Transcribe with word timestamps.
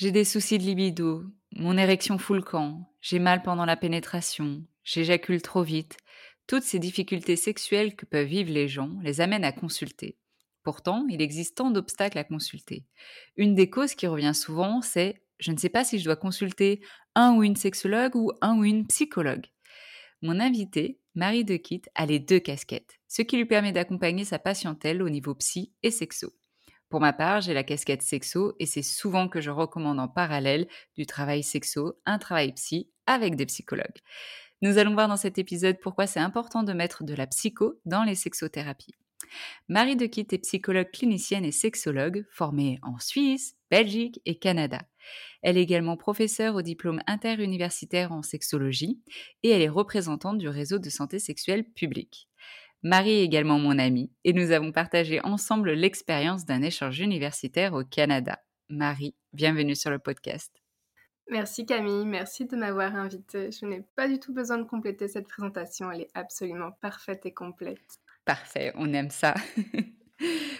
J'ai 0.00 0.12
des 0.12 0.24
soucis 0.24 0.56
de 0.56 0.62
libido, 0.62 1.24
mon 1.52 1.76
érection 1.76 2.16
fout 2.16 2.36
le 2.36 2.42
camp, 2.42 2.90
j'ai 3.02 3.18
mal 3.18 3.42
pendant 3.42 3.66
la 3.66 3.76
pénétration, 3.76 4.64
j'éjacule 4.82 5.42
trop 5.42 5.62
vite. 5.62 5.98
Toutes 6.46 6.62
ces 6.62 6.78
difficultés 6.78 7.36
sexuelles 7.36 7.94
que 7.94 8.06
peuvent 8.06 8.26
vivre 8.26 8.50
les 8.50 8.66
gens 8.66 8.96
les 9.02 9.20
amènent 9.20 9.44
à 9.44 9.52
consulter. 9.52 10.16
Pourtant, 10.62 11.04
il 11.10 11.20
existe 11.20 11.58
tant 11.58 11.70
d'obstacles 11.70 12.16
à 12.16 12.24
consulter. 12.24 12.86
Une 13.36 13.54
des 13.54 13.68
causes 13.68 13.94
qui 13.94 14.06
revient 14.06 14.34
souvent, 14.34 14.80
c'est 14.80 15.22
je 15.38 15.52
ne 15.52 15.58
sais 15.58 15.68
pas 15.68 15.84
si 15.84 15.98
je 15.98 16.04
dois 16.04 16.16
consulter 16.16 16.80
un 17.14 17.34
ou 17.34 17.42
une 17.42 17.56
sexologue 17.56 18.16
ou 18.16 18.32
un 18.40 18.56
ou 18.56 18.64
une 18.64 18.86
psychologue. 18.86 19.48
Mon 20.22 20.40
invité, 20.40 20.98
Marie 21.14 21.44
de 21.44 21.60
a 21.94 22.06
les 22.06 22.20
deux 22.20 22.40
casquettes, 22.40 22.98
ce 23.06 23.20
qui 23.20 23.36
lui 23.36 23.44
permet 23.44 23.72
d'accompagner 23.72 24.24
sa 24.24 24.38
patientèle 24.38 25.02
au 25.02 25.10
niveau 25.10 25.34
psy 25.34 25.74
et 25.82 25.90
sexo. 25.90 26.32
Pour 26.90 27.00
ma 27.00 27.12
part, 27.12 27.40
j'ai 27.40 27.54
la 27.54 27.62
casquette 27.62 28.02
sexo 28.02 28.56
et 28.58 28.66
c'est 28.66 28.82
souvent 28.82 29.28
que 29.28 29.40
je 29.40 29.50
recommande 29.50 30.00
en 30.00 30.08
parallèle 30.08 30.66
du 30.96 31.06
travail 31.06 31.44
sexo, 31.44 32.00
un 32.04 32.18
travail 32.18 32.52
psy 32.52 32.90
avec 33.06 33.36
des 33.36 33.46
psychologues. 33.46 34.00
Nous 34.60 34.76
allons 34.76 34.94
voir 34.94 35.06
dans 35.06 35.16
cet 35.16 35.38
épisode 35.38 35.78
pourquoi 35.80 36.08
c'est 36.08 36.20
important 36.20 36.64
de 36.64 36.72
mettre 36.72 37.04
de 37.04 37.14
la 37.14 37.28
psycho 37.28 37.80
dans 37.86 38.02
les 38.02 38.16
sexothérapies. 38.16 38.94
Marie 39.68 39.94
de 39.94 40.04
est 40.04 40.38
psychologue 40.42 40.90
clinicienne 40.90 41.44
et 41.44 41.52
sexologue 41.52 42.26
formée 42.32 42.80
en 42.82 42.98
Suisse, 42.98 43.54
Belgique 43.70 44.20
et 44.26 44.38
Canada. 44.38 44.80
Elle 45.42 45.58
est 45.58 45.62
également 45.62 45.96
professeure 45.96 46.56
au 46.56 46.62
diplôme 46.62 47.00
interuniversitaire 47.06 48.10
en 48.10 48.22
sexologie 48.22 49.00
et 49.44 49.50
elle 49.50 49.62
est 49.62 49.68
représentante 49.68 50.38
du 50.38 50.48
réseau 50.48 50.80
de 50.80 50.90
santé 50.90 51.20
sexuelle 51.20 51.64
publique. 51.64 52.29
Marie 52.82 53.10
est 53.10 53.24
également 53.24 53.58
mon 53.58 53.78
amie 53.78 54.10
et 54.24 54.32
nous 54.32 54.52
avons 54.52 54.72
partagé 54.72 55.20
ensemble 55.22 55.72
l'expérience 55.72 56.46
d'un 56.46 56.62
échange 56.62 56.98
universitaire 56.98 57.74
au 57.74 57.84
Canada. 57.84 58.38
Marie, 58.70 59.14
bienvenue 59.34 59.76
sur 59.76 59.90
le 59.90 59.98
podcast. 59.98 60.50
Merci 61.28 61.66
Camille, 61.66 62.06
merci 62.06 62.46
de 62.46 62.56
m'avoir 62.56 62.96
invitée. 62.96 63.50
Je 63.52 63.66
n'ai 63.66 63.82
pas 63.96 64.08
du 64.08 64.18
tout 64.18 64.32
besoin 64.32 64.56
de 64.56 64.64
compléter 64.64 65.08
cette 65.08 65.28
présentation, 65.28 65.90
elle 65.90 66.02
est 66.02 66.10
absolument 66.14 66.70
parfaite 66.80 67.26
et 67.26 67.34
complète. 67.34 67.98
Parfait, 68.24 68.72
on 68.76 68.92
aime 68.94 69.10
ça. 69.10 69.34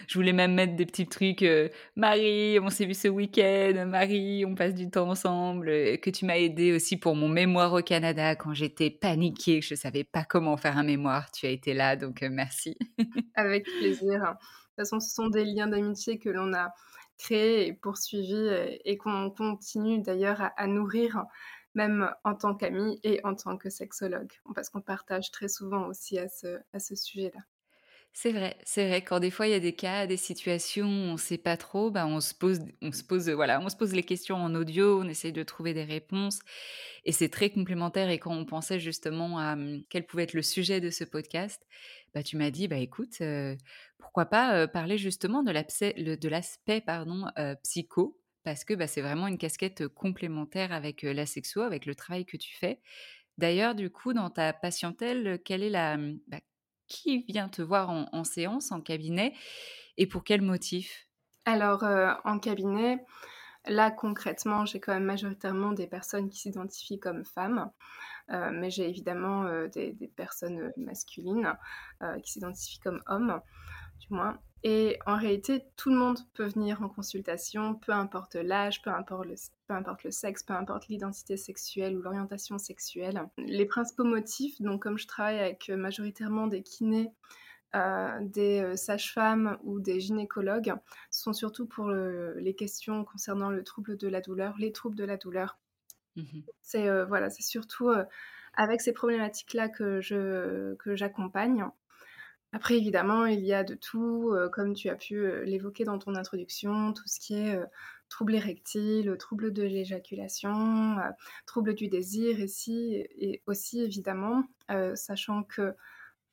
Je 0.06 0.14
voulais 0.14 0.32
même 0.32 0.54
mettre 0.54 0.74
des 0.74 0.86
petits 0.86 1.06
trucs. 1.06 1.42
Euh, 1.42 1.68
Marie, 1.96 2.58
on 2.60 2.70
s'est 2.70 2.86
vu 2.86 2.94
ce 2.94 3.08
week-end. 3.08 3.86
Marie, 3.86 4.44
on 4.44 4.54
passe 4.54 4.74
du 4.74 4.90
temps 4.90 5.08
ensemble. 5.08 5.68
Euh, 5.68 5.96
que 5.96 6.10
tu 6.10 6.24
m'as 6.24 6.38
aidé 6.38 6.72
aussi 6.72 6.96
pour 6.96 7.14
mon 7.14 7.28
mémoire 7.28 7.72
au 7.72 7.82
Canada 7.82 8.34
quand 8.36 8.54
j'étais 8.54 8.90
paniquée, 8.90 9.60
je 9.60 9.74
ne 9.74 9.78
savais 9.78 10.04
pas 10.04 10.24
comment 10.24 10.56
faire 10.56 10.78
un 10.78 10.82
mémoire. 10.82 11.30
Tu 11.30 11.46
as 11.46 11.50
été 11.50 11.74
là, 11.74 11.96
donc 11.96 12.22
euh, 12.22 12.28
merci. 12.30 12.76
Avec 13.34 13.64
plaisir. 13.64 14.20
De 14.20 14.26
toute 14.26 14.76
façon, 14.76 15.00
ce 15.00 15.14
sont 15.14 15.28
des 15.28 15.44
liens 15.44 15.68
d'amitié 15.68 16.18
que 16.18 16.30
l'on 16.30 16.52
a 16.54 16.72
créés 17.18 17.66
et 17.66 17.74
poursuivis 17.74 18.48
et 18.84 18.96
qu'on 18.96 19.30
continue 19.30 20.00
d'ailleurs 20.00 20.50
à, 20.56 20.66
nourrir 20.66 21.24
même 21.74 22.10
en 22.24 22.34
tant 22.34 22.54
qu'amie 22.54 22.98
et 23.04 23.20
en 23.24 23.34
tant 23.34 23.58
que 23.58 23.68
sexologue, 23.68 24.32
parce 24.54 24.70
qu'on 24.70 24.80
partage 24.80 25.30
très 25.30 25.48
souvent 25.48 25.86
aussi 25.86 26.18
à 26.18 26.28
ce 26.28 26.94
sujet-là. 26.94 27.42
C'est 28.12 28.32
vrai, 28.32 28.58
c'est 28.64 28.88
vrai. 28.88 29.02
Quand 29.02 29.20
des 29.20 29.30
fois 29.30 29.46
il 29.46 29.50
y 29.52 29.54
a 29.54 29.60
des 29.60 29.74
cas, 29.74 30.06
des 30.06 30.16
situations 30.16 30.88
on 30.88 31.12
ne 31.12 31.16
sait 31.16 31.38
pas 31.38 31.56
trop, 31.56 31.90
bah, 31.90 32.06
on 32.06 32.20
se 32.20 32.34
pose, 32.34 32.60
on 32.82 32.90
se 32.92 33.04
pose, 33.04 33.30
voilà, 33.30 33.60
on 33.60 33.68
se 33.68 33.76
pose 33.76 33.92
les 33.94 34.02
questions 34.02 34.36
en 34.36 34.54
audio, 34.54 35.00
on 35.00 35.08
essaye 35.08 35.32
de 35.32 35.42
trouver 35.44 35.74
des 35.74 35.84
réponses, 35.84 36.40
et 37.04 37.12
c'est 37.12 37.28
très 37.28 37.50
complémentaire. 37.50 38.10
Et 38.10 38.18
quand 38.18 38.34
on 38.34 38.44
pensait 38.44 38.80
justement 38.80 39.38
à 39.38 39.54
mmh, 39.56 39.84
quel 39.90 40.06
pouvait 40.06 40.24
être 40.24 40.34
le 40.34 40.42
sujet 40.42 40.80
de 40.80 40.90
ce 40.90 41.04
podcast, 41.04 41.66
bah 42.14 42.22
tu 42.24 42.36
m'as 42.36 42.50
dit, 42.50 42.66
bah 42.68 42.78
écoute, 42.78 43.18
pourquoi 43.98 44.26
pas 44.26 44.66
parler 44.68 44.98
justement 44.98 45.42
de 45.44 45.52
l'aspect, 46.28 46.80
pardon, 46.80 47.26
psycho, 47.62 48.20
parce 48.42 48.64
que 48.64 48.74
bah, 48.74 48.86
c'est 48.88 49.02
vraiment 49.02 49.28
une 49.28 49.38
casquette 49.38 49.86
complémentaire 49.88 50.72
avec 50.72 51.02
la 51.02 51.26
avec 51.64 51.86
le 51.86 51.94
travail 51.94 52.26
que 52.26 52.36
tu 52.36 52.56
fais. 52.56 52.80
D'ailleurs, 53.38 53.74
du 53.74 53.90
coup, 53.90 54.12
dans 54.14 54.30
ta 54.30 54.52
patientèle, 54.52 55.40
quelle 55.44 55.62
est 55.64 55.70
la, 55.70 55.96
mmh, 55.98 56.20
bah, 56.28 56.40
qui 56.90 57.22
vient 57.22 57.48
te 57.48 57.62
voir 57.62 57.88
en, 57.88 58.24
séance, 58.24 58.72
en 58.72 58.82
cabinet, 58.82 59.32
et 59.96 60.06
pour 60.06 60.24
quel 60.24 60.42
motif? 60.42 61.06
Alors, 61.46 61.84
euh, 61.84 62.12
en 62.24 62.38
cabinet, 62.38 62.98
là 63.66 63.90
concrètement, 63.90 64.66
j'ai 64.66 64.80
quand 64.80 64.92
même 64.92 65.04
majoritairement 65.04 65.72
des 65.72 65.86
personnes 65.86 66.28
qui 66.28 66.40
s'identifient 66.40 67.00
comme 67.00 67.24
femmes, 67.24 67.70
euh, 68.30 68.50
mais 68.52 68.70
j'ai 68.70 68.88
évidemment 68.88 69.44
euh, 69.44 69.68
des, 69.68 69.94
personnes 70.16 70.72
masculines 70.76 71.56
qui 72.22 72.32
s'identifient 72.32 72.80
comme 72.80 73.00
hommes, 73.06 73.40
du 74.00 74.08
moins. 74.10 74.38
Et 74.62 74.98
en 75.06 75.16
réalité, 75.16 75.64
tout 75.76 75.88
le 75.88 75.96
monde 75.96 76.18
peut 76.34 76.44
venir 76.44 76.82
en 76.82 76.88
consultation, 76.88 77.74
peu 77.74 77.92
importe 77.92 78.34
l'âge, 78.34 78.82
peu 78.82 78.90
importe 78.90 79.26
le, 79.26 79.34
peu 79.66 79.74
importe 79.74 80.04
le 80.04 80.10
sexe, 80.10 80.42
peu 80.42 80.52
importe 80.52 80.88
l'identité 80.88 81.38
sexuelle 81.38 81.96
ou 81.96 82.02
l'orientation 82.02 82.58
sexuelle. 82.58 83.26
Les 83.38 83.64
principaux 83.64 84.04
motifs, 84.04 84.60
donc 84.60 84.82
comme 84.82 84.98
je 84.98 85.06
travaille 85.06 85.38
avec 85.38 85.70
euh, 85.70 85.76
majoritairement 85.76 86.46
des 86.46 86.62
kinés, 86.62 87.10
euh, 87.74 88.18
des 88.20 88.60
euh, 88.60 88.76
sages-femmes 88.76 89.56
ou 89.62 89.80
des 89.80 89.98
gynécologues, 89.98 90.74
sont 91.10 91.32
surtout 91.32 91.66
pour 91.66 91.90
les 91.90 92.54
questions 92.54 93.04
concernant 93.04 93.48
le 93.48 93.64
trouble 93.64 93.96
de 93.96 94.08
la 94.08 94.20
douleur, 94.20 94.56
les 94.58 94.72
troubles 94.72 94.96
de 94.96 95.04
la 95.04 95.16
douleur. 95.16 95.58
Mmh 96.16 96.40
c'est 96.60 97.04
voilà, 97.04 97.30
c'est 97.30 97.42
surtout 97.42 97.90
avec 98.54 98.80
ces 98.80 98.92
problématiques-là 98.92 99.68
que 99.68 100.00
je 100.00 100.74
que 100.74 100.96
j'accompagne. 100.96 101.64
Après, 102.52 102.76
évidemment, 102.76 103.26
il 103.26 103.40
y 103.40 103.52
a 103.52 103.62
de 103.62 103.74
tout, 103.74 104.30
euh, 104.32 104.48
comme 104.48 104.74
tu 104.74 104.88
as 104.88 104.96
pu 104.96 105.14
euh, 105.14 105.44
l'évoquer 105.44 105.84
dans 105.84 105.98
ton 105.98 106.16
introduction, 106.16 106.92
tout 106.92 107.06
ce 107.06 107.20
qui 107.20 107.34
est 107.34 107.54
euh, 107.54 107.64
trouble 108.08 108.34
érectile, 108.34 109.16
trouble 109.18 109.52
de 109.52 109.62
l'éjaculation, 109.62 110.96
trouble 111.46 111.74
du 111.74 111.86
désir 111.88 112.40
ici, 112.40 113.06
et 113.18 113.40
aussi 113.46 113.82
évidemment, 113.82 114.42
sachant 114.94 115.44
que 115.44 115.76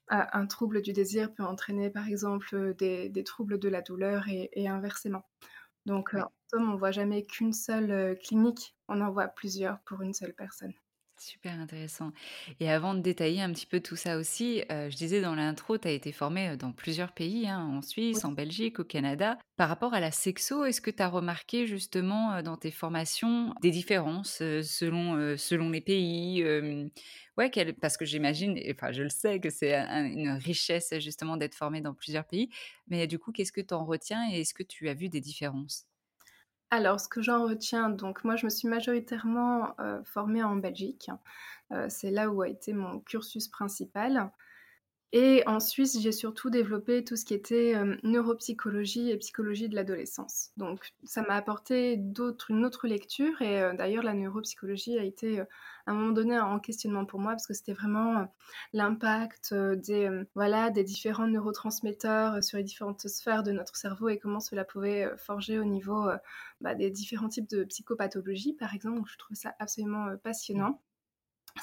un 0.10 0.48
trouble 0.48 0.82
du 0.82 0.92
désir 0.92 1.32
peut 1.34 1.44
entraîner 1.44 1.92
par 1.92 2.08
exemple 2.08 2.74
des, 2.80 3.24
troubles 3.24 3.60
de 3.60 3.70
la 3.70 3.84
douleur 3.84 4.26
et, 4.28 4.68
inversement. 4.68 5.24
Donc, 5.86 6.16
en 6.16 6.32
somme, 6.50 6.70
on 6.70 6.74
ne 6.74 6.80
voit 6.80 6.90
jamais 6.90 7.26
qu'une 7.26 7.54
seule 7.54 8.18
clinique, 8.18 8.76
on 8.88 9.02
en 9.02 9.12
voit 9.12 9.28
plusieurs 9.28 9.80
pour 9.82 10.02
une 10.02 10.14
seule 10.16 10.34
personne. 10.34 10.74
Super 11.20 11.60
intéressant 11.60 12.12
et 12.60 12.70
avant 12.70 12.94
de 12.94 13.00
détailler 13.00 13.42
un 13.42 13.52
petit 13.52 13.66
peu 13.66 13.80
tout 13.80 13.96
ça 13.96 14.18
aussi, 14.20 14.62
heu, 14.72 14.90
je 14.92 14.96
disais 14.96 15.20
dans 15.20 15.34
l'intro, 15.34 15.80
tu 15.80 15.88
as 15.88 15.92
été 15.92 16.12
formée, 16.12 16.50
heu, 16.52 16.58
dans 16.58 16.72
plusieurs 16.74 17.12
pays, 17.14 17.48
hein, 17.48 17.60
en. 17.60 17.82
Suisse, 17.82 18.24
en 18.24 18.32
Belgique, 18.34 18.80
au 18.80 18.84
Canada. 18.84 19.40
Par 19.56 19.68
rapport 19.70 19.96
à 19.96 20.00
la 20.00 20.12
sexo, 20.12 20.66
est-ce 20.66 20.80
que 20.82 20.92
tu 20.92 21.02
as 21.02 21.08
remarqué 21.10 21.66
justement, 21.66 22.38
heu, 22.38 22.44
dans 22.44 22.56
tes 22.58 22.70
formations 22.70 23.56
des 23.64 23.72
différences, 23.72 24.38
selon, 24.38 25.36
selon 25.38 25.72
les 25.72 25.82
pays? 25.82 26.44
Ouais, 27.38 27.50
parce 27.82 27.98
que 27.98 28.06
j'imagine 28.06 28.58
et 28.58 28.72
enfin 28.74 28.92
je 28.92 29.04
le 29.04 29.10
sais 29.10 29.40
que 29.40 29.50
c'est 29.50 29.76
un 29.76 30.06
une 30.06 30.30
richesse 30.30 30.94
justement 31.00 31.38
d'être 31.38 31.56
formée 31.56 31.82
dans 31.82 31.94
plusieurs 31.94 32.26
pays, 32.26 32.50
mais 32.88 33.08
du 33.08 33.20
coup, 33.20 33.32
qu'est-ce 33.32 33.52
que 33.52 33.62
tu 33.62 33.74
en 33.74 33.86
retiens 33.86 34.30
et 34.32 34.42
est-ce 34.42 34.54
que 34.54 34.64
tu 34.64 34.90
as 34.90 34.94
vu 34.94 35.10
des 35.10 35.22
différences? 35.22 35.88
Alors, 36.70 37.00
ce 37.00 37.08
que 37.08 37.22
j'en 37.22 37.44
retiens, 37.48 37.90
donc 37.90 38.24
moi, 38.26 38.36
je 38.36 38.46
me 38.46 38.50
suis 38.50 38.68
majoritairement, 38.68 39.74
heu, 39.80 40.02
formée 40.04 40.44
en 40.44 40.56
Belgique. 40.58 41.10
Heu, 41.72 41.88
c'est 41.90 42.12
là 42.12 42.30
où 42.30 42.42
a 42.42 42.50
été 42.50 42.74
mon 42.74 43.00
cursus 43.02 43.48
principal 43.50 44.32
et 45.14 45.44
en 45.48 45.60
Suisse, 45.60 46.00
j'ai 46.02 46.12
surtout 46.12 46.50
développé 46.50 47.04
tout 47.04 47.16
ce 47.16 47.24
qui 47.26 47.34
était, 47.34 47.70
hem, 47.70 47.98
neuropsychologie 48.04 49.10
et 49.12 49.18
psychologie 49.18 49.70
de 49.70 49.76
l'adolescence. 49.76 50.52
Donc 50.58 50.92
ça 51.04 51.22
m'a 51.22 51.36
apporté 51.36 51.94
une 52.50 52.66
autre 52.66 52.88
lecture 52.88 53.42
et 53.42 53.62
heu, 53.62 53.74
d'ailleurs 53.74 54.04
la 54.04 54.14
neuropsychologie 54.14 54.98
a 55.00 55.04
été, 55.04 55.40
heu, 55.40 55.46
à 55.86 55.92
un 55.92 55.94
moment 55.96 56.12
donné 56.12 56.36
un 56.36 56.60
questionnement 56.60 57.06
pour 57.06 57.20
moi 57.22 57.32
parce 57.32 57.48
que 57.48 57.54
c'était 57.54 57.74
vraiment, 57.74 58.28
l'impact, 58.74 59.54
des, 59.54 60.10
voilà, 60.36 60.70
des 60.72 60.84
différents 60.84 61.28
neurotransmetteurs, 61.28 62.44
sur 62.44 62.58
les 62.58 62.64
différentes 62.66 63.08
sphères 63.08 63.44
de 63.44 63.52
notre 63.54 63.76
cerveau 63.78 64.10
et 64.10 64.20
comment 64.20 64.40
cela 64.42 64.66
pouvait, 64.66 65.10
forger 65.18 65.58
au 65.60 65.64
niveau, 65.66 66.10
bah, 66.62 66.76
des 66.76 66.92
différents 66.92 67.30
types 67.30 67.50
de 67.50 67.64
psychopathologies, 67.64 68.54
par 68.54 68.74
exemple. 68.74 69.10
Je 69.12 69.18
trouve 69.18 69.38
ça 69.38 69.56
absolument, 69.60 70.18
passionnant. 70.18 70.82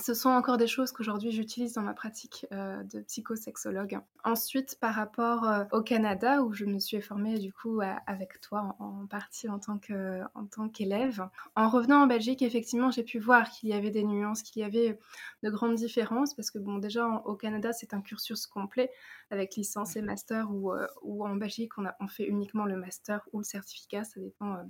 Ce 0.00 0.14
sont 0.14 0.30
encore 0.30 0.56
des 0.56 0.66
choses 0.66 0.92
qu'aujourd'hui 0.92 1.30
j'utilise 1.30 1.74
dans 1.74 1.82
ma 1.82 1.94
pratique, 1.94 2.46
heu, 2.52 2.82
de 2.84 3.00
psychosexologue. 3.02 4.00
Ensuite, 4.24 4.78
par 4.80 4.94
rapport, 4.94 5.44
heu, 5.44 5.66
au 5.72 5.82
Canada 5.82 6.42
où 6.42 6.52
je 6.52 6.64
me 6.64 6.78
suis 6.78 7.00
formée 7.00 7.38
du 7.38 7.52
coup 7.52 7.80
avec 8.06 8.40
toi 8.40 8.76
en 8.80 9.06
partie 9.06 9.48
en 9.48 9.58
tant 9.58 9.78
qu'élève. 9.78 11.28
En 11.54 11.68
revenant 11.68 12.02
en 12.02 12.06
Belgique, 12.06 12.42
effectivement, 12.42 12.90
j'ai 12.90 13.04
pu 13.04 13.18
voir 13.18 13.50
qu'il 13.50 13.68
y 13.68 13.72
avait 13.72 13.90
des 13.90 14.04
nuances, 14.04 14.42
qu'il 14.42 14.62
y 14.62 14.64
avait 14.64 14.98
de 15.42 15.50
grandes 15.50 15.76
différences 15.76 16.34
parce 16.34 16.50
que 16.50 16.58
bon, 16.58 16.78
déjà 16.78 17.06
au 17.24 17.36
Canada, 17.36 17.72
c'est 17.72 17.94
un 17.94 18.00
cursus 18.00 18.46
complet 18.46 18.90
avec 19.30 19.54
licence 19.56 19.96
et 19.96 20.02
master 20.02 20.50
où, 20.50 20.72
heu, 20.72 20.86
où 21.02 21.26
en 21.26 21.36
Belgique 21.36 21.76
on 21.78 21.84
on 22.00 22.08
fait 22.08 22.24
uniquement 22.26 22.64
le 22.64 22.76
master 22.76 23.28
ou 23.32 23.38
le 23.38 23.44
certificat, 23.44 24.04
ça 24.04 24.18
dépend, 24.20 24.54
heu, 24.56 24.64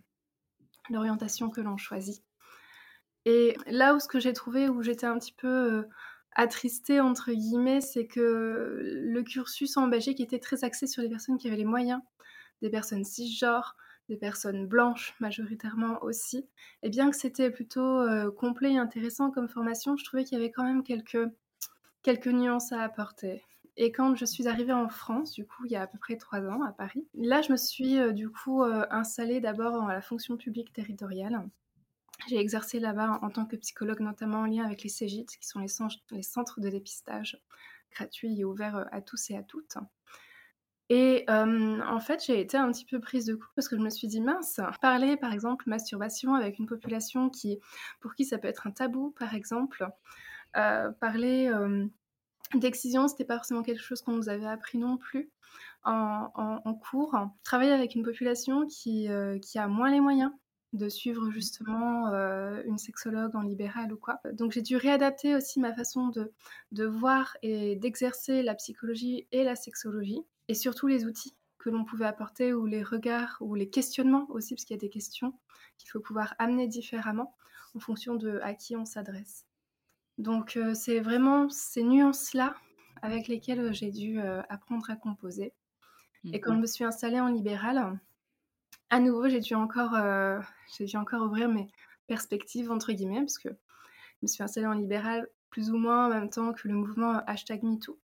l'orientation 0.90 1.50
que 1.50 1.60
l'on 1.62 1.76
choisit. 1.76 2.24
Et 3.26 3.56
là 3.66 3.94
où 3.94 4.00
ce 4.00 4.08
que 4.08 4.20
j'ai 4.20 4.32
trouvé 4.32 4.68
où 4.68 4.82
j'étais 4.82 5.06
un 5.06 5.18
petit 5.18 5.32
peu, 5.32 5.48
heu, 5.48 5.88
«attristée» 6.32 7.00
entre 7.00 7.32
guillemets, 7.32 7.80
c'est 7.80 8.06
que 8.06 8.80
le 8.82 9.22
cursus 9.22 9.76
en 9.76 9.88
Belgique 9.88 10.20
était 10.20 10.38
très 10.40 10.64
axé 10.64 10.86
sur 10.86 11.02
les 11.02 11.08
personnes 11.08 11.38
qui 11.38 11.48
avaient 11.48 11.56
les 11.56 11.64
moyens, 11.64 12.00
des 12.62 12.70
personnes 12.70 13.04
cisgenres, 13.04 13.76
des 14.08 14.16
personnes 14.16 14.66
blanches 14.66 15.14
majoritairement 15.20 16.02
aussi. 16.02 16.48
Et 16.82 16.90
bien 16.90 17.10
que 17.10 17.16
c'était 17.16 17.50
plutôt, 17.50 18.00
heu, 18.02 18.30
complet 18.32 18.72
et 18.74 18.78
intéressant 18.78 19.30
comme 19.30 19.48
formation, 19.48 19.96
je 19.96 20.04
trouvais 20.04 20.24
qu'il 20.24 20.38
y 20.38 20.40
avait 20.42 20.52
quand 20.52 20.64
même 20.64 20.82
quelques 20.84 21.18
quelques 22.02 22.28
nuances 22.28 22.72
à 22.72 22.82
apporter. 22.82 23.44
Et 23.76 23.92
quand 23.92 24.14
je 24.16 24.24
suis 24.24 24.48
arrivée 24.48 24.72
en 24.72 24.88
France, 24.88 25.32
du 25.32 25.46
coup, 25.46 25.64
il 25.66 25.72
y 25.72 25.76
a 25.76 25.82
à 25.82 25.86
peu 25.88 25.98
près 25.98 26.16
3 26.16 26.40
ans 26.42 26.62
à 26.62 26.72
Paris, 26.72 27.08
là 27.14 27.42
je 27.42 27.52
me 27.52 27.56
suis, 27.56 27.98
heu, 27.98 28.12
du 28.12 28.30
coup, 28.30 28.62
installée 28.64 29.40
d'abord 29.40 29.72
dans 29.72 29.86
la 29.88 30.02
fonction 30.02 30.36
publique 30.36 30.72
territoriale. 30.72 31.42
J'ai 32.28 32.38
exercé 32.38 32.80
là-bas 32.80 33.18
en 33.22 33.30
tant 33.30 33.44
que 33.44 33.56
psychologue, 33.56 34.00
notamment 34.00 34.40
en 34.40 34.46
lien 34.46 34.64
avec 34.64 34.82
les 34.82 34.88
CEGID, 34.88 35.26
qui 35.26 35.46
sont 35.46 35.60
les, 35.60 35.68
centres, 36.22 36.60
de 36.60 36.68
dépistage 36.68 37.38
gratuits 37.90 38.40
et 38.40 38.44
ouverts 38.44 38.76
euh, 38.76 38.84
à 38.92 39.00
tous 39.00 39.30
et 39.30 39.36
à 39.36 39.42
toutes. 39.42 39.76
Et 40.90 41.24
euh, 41.30 41.80
en 41.80 42.00
fait, 42.00 42.22
j'ai 42.24 42.40
été 42.40 42.58
un 42.58 42.70
petit 42.70 42.84
peu 42.84 43.00
prise 43.00 43.24
de 43.24 43.34
court 43.34 43.52
parce 43.56 43.68
que 43.68 43.76
je 43.76 43.80
me 43.80 43.88
suis 43.88 44.06
dit, 44.06 44.20
mince, 44.20 44.60
parler 44.82 45.16
par 45.16 45.32
exemple 45.32 45.68
masturbation 45.68 46.34
avec 46.34 46.58
une 46.58 46.66
population 46.66 47.30
qui, 47.30 47.58
pour 48.00 48.14
qui 48.14 48.24
ça 48.24 48.38
peut 48.38 48.48
être 48.48 48.66
un 48.66 48.70
tabou, 48.70 49.14
par 49.18 49.34
exemple, 49.34 49.88
euh, 50.56 50.90
parler 50.92 51.48
euh, 51.48 51.86
d'excision, 52.54 53.08
c'était 53.08 53.24
pas 53.24 53.36
forcément 53.36 53.62
quelque 53.62 53.82
chose 53.82 54.02
qu'on 54.02 54.12
nous 54.12 54.28
avait 54.28 54.46
appris 54.46 54.76
non 54.76 54.98
plus 54.98 55.30
en, 55.84 56.30
cours. 56.90 57.16
Travailler 57.44 57.72
avec 57.72 57.94
une 57.94 58.02
population 58.02 58.66
qui 58.66 59.08
a 59.08 59.68
moins 59.68 59.90
les 59.90 60.00
moyens 60.00 60.32
de 60.74 60.88
suivre 60.88 61.30
justement 61.30 62.08
euh, 62.08 62.62
une 62.66 62.78
sexologue 62.78 63.34
en 63.34 63.42
libéral 63.42 63.92
ou 63.92 63.96
quoi. 63.96 64.20
Donc 64.32 64.52
j'ai 64.52 64.60
dû 64.60 64.76
réadapter 64.76 65.34
aussi 65.34 65.60
ma 65.60 65.72
façon 65.72 66.08
de, 66.08 66.32
de 66.72 66.84
voir 66.84 67.36
et 67.42 67.76
d'exercer 67.76 68.42
la 68.42 68.54
psychologie 68.54 69.26
et 69.32 69.44
la 69.44 69.56
sexologie, 69.56 70.20
et 70.48 70.54
surtout 70.54 70.86
les 70.86 71.06
outils 71.06 71.34
que 71.58 71.70
l'on 71.70 71.84
pouvait 71.84 72.04
apporter, 72.04 72.52
ou 72.52 72.66
les 72.66 72.82
regards, 72.82 73.38
ou 73.40 73.54
les 73.54 73.70
questionnements 73.70 74.26
aussi, 74.28 74.54
parce 74.54 74.66
qu'il 74.66 74.76
y 74.76 74.78
a 74.78 74.80
des 74.80 74.90
questions 74.90 75.32
qu'il 75.78 75.88
faut 75.88 76.00
pouvoir 76.00 76.34
amener 76.38 76.68
différemment 76.68 77.34
en 77.74 77.80
fonction 77.80 78.16
de 78.16 78.38
à 78.42 78.52
qui 78.54 78.76
on 78.76 78.84
s'adresse. 78.84 79.46
Donc 80.18 80.56
euh, 80.56 80.74
c'est 80.74 81.00
vraiment 81.00 81.48
ces 81.48 81.82
nuances-là 81.82 82.54
avec 83.02 83.28
lesquelles 83.28 83.60
euh, 83.60 83.72
j'ai 83.72 83.90
dû 83.90 84.20
euh, 84.20 84.42
apprendre 84.48 84.90
à 84.90 84.96
composer. 84.96 85.52
Et 86.32 86.40
quand 86.40 86.52
Mmh 86.52 86.56
je 86.56 86.60
me 86.60 86.66
suis 86.66 86.84
installée 86.84 87.20
en 87.20 87.28
libéral, 87.28 87.98
à 88.90 89.00
nouveau, 89.00 89.28
j'ai 89.28 89.40
dû 89.40 89.54
encore, 89.54 89.94
euh, 89.94 90.40
j'ai 90.76 90.84
dû 90.84 90.96
encore 90.96 91.22
ouvrir 91.22 91.48
mes 91.48 91.68
perspectives, 92.06 92.70
entre 92.70 92.92
guillemets, 92.92 93.20
parce 93.20 93.38
que 93.38 93.48
je 93.48 94.18
me 94.22 94.26
suis 94.28 94.42
installée 94.42 94.66
en 94.66 94.74
libéral 94.74 95.28
plus 95.50 95.70
ou 95.70 95.76
moins 95.76 96.06
en 96.06 96.08
même 96.10 96.30
temps 96.30 96.52
que 96.52 96.68
le 96.68 96.74
mouvement 96.74 97.22
hashtag 97.26 97.62
MeToo, 97.62 97.98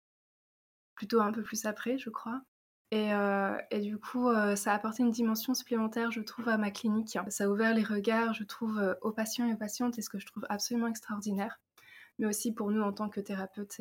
plutôt 0.95 1.21
un 1.21 1.31
peu 1.31 1.41
plus 1.43 1.65
après, 1.65 1.97
je 1.97 2.09
crois. 2.09 2.41
Et, 2.91 3.13
euh, 3.13 3.57
du 3.81 3.99
coup, 3.99 4.29
euh, 4.29 4.55
ça 4.55 4.71
a 4.71 4.75
apporté 4.75 5.03
une 5.03 5.11
dimension 5.11 5.53
supplémentaire, 5.53 6.11
je 6.11 6.21
trouve, 6.21 6.49
à 6.49 6.57
ma 6.57 6.71
clinique. 6.71 7.17
Ça 7.29 7.43
a 7.45 7.47
ouvert 7.47 7.73
les 7.73 7.83
regards, 7.83 8.33
je 8.33 8.43
trouve, 8.43 8.97
aux 9.01 9.11
patients 9.11 9.47
et 9.47 9.53
aux 9.53 9.57
patientes, 9.57 9.97
et 9.99 10.01
ce 10.01 10.09
que 10.09 10.19
je 10.19 10.25
trouve 10.25 10.45
absolument 10.49 10.87
extraordinaire, 10.87 11.59
mais 12.17 12.27
aussi 12.27 12.51
pour 12.53 12.71
nous 12.71 12.81
en 12.81 12.93
tant 12.93 13.09
que 13.09 13.19
thérapeutes. 13.19 13.79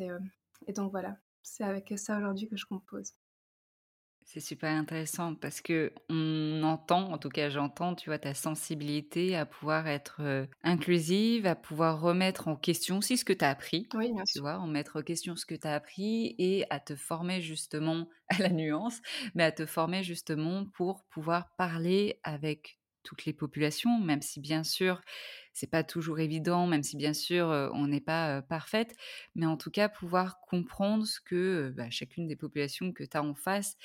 Et 0.67 0.73
donc 0.73 0.91
voilà, 0.91 1.17
c'est 1.43 1.63
avec 1.63 1.93
ça 1.97 2.17
aujourd'hui 2.17 2.47
que 2.47 2.57
je 2.57 2.65
compose. 2.65 3.13
C'est 4.31 4.41
super 4.41 4.69
intéressant 4.69 5.33
parce 5.33 5.59
que 5.59 5.91
on 6.07 6.61
entend, 6.63 7.11
en 7.11 7.17
tout 7.17 7.29
cas 7.29 7.49
j'entends, 7.49 7.95
tu 7.95 8.09
vois, 8.11 8.19
ta 8.19 8.35
sensibilité 8.35 9.35
à 9.35 9.47
pouvoir 9.47 9.87
être, 9.87 10.21
heu, 10.21 10.47
inclusive, 10.61 11.47
à 11.47 11.55
pouvoir 11.55 11.99
remettre 11.99 12.47
en 12.47 12.55
question 12.55 12.99
aussi 12.99 13.17
ce 13.17 13.25
que 13.25 13.33
tu 13.33 13.43
as 13.43 13.49
appris, 13.49 13.89
Oui, 13.93 14.11
bien 14.13 14.25
tu 14.25 14.37
sûr. 14.37 14.39
vois? 14.39 14.57
Remettre 14.57 14.97
en 14.97 15.01
question 15.01 15.35
ce 15.35 15.47
que 15.47 15.55
tu 15.55 15.67
as 15.67 15.73
appris 15.73 16.35
et 16.37 16.63
à 16.69 16.79
te 16.79 16.95
former 16.95 17.41
justement 17.41 18.07
à 18.29 18.37
la 18.37 18.49
nuance, 18.49 18.99
mais 19.33 19.43
à 19.45 19.51
te 19.51 19.65
former 19.65 20.03
justement 20.03 20.63
pour 20.75 21.05
pouvoir 21.05 21.55
parler 21.57 22.19
avec 22.23 22.77
toutes 23.01 23.25
les 23.25 23.33
populations, 23.33 23.97
même 23.99 24.21
si 24.21 24.39
bien 24.41 24.63
sûr, 24.63 25.01
c'est 25.53 25.69
pas 25.71 25.83
toujours 25.83 26.19
évident, 26.19 26.67
même 26.67 26.83
si 26.83 26.97
bien 26.97 27.13
sûr, 27.13 27.49
heu, 27.49 27.69
on 27.73 27.87
n'est 27.87 28.01
pas, 28.01 28.39
heu, 28.39 28.41
parfaite, 28.41 28.95
mais 29.35 29.45
en 29.45 29.57
tout 29.57 29.71
cas 29.71 29.89
pouvoir 29.89 30.39
comprendre 30.41 31.05
ce 31.05 31.19
que, 31.21 31.73
bah, 31.75 31.89
chacune 31.89 32.27
des 32.27 32.35
populations 32.35 32.91
que 32.91 33.03
tu 33.03 33.17
as 33.17 33.23
en 33.23 33.33
face 33.33 33.77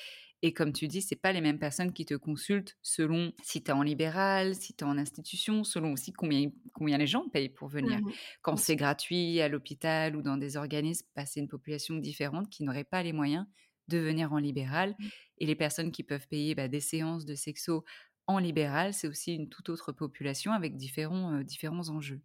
et 0.45 0.53
comme 0.53 0.73
tu 0.73 0.87
dis, 0.87 1.01
c'est 1.01 1.15
pas 1.15 1.31
les 1.33 1.41
mêmes 1.41 1.59
personnes 1.59 1.91
qui 1.93 2.05
te 2.05 2.13
consultent 2.13 2.77
selon 2.81 3.33
si 3.43 3.63
tu 3.63 3.71
es 3.71 3.73
en 3.73 3.81
libéral, 3.81 4.55
si 4.55 4.75
tu 4.75 4.83
es 4.83 4.87
en 4.87 4.97
institution, 4.97 5.63
selon 5.63 5.93
aussi 5.93 6.13
combien 6.13 6.51
combien 6.73 6.97
les 6.97 7.07
gens 7.07 7.29
payent 7.29 7.49
pour 7.49 7.67
venir. 7.69 7.99
Mhm. 7.99 8.19
Quand 8.41 8.55
c'est 8.57 8.75
gratuit 8.75 9.41
à 9.41 9.49
l'hôpital 9.49 10.15
ou 10.15 10.21
dans 10.21 10.37
des 10.37 10.57
organismes, 10.57 11.07
bah, 11.15 11.25
c'est 11.25 11.39
une 11.39 11.47
population 11.47 11.95
différente 11.95 12.49
qui 12.49 12.63
n'aurait 12.63 12.83
pas 12.83 13.01
les 13.03 13.13
moyens 13.13 13.47
de 13.87 13.97
venir 13.97 14.33
en 14.33 14.37
libéral 14.37 14.95
et 15.37 15.45
les 15.45 15.55
personnes 15.55 15.91
qui 15.91 16.03
peuvent 16.03 16.27
payer, 16.27 16.55
bah, 16.55 16.67
des 16.67 16.79
séances 16.79 17.25
de 17.25 17.35
sexo 17.35 17.83
en 18.27 18.39
libéral, 18.39 18.93
c'est 18.93 19.07
aussi 19.07 19.33
une 19.35 19.49
toute 19.49 19.69
autre 19.69 19.91
population 19.91 20.51
avec 20.51 20.75
différents, 20.77 21.33
heu, 21.39 21.43
différents 21.43 21.89
enjeux. 21.89 22.21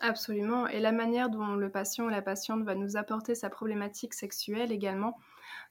Absolument. 0.00 0.66
Et 0.68 0.78
la 0.80 0.92
manière 0.92 1.30
dont 1.30 1.54
le 1.56 1.68
patient 1.70 2.04
ou 2.04 2.08
la 2.08 2.22
patiente 2.22 2.62
va 2.64 2.74
nous 2.76 2.96
apporter 2.96 3.34
sa 3.34 3.50
problématique 3.50 4.14
sexuelle 4.14 4.70
également 4.72 5.18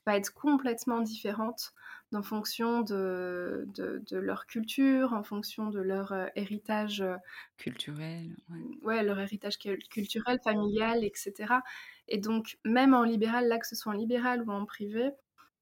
va 0.06 0.16
être 0.18 0.34
complètement 0.34 1.02
différente 1.02 1.74
en 2.14 2.22
fonction 2.24 2.82
de, 2.82 3.66
de, 3.76 4.04
de 4.10 4.18
leur 4.18 4.46
culture, 4.46 5.14
en 5.14 5.24
fonction 5.24 5.70
de 5.70 5.80
leur 5.82 6.12
euh, 6.12 6.28
héritage, 6.36 7.02
euh, 7.02 7.16
Culturel, 7.58 8.36
ouais. 8.50 8.80
ouais, 8.82 9.04
leur 9.04 9.20
héritage 9.20 9.58
cul- 9.58 9.80
culturel, 9.90 10.40
familial, 10.44 11.04
etc. 11.04 11.64
Et 12.08 12.18
donc, 12.20 12.58
même 12.66 12.94
en 12.94 13.04
libéral, 13.04 13.48
là, 13.48 13.60
que 13.60 13.68
ce 13.68 13.76
soit 13.76 13.92
en 13.94 13.96
libéral 13.96 14.44
ou 14.44 14.52
en 14.52 14.66
privé, 14.66 15.12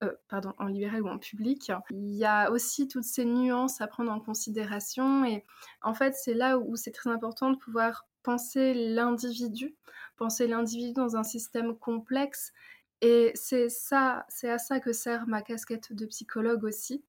euh, 0.04 0.14
pardon, 0.28 0.54
en 0.58 0.66
libéral 0.68 1.04
ou 1.04 1.08
en 1.08 1.20
public, 1.20 1.72
il 1.92 2.16
y 2.16 2.26
a 2.26 2.52
aussi 2.52 2.88
toutes 2.88 3.04
ces 3.04 3.26
nuances 3.26 3.82
à 3.82 3.88
prendre 3.88 4.12
en 4.12 4.20
considération. 4.20 5.24
Et 5.26 5.46
en 5.82 5.94
fait, 5.94 6.16
c'est 6.16 6.34
là 6.34 6.58
où 6.58 6.76
c'est 6.76 6.92
très 6.92 7.10
important 7.12 7.52
de 7.52 7.58
pouvoir 7.58 8.08
penser 8.24 8.74
l'individu, 8.74 9.76
penser 10.18 10.48
l'individu 10.48 10.94
dans 10.94 11.16
un 11.18 11.24
système 11.24 11.78
complexe. 11.78 12.52
Et 13.02 13.32
c'est 13.34 13.70
ça, 13.70 14.26
c'est 14.30 14.50
à 14.50 14.60
ça 14.60 14.80
que 14.80 14.94
sert 14.94 15.28
ma 15.28 15.42
casquette 15.42 15.94
de 15.94 16.06
psychologue 16.06 16.64
aussi, 16.64 17.04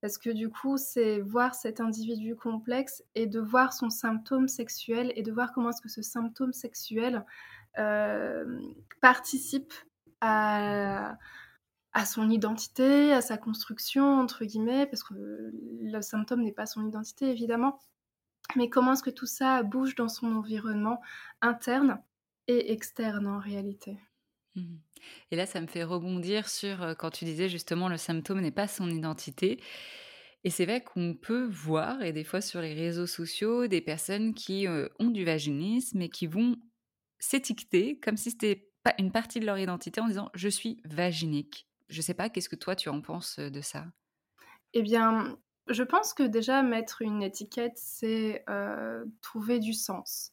Parce 0.00 0.18
que 0.18 0.30
du 0.30 0.48
coup, 0.48 0.76
c'est 0.78 1.20
voir 1.20 1.54
cet 1.54 1.80
individu 1.80 2.36
complexe 2.36 3.04
et 3.14 3.26
de 3.26 3.40
voir 3.40 3.72
son 3.72 3.90
symptôme 3.90 4.48
sexuel 4.48 5.12
et 5.16 5.22
de 5.22 5.32
voir 5.32 5.52
comment 5.52 5.70
est-ce 5.70 5.82
que 5.82 5.88
ce 5.88 6.02
symptôme 6.02 6.52
sexuel 6.52 7.24
euh, 7.78 8.60
participe 9.00 9.72
à, 10.20 11.16
son 12.06 12.30
identité, 12.30 13.12
à 13.12 13.20
sa 13.20 13.38
construction, 13.38 14.20
entre 14.20 14.44
guillemets, 14.44 14.86
parce 14.86 15.02
que 15.04 15.14
le 15.14 16.00
symptôme 16.02 16.42
n'est 16.42 16.52
pas 16.52 16.66
son 16.66 16.86
identité, 16.86 17.30
évidemment. 17.30 17.80
Mais 18.56 18.70
comment 18.70 18.92
est-ce 18.92 19.02
que 19.02 19.10
tout 19.10 19.26
ça 19.26 19.62
bouge 19.62 19.94
dans 19.94 20.08
son 20.08 20.32
environnement 20.32 21.00
interne 21.42 22.00
et 22.48 22.72
externe 22.72 23.26
en 23.26 23.38
réalité? 23.38 23.98
Mmh 24.56 24.76
Et 25.30 25.36
là, 25.36 25.46
ça 25.46 25.60
me 25.60 25.66
fait 25.66 25.84
rebondir 25.84 26.48
sur 26.48 26.82
euh, 26.82 26.94
quand 26.94 27.10
tu 27.10 27.24
disais 27.24 27.48
justement 27.48 27.88
le 27.88 27.96
symptôme 27.96 28.40
n'est 28.40 28.50
pas 28.50 28.68
son 28.68 28.90
identité. 28.90 29.60
Et 30.44 30.50
c'est 30.50 30.66
vrai 30.66 30.82
qu'on 30.82 31.14
peut 31.14 31.46
voir, 31.46 32.02
et 32.02 32.12
des 32.12 32.24
fois 32.24 32.40
sur 32.40 32.60
les 32.60 32.74
réseaux 32.74 33.06
sociaux, 33.06 33.66
des 33.66 33.80
personnes 33.80 34.34
qui 34.34 34.66
euh, 34.66 34.88
ont 34.98 35.10
du 35.10 35.24
vaginisme 35.24 36.00
et 36.00 36.08
qui 36.08 36.26
vont 36.26 36.56
s'étiqueter 37.18 37.98
comme 37.98 38.16
si 38.16 38.30
c'était 38.30 38.70
pas 38.84 38.94
une 38.98 39.10
partie 39.10 39.40
de 39.40 39.46
leur 39.46 39.58
identité 39.58 40.00
en 40.00 40.06
disant 40.06 40.30
je 40.34 40.48
suis 40.48 40.80
vaginique. 40.84 41.68
Je 41.88 42.00
sais 42.02 42.14
pas, 42.14 42.28
qu'est-ce 42.30 42.48
que 42.48 42.56
toi 42.56 42.76
tu 42.76 42.88
en 42.88 43.00
penses 43.00 43.38
de 43.38 43.60
ça? 43.60 43.86
Eh 44.74 44.82
bien, 44.82 45.38
je 45.68 45.82
pense 45.82 46.14
que 46.14 46.22
déjà 46.22 46.62
mettre 46.62 47.02
une 47.02 47.22
étiquette, 47.22 47.76
c'est 47.76 48.44
euh, 48.48 49.04
trouver 49.22 49.58
du 49.58 49.72
sens, 49.72 50.32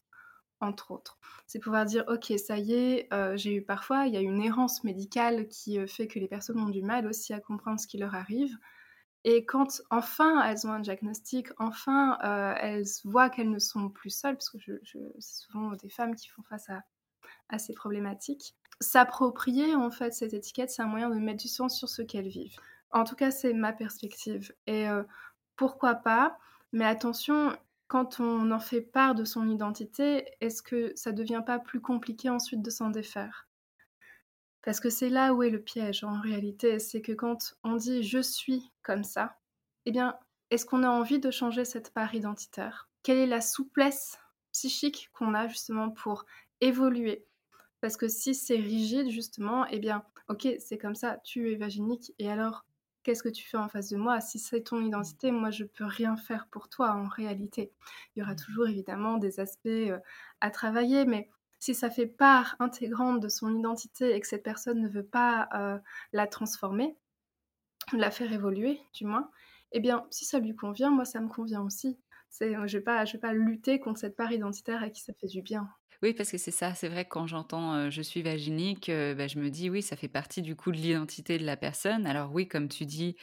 entre 0.62 0.91
autres. 0.91 1.17
C'est 1.47 1.59
pouvoir 1.59 1.85
dire, 1.85 2.03
ok, 2.07 2.33
ça 2.38 2.57
y 2.57 2.74
est, 2.74 3.13
euh, 3.13 3.35
j'ai 3.38 3.53
eu 3.55 3.62
parfois, 3.62 4.07
il 4.07 4.13
y 4.13 4.17
a 4.17 4.21
une 4.21 4.41
errance 4.41 4.83
médicale 4.83 5.47
qui 5.47 5.79
euh, 5.79 5.88
fait 5.88 6.07
que 6.07 6.19
les 6.19 6.27
personnes 6.27 6.59
ont 6.59 6.69
du 6.69 6.81
mal 6.81 7.07
aussi 7.07 7.33
à 7.33 7.39
comprendre 7.39 7.79
ce 7.79 7.88
qui 7.88 7.97
leur 7.97 8.15
arrive. 8.15 8.55
Et 9.24 9.43
quand 9.45 9.81
enfin 9.89 10.43
elles 10.43 10.67
ont 10.67 10.71
un 10.71 10.79
diagnostic, 10.79 11.47
enfin 11.57 12.15
elles 12.62 12.85
voient 13.05 13.31
qu'elles 13.31 13.50
ne 13.50 13.57
sont 13.57 13.89
plus 13.89 14.12
seules, 14.12 14.35
parce 14.35 14.51
que 14.51 14.59
je, 14.59 14.74
c'est 15.17 15.45
souvent 15.45 15.71
des 15.71 15.89
femmes 15.89 16.13
qui 16.13 16.27
font 16.27 16.43
face 16.43 16.69
à, 16.69 16.83
à 17.50 17.57
ces 17.57 17.74
problématiques, 17.74 18.55
s'approprier 18.81 19.75
en 19.75 19.89
fait 19.89 20.13
cette 20.13 20.33
étiquette, 20.33 20.69
c'est 20.69 20.81
un 20.81 20.88
moyen 20.88 21.09
de 21.09 21.15
mettre 21.15 21.41
du 21.41 21.47
sens 21.47 21.77
sur 21.77 21.89
ce 21.89 22.01
qu'elles 22.01 22.27
vivent. 22.27 22.59
En 22.91 23.03
tout 23.03 23.15
cas, 23.15 23.31
c'est 23.31 23.53
ma 23.53 23.74
perspective. 23.74 24.53
Et 24.67 24.88
euh, 24.88 25.03
pourquoi 25.55 25.95
pas 25.95 26.38
Mais 26.71 26.85
attention, 26.85 27.55
quand 27.87 28.19
on 28.19 28.51
en 28.51 28.59
fait 28.59 28.81
part 28.81 29.15
de 29.15 29.25
son 29.25 29.47
identité, 29.47 30.25
est-ce 30.41 30.61
que 30.61 30.93
ça 30.95 31.11
ne 31.11 31.17
devient 31.17 31.43
pas 31.45 31.59
plus 31.59 31.81
compliqué 31.81 32.29
ensuite 32.29 32.61
de 32.61 32.69
s'en 32.69 32.89
défaire? 32.89 33.47
Parce 34.63 34.79
que 34.79 34.89
c'est 34.89 35.09
là 35.09 35.33
où 35.33 35.43
est 35.43 35.49
le 35.51 35.61
piège 35.61 36.03
en 36.03 36.19
réalité, 36.19 36.79
c'est 36.79 37.01
que 37.01 37.11
quand 37.11 37.55
on 37.63 37.75
dit 37.75 38.03
je 38.03 38.19
suis 38.19 38.71
comme 38.81 39.03
ça, 39.03 39.37
eh 39.85 39.91
bien, 39.91 40.17
est-ce 40.49 40.65
qu'on 40.65 40.83
a 40.83 40.89
envie 40.89 41.19
de 41.19 41.31
changer 41.31 41.65
cette 41.65 41.93
part 41.93 42.15
identitaire? 42.15 42.89
Quelle 43.03 43.17
est 43.17 43.27
la 43.27 43.41
souplesse 43.41 44.17
psychique 44.51 45.09
qu'on 45.13 45.35
a 45.35 45.47
justement 45.47 45.91
pour 45.91 46.25
évoluer? 46.61 47.27
Parce 47.81 47.97
que 47.97 48.07
si 48.07 48.33
c'est 48.33 48.55
rigide, 48.55 49.09
justement, 49.09 49.67
eh 49.67 49.79
bien, 49.79 50.03
ok, 50.27 50.47
c'est 50.59 50.77
comme 50.79 50.95
ça, 50.95 51.19
tu 51.23 51.51
es 51.51 51.55
vaginique, 51.55 52.13
et 52.17 52.31
alors, 52.31 52.65
qu'est-ce 53.05 53.21
que 53.21 53.29
tu 53.29 53.47
fais 53.47 53.57
en 53.57 53.69
face 53.69 53.89
de 53.89 53.97
moi? 53.97 54.19
Si 54.19 54.39
c'est 54.39 54.62
ton 54.62 54.81
identité, 54.81 55.31
moi, 55.31 55.51
je 55.51 55.63
peux 55.63 55.85
rien 55.85 56.17
faire 56.17 56.47
pour 56.47 56.67
toi 56.69 56.91
en 56.93 57.07
réalité. 57.07 57.71
Il 58.15 58.19
y 58.19 58.24
aura 58.24 58.33
mmh. 58.33 58.38
toujours 58.38 58.67
évidemment 58.67 59.17
des 59.17 59.39
aspects 59.39 59.67
euh, 59.67 60.00
à 60.41 60.50
travailler, 60.50 61.05
mais 61.05 61.29
si 61.59 61.75
ça 61.75 61.89
fait 61.89 62.07
part 62.07 62.55
intégrante 62.59 63.21
de 63.21 63.29
son 63.29 63.55
identité 63.55 64.15
et 64.15 64.19
que 64.19 64.27
cette 64.27 64.43
personne 64.43 64.81
ne 64.81 64.89
veut 64.89 65.05
pas 65.05 65.47
euh, 65.53 65.77
la 66.13 66.25
transformer, 66.25 66.97
la 67.93 68.09
faire 68.09 68.33
évoluer, 68.33 68.81
du 68.93 69.05
moins, 69.05 69.29
eh 69.71 69.79
bien, 69.79 70.07
si 70.09 70.25
ça 70.25 70.39
lui 70.39 70.55
convient, 70.55 70.89
moi, 70.89 71.05
ça 71.05 71.21
me 71.21 71.29
convient 71.29 71.62
aussi. 71.62 72.00
je 72.39 72.45
ne 72.45 72.67
vais 72.67 72.81
pas 72.81 73.33
lutter 73.33 73.79
contre 73.79 74.00
cette 74.00 74.15
part 74.15 74.31
identitaire 74.31 74.81
à 74.81 74.89
qui 74.89 75.01
ça 75.01 75.13
fait 75.13 75.27
du 75.27 75.43
bien. 75.43 75.69
Oui, 76.03 76.13
parce 76.13 76.31
que 76.31 76.37
c'est 76.37 76.51
ça, 76.51 76.73
c'est 76.73 76.89
vrai 76.89 77.05
que 77.05 77.09
quand 77.09 77.27
j'entends 77.27 77.89
je 77.89 78.01
suis 78.01 78.21
vaginique, 78.21 78.89
bah, 78.89 79.27
je 79.27 79.39
me 79.39 79.49
dis 79.49 79.69
oui, 79.69 79.81
ça 79.81 79.95
fait 79.95 80.07
partie 80.07 80.41
du 80.41 80.55
coup 80.55 80.71
de 80.71 80.77
l'identité 80.77 81.37
de 81.37 81.45
la 81.45 81.57
personne. 81.57 82.05
Alors 82.05 82.33
oui, 82.33 82.47
comme 82.47 82.67
tu 82.67 82.85
dis, 82.85 83.15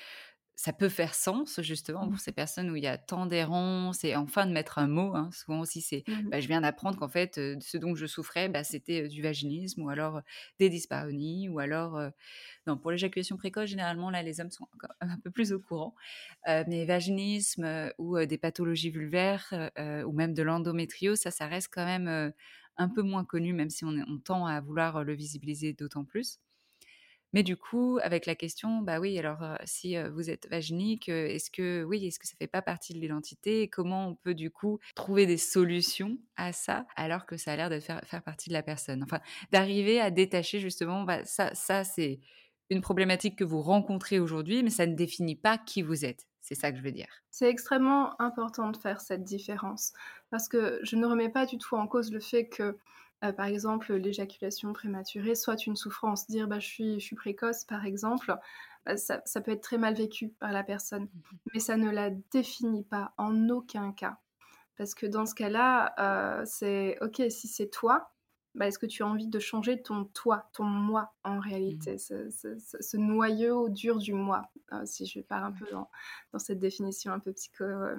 ça 0.55 0.73
peut 0.73 0.91
faire 0.91 1.15
sens 1.15 1.61
justement 1.63 2.09
pour 2.09 2.15
mmh. 2.15 2.21
ces 2.21 2.33
personnes 2.33 2.71
où 2.71 2.77
il 2.77 2.83
y 2.85 2.87
a 2.87 2.99
tant 2.99 3.27
d'errance 3.27 4.05
et 4.05 4.17
enfin 4.17 4.47
de 4.47 4.53
mettre 4.53 4.79
un 4.79 4.87
mot. 4.89 5.15
Hein. 5.17 5.31
Souvent 5.33 5.61
aussi, 5.61 5.81
c'est, 5.81 6.05
mmh 6.07 6.33
bah, 6.33 6.41
je 6.41 6.49
viens 6.49 6.61
d'apprendre 6.61 6.99
qu'en 6.99 7.09
fait, 7.09 7.37
ce 7.61 7.79
dont 7.79 7.95
je 7.95 8.07
souffrais, 8.07 8.49
bah, 8.49 8.63
c'était 8.65 9.09
du 9.09 9.23
vaginisme 9.23 9.83
ou 9.83 9.89
alors 9.91 10.21
des 10.61 10.69
dyspareunies 10.69 11.49
ou 11.49 11.59
alors, 11.59 12.01
non, 12.67 12.77
pour 12.79 12.91
l'éjaculation 12.93 13.37
précoce, 13.37 13.71
généralement 13.71 14.11
là, 14.11 14.23
les 14.23 14.41
hommes 14.41 14.51
sont 14.51 14.69
un 15.01 15.19
peu 15.19 15.31
plus 15.31 15.53
au 15.53 15.61
courant. 15.61 15.95
mais 16.47 16.85
vaginisme 16.87 17.93
ou 17.99 18.19
des 18.27 18.39
pathologies 18.39 18.91
vulvaires 18.91 19.71
ou 20.07 20.13
même 20.13 20.35
de 20.35 20.43
l'endométrio, 20.43 21.17
ça, 21.17 21.31
ça 21.31 21.47
reste 21.47 21.69
quand 21.73 21.87
même 21.87 22.33
un 22.77 22.89
peu 22.89 23.03
moins 23.03 23.25
connu, 23.25 23.53
même 23.53 23.71
si 23.71 23.85
on, 23.85 24.19
tend 24.25 24.47
à 24.47 24.61
vouloir 24.61 25.05
le 25.05 25.15
visibiliser 25.15 25.73
d'autant 25.73 26.05
plus. 26.05 26.39
Mais 27.35 27.43
du 27.43 27.57
coup, 27.57 27.99
avec 28.03 28.27
la 28.27 28.35
question, 28.35 28.83
bah 28.83 29.01
oui, 29.01 29.19
alors 29.19 29.57
si 29.65 29.97
vous 30.13 30.29
êtes 30.29 30.49
vaginique, 30.51 31.09
est-ce 31.09 31.51
que 31.51 31.83
oui, 31.83 32.07
est-ce 32.07 32.19
que 32.19 32.27
ça 32.27 32.35
fait 32.39 32.47
pas 32.47 32.61
partie 32.61 32.93
de 32.93 32.99
l'identité? 32.99 33.69
Comment 33.69 34.09
on 34.09 34.15
peut 34.17 34.35
du 34.35 34.51
coup 34.51 34.81
trouver 34.95 35.25
des 35.25 35.39
solutions 35.39 36.19
à 36.37 36.53
ça 36.53 36.87
alors 36.95 37.25
que 37.25 37.39
ça 37.39 37.53
a 37.53 37.57
l'air 37.57 37.71
de 37.71 37.81
faire, 37.81 38.03
faire 38.05 38.23
partie 38.23 38.51
de 38.51 38.55
la 38.55 38.63
personne? 38.63 39.03
Enfin, 39.03 39.21
d'arriver 39.51 39.99
à 39.99 40.11
détacher 40.11 40.61
justement, 40.61 41.05
bah, 41.05 41.25
ça, 41.25 41.55
ça 41.55 41.85
c'est 41.85 42.21
une 42.69 42.83
problématique 42.83 43.37
que 43.37 43.45
vous 43.45 43.63
rencontrez 43.63 44.19
aujourd'hui, 44.19 44.63
mais 44.63 44.71
ça 44.71 44.87
ne 44.87 44.95
définit 44.95 45.37
pas 45.37 45.57
qui 45.57 45.81
vous 45.81 46.05
êtes. 46.05 46.27
C'est 46.43 46.57
ça 46.57 46.73
que 46.73 46.77
je 46.77 46.83
veux 46.83 46.93
dire. 46.93 47.09
C'est 47.31 47.49
extrêmement 47.49 48.21
important 48.21 48.71
de 48.71 48.77
faire 48.77 49.01
cette 49.01 49.23
différence 49.23 49.93
parce 50.31 50.49
que 50.49 50.81
je 50.83 50.97
ne 50.97 51.07
remets 51.07 51.31
pas 51.31 51.47
du 51.47 51.57
tout 51.57 51.77
en 51.77 51.87
cause 51.87 52.13
le 52.13 52.19
fait 52.19 52.49
que, 52.49 52.77
euh, 53.25 53.33
par 53.33 53.47
exemple, 53.47 53.95
l'éjaculation 53.95 54.73
prématurée 54.73 55.37
soit 55.37 55.67
une 55.67 55.77
souffrance. 55.77 56.27
Dire 56.27 56.49
bah, 56.49 56.59
je, 56.59 56.67
suis, 56.67 57.01
je 57.01 57.05
suis 57.05 57.17
précoce, 57.17 57.65
par 57.65 57.87
exemple, 57.87 58.37
bah, 58.85 58.97
ça, 58.97 59.23
ça, 59.25 59.41
peut 59.41 59.53
être 59.53 59.63
très 59.63 59.79
mal 59.79 59.95
vécu 59.95 60.29
par 60.29 60.51
la 60.51 60.65
personne, 60.65 61.05
mmh 61.05 61.37
mais 61.55 61.61
ça 61.61 61.77
ne 61.77 61.91
la 61.91 62.11
définit 62.11 62.83
pas 62.85 63.15
en 63.19 63.49
aucun 63.49 63.93
cas. 63.93 64.19
Parce 64.77 64.95
que 64.95 65.07
dans 65.07 65.27
ce 65.27 65.35
cas-là, 65.37 65.95
euh, 66.01 66.43
c'est 66.45 66.99
ok, 67.03 67.23
si 67.31 67.47
c'est 67.47 67.69
toi, 67.69 68.13
bah, 68.55 68.67
est-ce 68.67 68.79
que 68.79 68.87
tu 68.87 69.03
as 69.03 69.07
envie 69.07 69.29
de 69.29 69.39
changer 69.39 69.81
ton 69.81 70.05
toi, 70.05 70.51
ton 70.53 70.65
moi 70.65 71.15
en 71.25 71.41
réalité, 71.41 71.95
mmh. 71.95 72.59
ce, 72.81 72.97
noyau 72.97 73.69
dur 73.69 73.99
du 73.99 74.13
moi, 74.13 74.51
euh, 74.73 74.83
si 74.85 75.07
je 75.07 75.21
pars 75.21 75.45
un 75.45 75.53
peu 75.53 75.67
dans, 75.71 75.89
cette 76.39 76.59
définition 76.59 77.13
un 77.13 77.19
peu 77.19 77.33
psycho, 77.33 77.65
euh, 77.65 77.97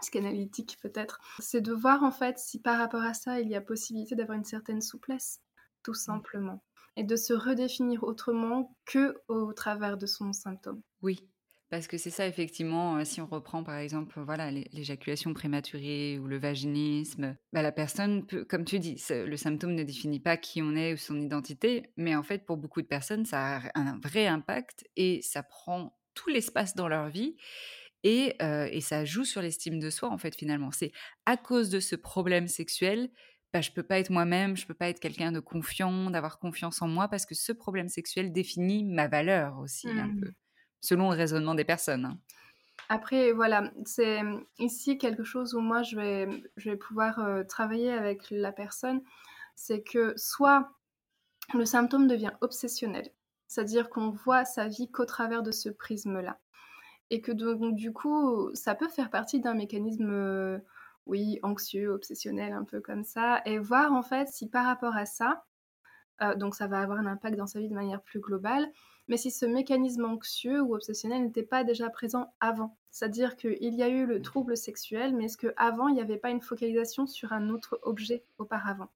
psychanalytique 0.00 0.78
peut-être, 0.82 1.20
c'est 1.38 1.62
de 1.62 1.72
voir 1.72 2.02
en 2.02 2.10
fait 2.10 2.38
si 2.38 2.60
par 2.60 2.78
rapport 2.78 3.02
à 3.02 3.14
ça 3.14 3.40
il 3.40 3.48
y 3.48 3.54
a 3.54 3.60
possibilité 3.60 4.14
d'avoir 4.14 4.36
une 4.36 4.44
certaine 4.44 4.82
souplesse, 4.82 5.40
tout 5.82 5.92
mmh. 5.92 5.94
simplement, 5.94 6.62
et 6.96 7.04
de 7.04 7.16
se 7.16 7.32
redéfinir 7.32 8.04
autrement 8.04 8.76
que 8.84 9.22
au 9.28 9.54
travers 9.54 9.96
de 9.96 10.06
son 10.06 10.34
symptôme. 10.34 10.82
Oui, 11.00 11.26
parce 11.72 11.86
que 11.86 11.96
c'est 11.96 12.10
ça, 12.10 12.26
effectivement, 12.26 13.02
si 13.02 13.22
on 13.22 13.26
reprend 13.26 13.64
par 13.64 13.78
exemple 13.78 14.20
voilà, 14.20 14.50
l'éjaculation 14.50 15.32
prématurée 15.32 16.18
ou 16.18 16.26
le 16.26 16.36
vaginisme, 16.36 17.34
bah, 17.54 17.62
la 17.62 17.72
personne 17.72 18.26
peut, 18.26 18.44
comme 18.44 18.66
tu 18.66 18.78
dis, 18.78 19.02
le 19.08 19.36
symptôme 19.38 19.74
ne 19.74 19.82
définit 19.82 20.20
pas 20.20 20.36
qui 20.36 20.60
on 20.60 20.76
est 20.76 20.92
ou 20.92 20.98
son 20.98 21.18
identité, 21.18 21.90
mais 21.96 22.14
en 22.14 22.22
fait, 22.22 22.44
pour 22.44 22.58
beaucoup 22.58 22.82
de 22.82 22.86
personnes, 22.86 23.24
ça 23.24 23.56
a 23.56 23.80
un 23.80 23.98
vrai 24.00 24.26
impact 24.26 24.86
et 24.96 25.22
ça 25.22 25.42
prend 25.42 25.96
tout 26.12 26.28
l'espace 26.28 26.74
dans 26.74 26.88
leur 26.88 27.08
vie. 27.08 27.38
Et, 28.04 28.36
et 28.40 28.80
ça 28.82 29.06
joue 29.06 29.24
sur 29.24 29.40
l'estime 29.40 29.78
de 29.78 29.88
soi, 29.88 30.10
en 30.10 30.18
fait, 30.18 30.36
finalement. 30.36 30.72
C'est 30.72 30.92
à 31.24 31.38
cause 31.38 31.70
de 31.70 31.80
ce 31.80 31.96
problème 31.96 32.48
sexuel 32.48 33.08
bah, 33.54 33.60
je 33.60 33.70
peux 33.70 33.82
pas 33.82 33.98
être 33.98 34.10
moi-même, 34.10 34.56
je 34.56 34.66
peux 34.66 34.74
pas 34.74 34.88
être 34.88 35.00
quelqu'un 35.00 35.30
de 35.30 35.40
confiant, 35.40 36.10
d'avoir 36.10 36.38
confiance 36.38 36.80
en 36.80 36.88
moi, 36.88 37.08
parce 37.08 37.26
que 37.26 37.34
ce 37.34 37.52
problème 37.52 37.88
sexuel 37.88 38.32
définit 38.32 38.82
ma 38.82 39.08
valeur 39.08 39.58
aussi 39.58 39.88
un 39.88 40.08
mmh. 40.08 40.20
peu 40.20 40.32
selon 40.82 41.10
le 41.10 41.16
raisonnement 41.16 41.54
des 41.54 41.64
personnes. 41.64 42.04
Hein. 42.04 42.18
Après, 42.90 43.32
voilà, 43.32 43.70
c'est 43.86 44.20
ici 44.58 44.98
quelque 44.98 45.24
chose 45.24 45.54
où 45.54 45.60
moi 45.60 45.82
je 45.82 45.96
vais, 45.96 46.28
je 46.58 46.70
vais 46.70 46.76
pouvoir 46.76 47.20
euh, 47.20 47.42
travailler 47.42 47.90
avec 47.90 48.30
la 48.30 48.52
personne. 48.52 49.00
C'est 49.54 49.82
que 49.82 50.12
soit 50.16 50.70
le 51.54 51.64
symptôme 51.64 52.06
devient 52.06 52.32
obsessionnel, 52.42 53.08
c'est-à-dire 53.46 53.88
qu'on 53.88 54.10
voit 54.10 54.44
sa 54.44 54.68
vie 54.68 54.90
qu'au 54.90 55.06
travers 55.06 55.42
de 55.42 55.52
ce 55.52 55.70
prisme-là. 55.70 56.38
Et 57.10 57.20
que 57.20 57.32
donc, 57.32 57.74
du 57.74 57.92
coup, 57.92 58.50
ça 58.54 58.74
peut 58.74 58.88
faire 58.88 59.10
partie 59.10 59.40
d'un 59.40 59.54
mécanisme, 59.54 60.10
euh, 60.10 60.58
oui, 61.06 61.38
anxieux, 61.42 61.90
obsessionnel, 61.90 62.52
un 62.52 62.64
peu 62.64 62.80
comme 62.80 63.04
ça, 63.04 63.42
et 63.44 63.58
voir 63.58 63.92
en 63.92 64.02
fait 64.02 64.28
si 64.28 64.48
par 64.48 64.64
rapport 64.66 64.96
à 64.96 65.06
ça, 65.06 65.44
euh, 66.22 66.34
donc 66.34 66.54
ça 66.54 66.66
va 66.66 66.80
avoir 66.80 66.98
un 66.98 67.06
impact 67.06 67.36
dans 67.36 67.46
sa 67.46 67.60
vie 67.60 67.68
de 67.68 67.74
manière 67.74 68.02
plus 68.02 68.20
globale, 68.20 68.66
mais 69.08 69.16
si 69.16 69.30
ce 69.30 69.46
mécanisme 69.46 70.04
anxieux 70.04 70.62
ou 70.62 70.74
obsessionnel 70.74 71.22
n'était 71.22 71.42
pas 71.42 71.64
déjà 71.64 71.90
présent 71.90 72.32
avant. 72.40 72.76
C'est-à-dire 72.90 73.36
qu'il 73.36 73.74
y 73.74 73.82
a 73.82 73.88
eu 73.88 74.06
le 74.06 74.22
trouble 74.22 74.56
sexuel, 74.56 75.14
mais 75.14 75.24
est-ce 75.24 75.38
qu'avant, 75.38 75.88
il 75.88 75.94
n'y 75.94 76.00
avait 76.00 76.18
pas 76.18 76.30
une 76.30 76.40
focalisation 76.40 77.06
sur 77.06 77.32
un 77.32 77.48
autre 77.50 77.78
objet 77.82 78.24
auparavant? 78.38 78.90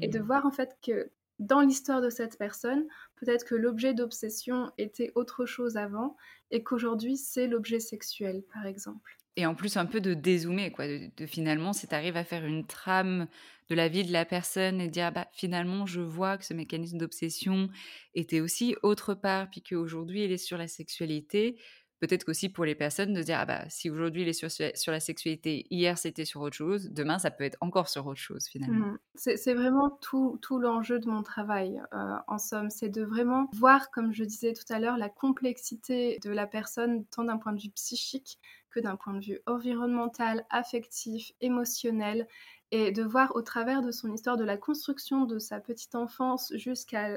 Et 0.00 0.08
de 0.08 0.18
mmh. 0.18 0.22
voir 0.22 0.46
en 0.46 0.50
fait 0.50 0.78
que 0.82 1.10
dans 1.38 1.60
l'histoire 1.60 2.00
de 2.00 2.08
cette 2.08 2.38
personne, 2.38 2.86
peut-être 3.16 3.44
que 3.44 3.54
l'objet 3.54 3.94
d'obsession 3.94 4.70
était 4.78 5.12
autre 5.14 5.44
chose 5.44 5.76
avant 5.76 6.16
et 6.50 6.62
qu'aujourd'hui 6.62 7.16
c'est 7.16 7.48
l'objet 7.48 7.80
sexuel, 7.80 8.42
par 8.52 8.64
exemple. 8.64 9.18
Et 9.36 9.46
en 9.46 9.54
plus, 9.54 9.76
un 9.78 9.86
peu 9.86 10.00
de 10.00 10.12
dézoomer, 10.12 10.70
quoi. 10.70 10.86
De, 10.86 11.26
finalement, 11.26 11.72
si 11.72 11.88
tu 11.88 11.94
arrives 11.94 12.16
à 12.18 12.24
faire 12.24 12.44
une 12.44 12.66
trame 12.66 13.28
de 13.70 13.74
la 13.74 13.88
vie 13.88 14.04
de 14.04 14.12
la 14.12 14.26
personne 14.26 14.80
et 14.80 14.88
dire, 14.88 15.06
ah 15.06 15.10
bah, 15.10 15.28
finalement, 15.32 15.86
je 15.86 16.02
vois 16.02 16.36
que 16.36 16.44
ce 16.44 16.52
mécanisme 16.52 16.98
d'obsession 16.98 17.70
était 18.14 18.40
aussi 18.40 18.76
autre 18.82 19.14
part, 19.14 19.48
puis 19.50 19.62
qu'aujourd'hui, 19.62 20.24
il 20.24 20.32
est 20.32 20.36
sur 20.36 20.58
la 20.58 20.68
sexualité, 20.68 21.58
peut-être 22.02 22.24
qu'aussi 22.24 22.48
pour 22.48 22.64
les 22.64 22.74
personnes 22.74 23.12
de 23.12 23.22
dire 23.22 23.38
ah 23.38 23.46
bah 23.46 23.64
si 23.68 23.88
aujourd'hui 23.88 24.22
il 24.22 24.28
est 24.28 24.32
sur, 24.32 24.50
sur 24.50 24.90
la 24.90 24.98
sexualité, 24.98 25.66
hier 25.70 25.96
c'était 25.96 26.24
sur 26.24 26.40
autre 26.40 26.56
chose, 26.56 26.90
demain 26.90 27.20
ça 27.20 27.30
peut 27.30 27.44
être 27.44 27.56
encore 27.60 27.88
sur 27.88 28.04
autre 28.08 28.18
chose 28.18 28.46
finalement. 28.48 28.88
Mmh. 28.88 28.98
C'est 29.14 29.54
vraiment 29.54 29.88
tout, 30.00 30.36
tout 30.42 30.58
l'enjeu 30.58 30.98
de 30.98 31.08
mon 31.08 31.22
travail 31.22 31.80
euh, 31.94 32.16
en 32.26 32.38
somme, 32.38 32.70
c'est 32.70 32.88
de 32.88 33.04
vraiment 33.04 33.48
voir 33.52 33.92
comme 33.92 34.12
je 34.12 34.24
disais 34.24 34.52
tout 34.52 34.64
à 34.70 34.80
l'heure 34.80 34.98
la 34.98 35.08
complexité 35.08 36.18
de 36.24 36.30
la 36.30 36.48
personne 36.48 37.04
tant 37.06 37.22
d'un 37.22 37.38
point 37.38 37.52
de 37.52 37.60
vue 37.60 37.70
psychique 37.70 38.40
que 38.70 38.80
d'un 38.80 38.96
point 38.96 39.14
de 39.14 39.24
vue 39.24 39.38
environnemental, 39.46 40.44
affectif, 40.50 41.30
émotionnel 41.40 42.26
et 42.72 42.90
de 42.90 43.04
voir 43.04 43.36
au 43.36 43.42
travers 43.42 43.80
de 43.80 43.92
son 43.92 44.12
histoire 44.12 44.36
de 44.36 44.44
la 44.44 44.56
construction 44.56 45.24
de 45.24 45.38
sa 45.38 45.60
petite 45.60 45.94
enfance 45.94 46.52
jusqu'à 46.56 47.16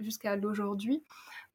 jusqu'à 0.00 0.34
l'aujourd'hui 0.34 1.04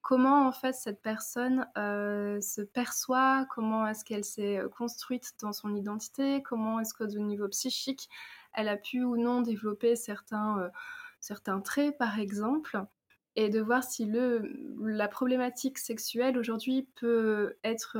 comment 0.04 0.48
en 0.48 0.52
fait 0.52 0.74
cette 0.74 1.02
personne 1.02 1.68
euh, 1.78 2.40
se 2.42 2.62
perçoit, 2.62 3.48
comment 3.50 3.88
est-ce 3.88 4.06
qu'elle 4.06 4.26
s'est 4.26 4.60
euh, 4.60 4.70
construite 4.70 5.32
dans 5.42 5.54
son 5.54 5.76
identité, 5.76 6.44
comment 6.44 6.80
est-ce 6.80 6.94
qu'au 6.94 7.08
niveau 7.08 7.48
psychique, 7.48 8.10
elle 8.54 8.68
a 8.68 8.78
pu 8.78 9.04
ou 9.04 9.18
non 9.18 9.42
développer 9.42 9.96
certains, 9.96 10.60
euh, 10.60 10.70
certains 11.22 11.62
traits 11.62 11.98
par 11.98 12.20
exemple, 12.20 12.84
et 13.36 13.50
de 13.50 13.62
voir 13.62 13.84
si 13.84 14.06
le, 14.06 14.52
la 14.82 15.08
problématique 15.08 15.80
sexuelle 15.80 16.38
aujourd'hui 16.38 16.88
peut 16.96 17.56
être 17.64 17.98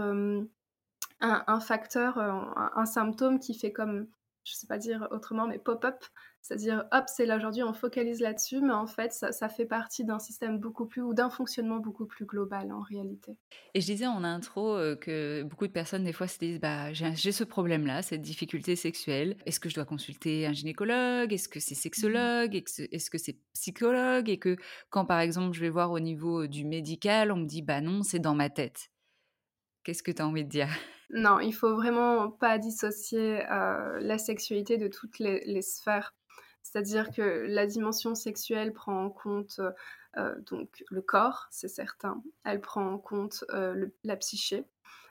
un, 1.22 1.60
facteur, 1.62 2.20
un, 2.20 2.86
symptôme 2.86 3.40
qui 3.40 3.56
fait 3.56 3.72
comme 3.72 4.08
je 4.44 4.54
sais 4.54 4.68
pas 4.68 4.78
dire 4.78 5.08
autrement, 5.10 5.48
mais 5.48 5.58
pop-up. 5.58 6.04
C'est-à-dire, 6.44 6.84
hop, 6.92 7.06
c'est 7.08 7.26
là 7.26 7.38
aujourd'hui, 7.38 7.64
on 7.64 7.72
focalise 7.72 8.20
là-dessus, 8.20 8.60
mais 8.60 8.74
en 8.74 8.86
fait, 8.86 9.14
ça, 9.14 9.48
fait 9.48 9.66
partie 9.66 10.04
d'un 10.04 10.20
système 10.20 10.60
beaucoup 10.60 10.86
plus, 10.86 11.02
ou 11.02 11.14
d'un 11.14 11.30
fonctionnement 11.30 11.78
beaucoup 11.78 12.06
plus 12.06 12.26
global 12.26 12.74
en 12.74 12.82
réalité. 12.82 13.38
Et 13.74 13.80
je 13.80 13.86
disais 13.86 14.08
en 14.08 14.26
intro 14.26 14.76
euh, 14.76 14.98
que 14.98 15.44
beaucoup 15.44 15.68
de 15.68 15.72
personnes, 15.72 16.04
des 16.04 16.12
fois, 16.12 16.28
se 16.28 16.38
disent, 16.40 16.60
bah, 16.60 16.92
j'ai 16.92 17.32
ce 17.32 17.46
problème-là, 17.46 18.02
cette 18.02 18.22
difficulté 18.22 18.76
sexuelle. 18.76 19.38
Est-ce 19.46 19.62
que 19.62 19.70
je 19.70 19.76
dois 19.76 19.86
consulter 19.86 20.46
un 20.46 20.52
gynécologue? 20.52 21.32
Est-ce 21.32 21.48
que 21.48 21.62
c'est 21.62 21.76
sexologue? 21.76 22.54
Est-ce 22.56 23.10
que 23.10 23.18
c'est 23.18 23.38
psychologue? 23.54 24.30
Et 24.30 24.38
que 24.38 24.58
quand, 24.90 25.06
par 25.06 25.22
exemple, 25.22 25.56
je 25.56 25.62
vais 25.62 25.70
voir 25.70 25.92
au 25.92 26.02
niveau 26.02 26.46
du 26.46 26.66
médical, 26.66 27.32
on 27.32 27.38
me 27.38 27.46
dit, 27.46 27.62
bah 27.62 27.80
non, 27.80 28.04
c'est 28.04 28.20
dans 28.20 28.36
ma 28.36 28.50
tête. 28.50 28.92
Qu'est-ce 29.86 30.04
que 30.04 30.12
tu 30.12 30.22
as 30.22 30.28
envie 30.28 30.44
de 30.44 30.50
dire? 30.50 30.68
Non, 31.10 31.40
il 31.40 31.54
faut 31.54 31.76
vraiment 31.76 32.32
pas 32.32 32.58
dissocier 32.58 33.46
euh, 33.52 34.00
la 34.00 34.18
sexualité 34.18 34.78
de 34.78 34.88
toutes 34.88 35.20
les, 35.20 35.62
sphères. 35.62 36.16
C'est-à-dire 36.64 37.12
que 37.12 37.46
la 37.48 37.68
dimension 37.68 38.16
sexuelle 38.16 38.74
prend 38.74 39.06
en 39.06 39.10
compte 39.10 39.60
euh, 40.18 40.36
donc 40.42 40.84
le 40.90 41.02
corps, 41.02 41.48
c'est 41.52 41.68
certain. 41.68 42.22
Elle 42.44 42.62
prend 42.62 42.86
en 42.86 42.98
compte 42.98 43.44
euh, 43.52 43.88
la 44.04 44.16
psyché. 44.16 44.66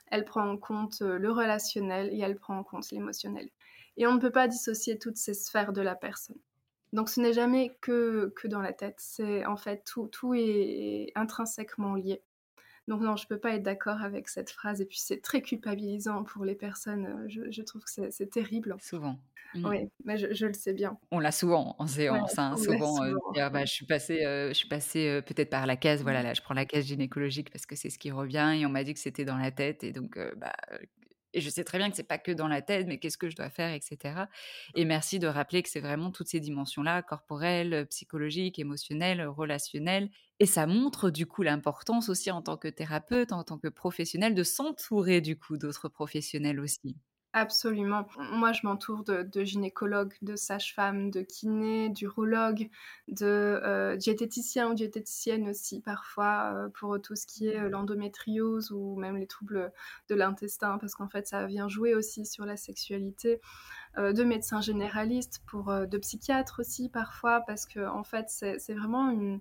Elle 0.09 0.25
prend 0.25 0.49
en 0.49 0.56
compte 0.59 1.00
le 1.00 1.30
relationnel 1.30 2.11
et 2.12 2.21
elle 2.21 2.37
prend 2.37 2.59
en 2.59 2.64
compte 2.64 2.90
l'émotionnel. 2.90 3.49
Et 3.97 4.06
on 4.06 4.14
ne 4.14 4.21
peut 4.21 4.30
pas 4.30 4.49
dissocier 4.49 4.99
toutes 4.99 5.16
ces 5.16 5.35
sphères 5.35 5.73
de 5.73 5.80
la 5.80 5.94
personne. 5.94 6.38
Donc 6.92 7.09
ce 7.09 7.21
n'est 7.21 7.32
jamais 7.32 7.76
que, 7.80 8.32
que 8.37 8.47
dans 8.47 8.61
la 8.61 8.75
tête. 8.75 8.97
C'est 8.99 9.47
en 9.47 9.56
fait 9.56 9.85
tout, 9.85 10.09
tout 10.09 10.35
est 10.35 11.12
intrinsèquement 11.14 11.94
lié. 11.94 12.23
Donc 12.92 13.00
non, 13.00 13.16
je 13.16 13.26
peux 13.26 13.38
pas 13.38 13.54
être 13.54 13.62
d'accord 13.62 14.02
avec 14.02 14.28
cette 14.28 14.50
phrase. 14.50 14.82
Et 14.82 14.84
puis 14.84 14.99
c'est 14.99 15.22
très 15.22 15.40
culpabilisant 15.40 16.25
pour 16.25 16.44
les 16.44 16.54
personnes. 16.54 17.06
Euh, 17.06 17.50
je, 17.50 17.62
trouve 17.62 17.82
que 17.82 18.11
c'est 18.11 18.30
terrible. 18.30 18.76
Souvent. 18.82 19.18
Mmh. 19.54 19.66
Oui, 19.66 19.78
mais 20.04 20.18
je, 20.18 20.44
le 20.44 20.52
sais 20.52 20.75
bien. 20.75 20.99
On 21.11 21.18
l'a 21.18 21.32
souvent 21.32 21.75
en 21.78 21.87
séance. 21.87 22.38
Hein, 22.38 22.54
souvent, 22.58 23.02
euh, 23.02 23.49
bah, 23.49 23.64
je 23.64 23.72
suis 23.72 23.87
passée, 23.87 24.26
euh, 24.26 24.49
je 24.49 24.52
suis 24.52 24.68
passée 24.68 25.22
peut-être 25.25 25.49
par 25.49 25.64
la 25.64 25.76
case. 25.76 26.02
Voilà, 26.02 26.22
là, 26.22 26.34
je 26.34 26.42
prends 26.42 26.52
la 26.52 26.66
case 26.66 26.84
gynécologique 26.84 27.50
parce 27.50 27.64
que 27.64 27.76
c'est 27.76 27.88
ce 27.88 27.99
qui 27.99 28.11
revient. 28.11 28.58
Et 28.58 28.66
on 28.66 28.68
m'a 28.68 28.84
dit 28.84 28.92
que 28.92 29.00
c'était 29.00 29.25
dans 29.25 29.38
la 29.38 29.50
tête. 29.50 29.84
Et 29.84 29.92
donc, 29.92 30.18
bah, 30.37 30.52
et 31.32 31.40
je 31.40 31.49
sais 31.49 31.64
très 31.64 31.78
bien 31.78 31.88
que 31.88 31.96
c'est 31.96 32.02
pas 32.02 32.18
que 32.18 32.32
dans 32.32 32.49
la 32.49 32.61
tête, 32.61 32.87
mais 32.87 32.99
qu'est-ce 32.99 33.16
que 33.16 33.30
je 33.30 33.37
dois 33.37 33.49
faire, 33.49 33.72
etc. 33.72 34.25
Et 34.75 34.84
merci 34.84 35.18
de 35.18 35.26
rappeler 35.26 35.62
que 35.62 35.70
c'est 35.70 35.80
vraiment 35.80 36.11
toutes 36.11 36.28
ces 36.28 36.40
dimensions-là, 36.40 37.00
corporelles, 37.00 37.87
psychologiques, 37.88 38.59
émotionnelles, 38.59 39.26
relationnelles. 39.26 40.11
Et 40.42 40.46
ça 40.46 40.66
montre 40.66 41.11
du 41.11 41.24
coup 41.24 41.42
l'importance 41.42 42.09
aussi 42.09 42.33
en 42.33 42.42
tant 42.42 42.57
que 42.57 42.66
thérapeute, 42.66 43.31
en 43.31 43.44
tant 43.44 43.59
que 43.59 43.68
professionnel, 43.68 44.35
de 44.35 44.42
s'entourer 44.42 45.20
du 45.20 45.38
coup 45.38 45.57
d'autres 45.57 45.88
professionnels 45.88 46.59
aussi. 46.59 46.96
Absolument. 47.33 48.09
Moi, 48.33 48.52
je 48.52 48.62
m'entoure 48.64 49.05
de, 49.05 49.44
gynécologues, 49.44 50.14
de 50.20 50.35
sages-femmes, 50.35 51.12
de 51.12 51.22
kinés, 51.22 51.90
d'urologues, 51.90 52.68
de 53.07 53.24
euh, 53.24 53.96
diététiciens 53.96 54.68
ou 54.68 54.74
diététiciennes 54.74 55.48
aussi 55.48 55.81
parfois 55.81 56.52
euh, 56.57 56.68
pour 56.70 57.00
tout 57.00 57.14
ce 57.14 57.24
qui 57.24 57.46
est 57.46 57.61
euh, 57.61 57.68
l'endométriose 57.68 58.72
ou 58.72 58.96
même 58.96 59.18
les 59.18 59.28
troubles 59.28 59.72
de 60.09 60.14
l'intestin 60.16 60.76
parce 60.78 60.96
qu'en 60.96 61.09
fait 61.09 61.28
ça 61.28 61.46
vient 61.46 61.68
jouer 61.68 61.94
aussi 61.94 62.26
sur 62.26 62.44
la 62.46 62.57
sexualité. 62.57 63.40
de 63.96 64.24
médecins 64.24 64.61
généralistes, 64.61 65.40
pour 65.46 65.72
de 65.72 65.98
psychiatres 65.98 66.61
aussi 66.61 66.88
parfois 66.88 67.42
parce 67.46 67.64
que 67.64 67.87
en 67.87 68.02
fait 68.02 68.26
c'est 68.28 68.74
vraiment 68.74 69.09
une, 69.11 69.35
euh, 69.37 69.38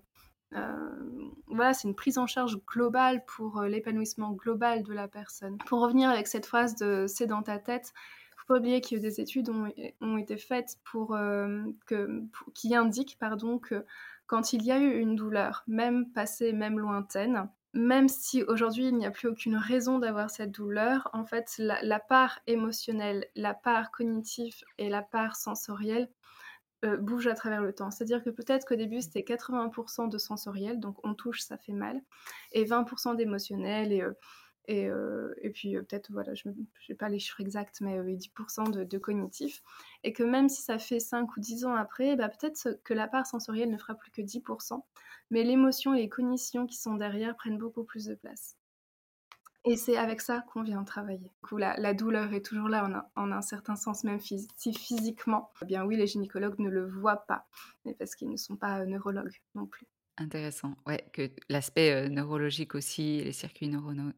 voilà, 1.47 1.73
c'est 1.73 1.87
une 1.87 1.95
prise 1.95 2.17
en 2.17 2.27
charge 2.27 2.57
globale 2.65 3.23
pour 3.25 3.59
euh, 3.59 3.67
l'épanouissement 3.67 4.31
global 4.31 4.83
de 4.83 4.93
la 4.93 5.07
personne. 5.07 5.57
Pour 5.65 5.81
revenir 5.81 6.09
avec 6.09 6.27
cette 6.27 6.45
phrase 6.45 6.75
de 6.75 7.05
c'est 7.07 7.27
dans 7.27 7.43
ta 7.43 7.59
tête, 7.59 7.93
faut 8.35 8.53
pas 8.53 8.59
oublier 8.59 8.81
que 8.81 8.95
des 8.95 9.21
études 9.21 9.49
ont, 9.49 10.17
été 10.17 10.37
faites 10.37 10.77
pour, 10.83 11.15
euh, 11.15 11.63
que, 11.85 12.23
qui 12.53 12.75
indiquent 12.75 13.17
pardon, 13.19 13.59
que 13.59 13.85
quand 14.25 14.53
il 14.53 14.63
y 14.63 14.71
a 14.71 14.79
eu 14.79 14.99
une 14.99 15.15
douleur, 15.15 15.63
même 15.67 16.11
passée, 16.11 16.53
même 16.53 16.79
lointaine, 16.79 17.49
même 17.73 18.07
si 18.07 18.43
aujourd'hui 18.43 18.87
il 18.87 18.95
n'y 18.95 19.05
a 19.05 19.11
plus 19.11 19.27
aucune 19.27 19.55
raison 19.55 19.99
d'avoir 19.99 20.29
cette 20.29 20.51
douleur, 20.51 21.09
en 21.13 21.23
fait 21.23 21.53
la, 21.57 21.99
part 21.99 22.39
émotionnelle, 22.47 23.27
la 23.35 23.53
part 23.53 23.91
cognitive 23.91 24.55
et 24.77 24.89
la 24.89 25.01
part 25.01 25.35
sensorielle 25.35 26.09
euh, 26.83 26.97
bouge 26.97 27.27
à 27.27 27.35
travers 27.35 27.61
le 27.61 27.73
temps. 27.73 27.91
C'est-à-dire 27.91 28.23
que 28.23 28.29
peut-être 28.31 28.65
qu'au 28.67 28.75
début, 28.75 29.01
c'était 29.01 29.21
80% 29.21 30.09
de 30.09 30.17
sensoriel, 30.17 30.79
donc 30.79 30.97
on 31.05 31.13
touche, 31.13 31.41
ça 31.41 31.57
fait 31.57 31.73
mal, 31.73 32.01
et 32.53 32.65
20% 32.65 33.15
d'émotionnel, 33.15 33.91
et, 33.91 34.01
euh, 34.01 34.13
et, 34.67 34.87
euh, 34.89 35.33
et, 35.41 35.51
puis 35.51 35.75
peut-être, 35.75 36.11
voilà, 36.11 36.33
je 36.33 36.49
n'ai 36.49 36.95
pas 36.95 37.09
les 37.09 37.19
chiffres 37.19 37.41
exacts, 37.41 37.81
mais 37.81 37.99
10% 37.99 38.71
de, 38.71 38.83
de, 38.83 38.97
cognitif. 38.97 39.61
Et 40.03 40.13
que 40.13 40.23
même 40.23 40.49
si 40.49 40.61
ça 40.61 40.79
fait 40.79 40.99
5 40.99 41.35
ou 41.35 41.39
10 41.39 41.65
ans 41.65 41.75
après, 41.75 42.15
bah, 42.15 42.29
peut-être 42.29 42.79
que 42.83 42.93
la 42.93 43.07
part 43.07 43.27
sensorielle 43.27 43.69
ne 43.69 43.77
fera 43.77 43.95
plus 43.95 44.11
que 44.11 44.21
10%, 44.21 44.83
mais 45.29 45.43
l'émotion 45.43 45.93
et 45.93 46.01
les 46.01 46.09
cognitions 46.09 46.65
qui 46.67 46.77
sont 46.77 46.95
derrière 46.95 47.35
prennent 47.35 47.57
beaucoup 47.57 47.83
plus 47.83 48.05
de 48.05 48.15
place. 48.15 48.57
Et 49.63 49.77
c'est 49.77 49.95
avec 49.95 50.21
ça 50.21 50.43
qu'on 50.51 50.63
vient 50.63 50.83
travailler. 50.83 51.19
Du 51.19 51.47
coup, 51.47 51.57
la, 51.57 51.93
douleur 51.93 52.33
est 52.33 52.43
toujours 52.43 52.67
là 52.67 53.05
en, 53.15 53.31
un 53.31 53.41
certain 53.41 53.75
sens, 53.75 54.03
même 54.03 54.19
si 54.19 54.47
physiquement, 54.73 55.51
eh 55.61 55.65
bien 55.65 55.85
oui, 55.85 55.97
les 55.97 56.07
gynécologues 56.07 56.57
ne 56.59 56.69
le 56.69 56.87
voient 56.87 57.25
pas, 57.27 57.45
mais 57.85 57.93
parce 57.93 58.15
qu'ils 58.15 58.29
ne 58.29 58.37
sont 58.37 58.55
pas 58.55 58.79
euh, 58.79 58.85
neurologues 58.85 59.39
non 59.53 59.67
plus. 59.67 59.85
Intéressant, 60.17 60.75
ouais, 60.87 61.05
que 61.13 61.29
l'aspect 61.47 61.91
euh, 61.91 62.09
neurologique 62.09 62.73
aussi, 62.73 63.23
les 63.23 63.31
circuits 63.33 63.67
neuronaux. 63.67 64.13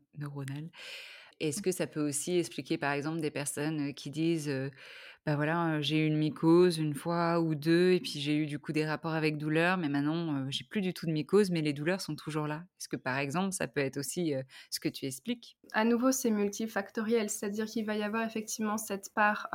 Est-ce 1.41 1.62
que 1.62 1.71
ça 1.71 1.88
peut 1.88 2.08
aussi 2.08 2.38
expliquer, 2.39 2.77
par 2.77 2.93
exemple, 2.93 3.19
des 3.19 3.32
personnes 3.32 3.89
euh, 3.89 3.91
qui 3.91 4.12
disent 4.12 4.51
bah 5.26 5.36
voilà, 5.38 5.82
j'ai 5.82 6.00
eu 6.04 6.08
une 6.08 6.18
mycose 6.18 6.78
une 6.78 6.94
fois 6.96 7.40
ou 7.40 7.56
deux, 7.56 7.92
et 7.92 8.00
puis 8.02 8.20
j'ai 8.20 8.36
eu 8.36 8.46
du 8.46 8.60
coup 8.60 8.74
des 8.74 8.86
rapports 8.86 9.14
avec 9.14 9.38
douleur, 9.38 9.78
mais 9.78 9.88
maintenant 9.90 10.50
j'ai 10.50 10.66
plus 10.66 10.82
du 10.82 10.94
tout 10.94 11.06
de 11.06 11.12
mycose, 11.12 11.50
mais 11.50 11.62
les 11.62 11.74
douleurs 11.74 12.02
sont 12.02 12.16
toujours 12.16 12.48
là. 12.48 12.66
Est-ce 12.80 12.90
que 12.90 12.98
par 12.98 13.18
exemple, 13.18 13.54
ça 13.54 13.68
peut 13.68 13.80
être 13.82 13.98
aussi 13.98 14.34
ce 14.70 14.80
que 14.80 14.90
tu 14.90 15.06
expliques? 15.06 15.58
À 15.74 15.86
nouveau, 15.86 16.12
c'est 16.12 16.32
multifactoriel, 16.32 17.30
c'est-à-dire 17.30 17.66
qu'il 17.68 17.86
va 17.86 17.96
y 17.96 18.02
avoir 18.04 18.24
effectivement 18.24 18.78
cette 18.78 19.14
part. 19.14 19.50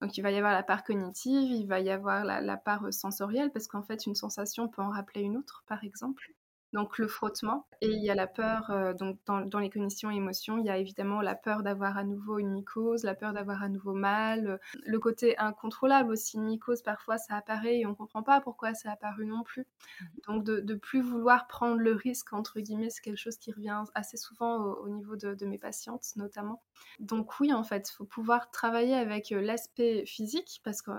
donc 0.00 0.16
il 0.18 0.22
va 0.22 0.30
y 0.32 0.36
avoir 0.36 0.52
la 0.52 0.62
part 0.62 0.84
cognitive, 0.84 1.50
il 1.50 1.66
va 1.66 1.80
y 1.80 1.90
avoir 1.90 2.24
la, 2.24 2.40
la 2.40 2.56
part 2.56 2.92
sensorielle, 2.92 3.52
parce 3.52 3.68
qu'en 3.68 3.82
fait 3.82 4.06
une 4.06 4.14
sensation 4.14 4.68
peut 4.68 4.82
en 4.82 4.90
rappeler 4.90 5.22
une 5.22 5.36
autre, 5.36 5.64
par 5.66 5.84
exemple. 5.84 6.32
Donc 6.72 6.98
le 6.98 7.06
frottement. 7.06 7.66
Et 7.80 7.88
il 7.88 8.02
y 8.02 8.10
a 8.10 8.14
la 8.14 8.26
peur, 8.26 8.70
euh, 8.70 8.94
donc 8.94 9.18
dans, 9.26 9.58
les 9.58 9.70
cognitions 9.70 10.10
et 10.10 10.16
émotions, 10.16 10.58
il 10.58 10.66
y 10.66 10.70
a 10.70 10.78
évidemment 10.78 11.20
la 11.20 11.34
peur 11.34 11.62
d'avoir 11.62 11.96
à 11.98 12.04
nouveau 12.04 12.38
une 12.38 12.50
mycose, 12.50 13.04
la 13.04 13.14
peur 13.14 13.32
d'avoir 13.32 13.62
à 13.62 13.68
nouveau 13.68 13.92
mal, 13.92 14.46
euh, 14.46 14.58
le 14.86 14.98
côté 14.98 15.36
incontrôlable 15.38 16.10
aussi. 16.10 16.36
Une 16.36 16.44
mycose, 16.44 16.82
parfois 16.82 17.18
ça 17.18 17.36
apparaît 17.36 17.80
et 17.80 17.86
on 17.86 17.90
ne 17.90 17.94
comprend 17.94 18.22
pas 18.22 18.40
pourquoi 18.40 18.74
ça 18.74 18.90
a 18.90 18.92
apparu 18.92 19.26
non 19.26 19.42
plus. 19.42 19.62
Mmh. 19.62 20.04
Donc 20.28 20.44
de, 20.44 20.60
de 20.60 20.74
plus 20.74 21.02
vouloir 21.02 21.46
prendre 21.46 21.76
le 21.76 21.92
risque, 21.92 22.32
entre 22.32 22.60
guillemets, 22.60 22.90
c'est 22.90 23.02
quelque 23.02 23.18
chose 23.18 23.36
qui 23.36 23.52
revient 23.52 23.82
assez 23.94 24.16
souvent 24.16 24.56
au, 24.62 24.88
niveau 24.88 25.16
de, 25.16 25.44
mes 25.44 25.58
patientes 25.58 26.04
notamment. 26.16 26.62
Donc 27.00 27.40
oui, 27.40 27.52
en 27.52 27.64
fait, 27.64 27.90
il 27.90 27.92
faut 27.92 28.04
pouvoir 28.04 28.50
travailler 28.50 28.94
avec 28.94 29.32
euh, 29.32 29.40
l'aspect 29.40 30.04
physique 30.06 30.60
parce 30.64 30.82
que, 30.82 30.90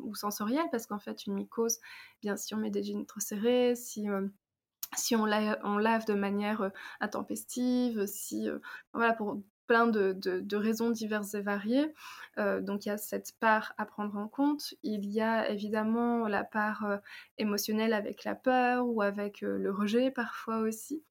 ou 0.00 0.14
sensoriel, 0.14 0.64
parce 0.70 0.86
qu'en 0.86 0.98
fait, 0.98 1.26
une 1.26 1.34
mycose, 1.34 1.78
bien 2.22 2.36
si 2.36 2.54
on 2.54 2.58
met 2.58 2.70
des 2.70 2.82
jeans 2.82 3.06
trop 3.06 3.20
serrés, 3.20 3.74
si 3.76 4.08
si 4.96 5.16
on, 5.16 5.24
lave 5.24 6.06
de 6.06 6.14
manière 6.14 6.62
euh, 6.62 6.70
intempestive, 7.00 8.06
si, 8.06 8.48
euh, 8.48 8.58
voilà, 8.92 9.12
pour 9.12 9.40
plein 9.66 9.88
de, 9.88 10.56
raisons 10.56 10.90
diverses 10.90 11.34
et 11.34 11.42
variées. 11.42 11.92
Euh, 12.38 12.60
donc 12.60 12.86
il 12.86 12.90
y 12.90 12.92
a 12.92 12.98
cette 12.98 13.32
part 13.40 13.74
à 13.78 13.86
prendre 13.86 14.16
en 14.16 14.28
compte. 14.28 14.74
Il 14.84 15.06
y 15.06 15.20
a 15.20 15.48
évidemment 15.50 16.28
la 16.28 16.44
part 16.44 17.00
émotionnelle 17.38 17.92
avec 17.92 18.22
la 18.22 18.36
peur 18.36 18.86
ou 18.86 19.02
avec 19.02 19.40
le 19.40 19.70
rejet 19.72 20.12
parfois 20.12 20.58
aussi. 20.58 21.02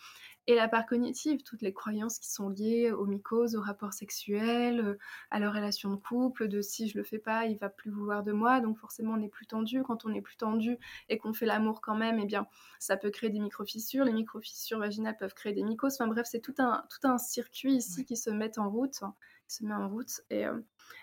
Et 0.48 0.54
la 0.54 0.68
part 0.68 0.86
cognitive, 0.86 1.42
toutes 1.42 1.64
les 1.64 1.74
croyances 1.74 2.20
qui 2.20 2.32
sont 2.32 2.50
liées 2.50 2.92
aux 2.92 3.08
mycoses, 3.08 3.56
aux 3.56 3.62
rapports 3.62 3.94
sexuels, 3.94 4.80
euh, 4.80 4.98
à 5.32 5.40
leur 5.40 5.54
relation 5.54 5.90
de 5.90 5.96
couple, 5.96 6.48
de 6.48 6.62
si 6.62 6.88
je 6.88 6.98
le 6.98 7.04
fais 7.04 7.18
pas, 7.18 7.46
il 7.46 7.58
va 7.58 7.70
plus 7.70 7.90
vouloir 7.90 8.22
de 8.24 8.32
moi, 8.32 8.62
donc 8.62 8.78
forcément 8.78 9.14
on 9.14 9.22
est 9.24 9.30
plus 9.30 9.48
tendu. 9.48 9.82
Quand 9.82 10.06
on 10.06 10.14
est 10.14 10.22
plus 10.22 10.38
tendu 10.38 10.78
et 11.10 11.18
qu'on 11.18 11.34
fait 11.34 11.48
l'amour 11.48 11.82
quand 11.82 11.96
même, 11.96 12.20
eh 12.20 12.26
bien 12.26 12.48
ça 12.80 12.96
peut 12.96 13.10
créer 13.10 13.32
des 13.32 13.40
micro-fissures. 13.40 14.06
Les 14.06 14.14
micro-fissures 14.14 14.78
vaginales 14.80 15.18
peuvent 15.18 15.34
créer 15.34 15.54
des 15.54 15.64
mycoses. 15.64 15.96
Enfin 15.96 16.08
bref, 16.08 16.28
c'est 16.30 16.42
tout 16.42 16.56
un, 16.60 16.86
tout 16.90 17.08
un 17.08 17.18
circuit 17.18 17.74
ici 17.74 18.06
qui 18.06 18.16
se 18.16 18.30
met 18.30 18.60
en 18.60 18.70
route, 18.70 19.02
qui 19.48 19.56
se 19.56 19.66
met 19.66 19.74
en 19.74 19.90
route. 19.90 20.22
Et 20.30 20.46
euh, 20.46 20.60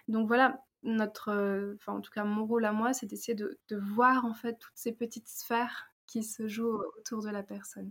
donc 0.06 0.28
voilà, 0.28 0.62
notre, 0.84 1.30
euh, 1.30 1.74
enfin 1.76 1.94
en 1.94 2.00
tout 2.00 2.12
cas 2.12 2.24
mon 2.24 2.46
rôle 2.46 2.64
à 2.64 2.72
moi, 2.72 2.92
c'est 2.92 3.06
d'essayer 3.06 3.34
de, 3.34 3.58
de 3.68 3.76
voir 3.76 4.24
en 4.24 4.34
fait 4.34 4.58
toutes 4.58 4.76
ces 4.76 4.92
petites 4.92 5.28
sphères 5.28 5.86
qui 6.06 6.22
se 6.22 6.46
jouent 6.46 6.82
autour 6.98 7.22
de 7.24 7.30
la 7.30 7.42
personne. 7.42 7.90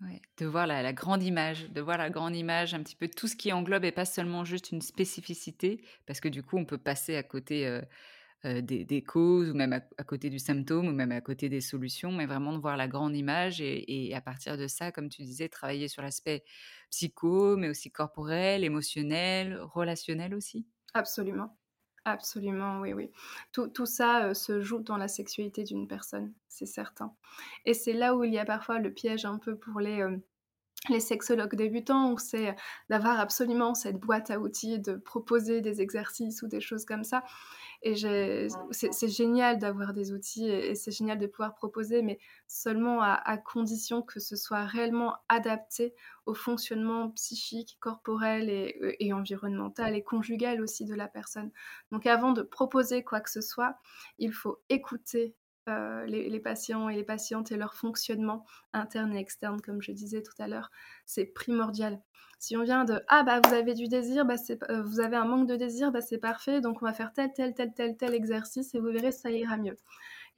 Ouais, 0.00 0.22
de 0.36 0.46
voir 0.46 0.68
la, 0.68 0.92
grande 0.92 1.24
image, 1.24 1.70
de 1.70 1.80
voir 1.80 1.98
la 1.98 2.08
grande 2.08 2.36
image, 2.36 2.72
un 2.72 2.82
petit 2.84 2.94
peu 2.94 3.08
tout 3.08 3.26
ce 3.26 3.34
qui 3.34 3.52
englobe 3.52 3.84
et 3.84 3.90
pas 3.90 4.04
seulement 4.04 4.44
juste 4.44 4.70
une 4.70 4.80
spécificité, 4.80 5.82
parce 6.06 6.20
que 6.20 6.28
du 6.28 6.44
coup, 6.44 6.56
on 6.56 6.64
peut 6.64 6.78
passer 6.78 7.16
à 7.16 7.24
côté 7.24 7.66
euh, 7.66 7.82
euh, 8.44 8.60
des, 8.60 9.02
causes 9.02 9.50
ou 9.50 9.54
même 9.54 9.72
à, 9.72 10.04
côté 10.04 10.30
du 10.30 10.38
symptôme 10.38 10.86
ou 10.86 10.92
même 10.92 11.10
à 11.10 11.20
côté 11.20 11.48
des 11.48 11.60
solutions, 11.60 12.12
mais 12.12 12.26
vraiment 12.26 12.52
de 12.52 12.58
voir 12.58 12.76
la 12.76 12.86
grande 12.86 13.16
image 13.16 13.60
et, 13.60 14.14
à 14.14 14.20
partir 14.20 14.56
de 14.56 14.68
ça, 14.68 14.92
comme 14.92 15.08
tu 15.08 15.22
disais, 15.22 15.48
travailler 15.48 15.88
sur 15.88 16.02
l'aspect 16.02 16.44
psycho, 16.92 17.56
mais 17.56 17.68
aussi 17.68 17.90
corporel, 17.90 18.62
émotionnel, 18.62 19.58
relationnel 19.60 20.32
aussi. 20.32 20.64
Absolument. 20.94 21.58
Absolument, 22.04 22.80
oui, 22.80 22.92
oui. 22.92 23.10
Tout, 23.52 23.68
tout 23.68 23.86
ça 23.86 24.26
euh, 24.26 24.34
se 24.34 24.60
joue 24.62 24.80
dans 24.80 24.96
la 24.96 25.08
sexualité 25.08 25.62
d'une 25.64 25.86
personne, 25.86 26.32
c'est 26.48 26.66
certain. 26.66 27.14
Et 27.66 27.74
c'est 27.74 27.92
là 27.92 28.16
où 28.16 28.24
il 28.24 28.32
y 28.32 28.38
a 28.38 28.44
parfois 28.44 28.78
le 28.78 28.92
piège 28.92 29.24
un 29.26 29.38
peu 29.38 29.56
pour 29.56 29.80
les, 29.80 30.00
euh, 30.00 30.16
les 30.88 31.00
sexologues 31.00 31.56
débutants, 31.56 32.16
c'est 32.18 32.54
d'avoir 32.88 33.18
absolument 33.18 33.74
cette 33.74 33.98
boîte 33.98 34.30
à 34.30 34.38
outils, 34.38 34.78
de 34.78 34.94
proposer 34.94 35.60
des 35.60 35.80
exercices 35.80 36.42
ou 36.42 36.48
des 36.48 36.60
choses 36.60 36.84
comme 36.84 37.04
ça. 37.04 37.24
Et 37.82 37.94
c'est 38.72 39.08
génial 39.08 39.58
d'avoir 39.58 39.92
des 39.92 40.12
outils 40.12 40.48
et, 40.48 40.74
c'est 40.74 40.90
génial 40.90 41.18
de 41.18 41.26
pouvoir 41.26 41.54
proposer, 41.54 42.02
mais 42.02 42.18
seulement 42.46 43.02
à, 43.02 43.38
condition 43.38 44.02
que 44.02 44.20
ce 44.20 44.36
soit 44.36 44.64
réellement 44.64 45.14
adapté 45.28 45.94
au 46.26 46.34
fonctionnement 46.34 47.10
psychique, 47.10 47.76
corporel 47.80 48.48
et, 48.50 49.12
environnemental 49.12 49.94
et 49.94 50.02
conjugal 50.02 50.60
aussi 50.60 50.84
de 50.84 50.94
la 50.94 51.08
personne. 51.08 51.50
Donc 51.92 52.06
avant 52.06 52.32
de 52.32 52.42
proposer 52.42 53.04
quoi 53.04 53.20
que 53.20 53.30
ce 53.30 53.40
soit, 53.40 53.78
il 54.18 54.32
faut 54.32 54.60
écouter 54.68 55.34
euh, 55.68 56.04
les, 56.06 56.40
patients 56.40 56.88
et 56.88 56.96
les 56.96 57.04
patientes 57.04 57.52
et 57.52 57.56
leur 57.56 57.74
fonctionnement 57.74 58.44
interne 58.72 59.14
et 59.14 59.20
externe, 59.20 59.60
comme 59.60 59.82
je 59.82 59.92
disais 59.92 60.22
tout 60.22 60.34
à 60.38 60.48
l'heure, 60.48 60.70
c'est 61.06 61.26
primordial. 61.26 62.00
Si 62.38 62.56
on 62.56 62.62
vient 62.62 62.84
de 62.84 63.00
ah 63.08 63.24
bah 63.24 63.40
vous 63.44 63.52
avez 63.52 63.74
du 63.74 63.88
désir, 63.88 64.24
bah, 64.24 64.36
euh, 64.70 64.82
vous 64.82 65.00
avez 65.00 65.16
un 65.16 65.24
manque 65.24 65.48
de 65.48 65.56
désir, 65.56 65.90
bah, 65.92 66.00
c'est 66.00 66.18
parfait, 66.18 66.60
donc 66.60 66.82
on 66.82 66.86
va 66.86 66.92
faire 66.92 67.12
tel 67.12 67.32
tel 67.32 67.54
tel 67.54 67.74
tel 67.74 67.96
tel 67.96 68.14
exercice 68.14 68.74
et 68.74 68.80
vous 68.80 68.90
verrez 68.92 69.12
ça 69.12 69.30
ira 69.30 69.56
mieux. 69.56 69.76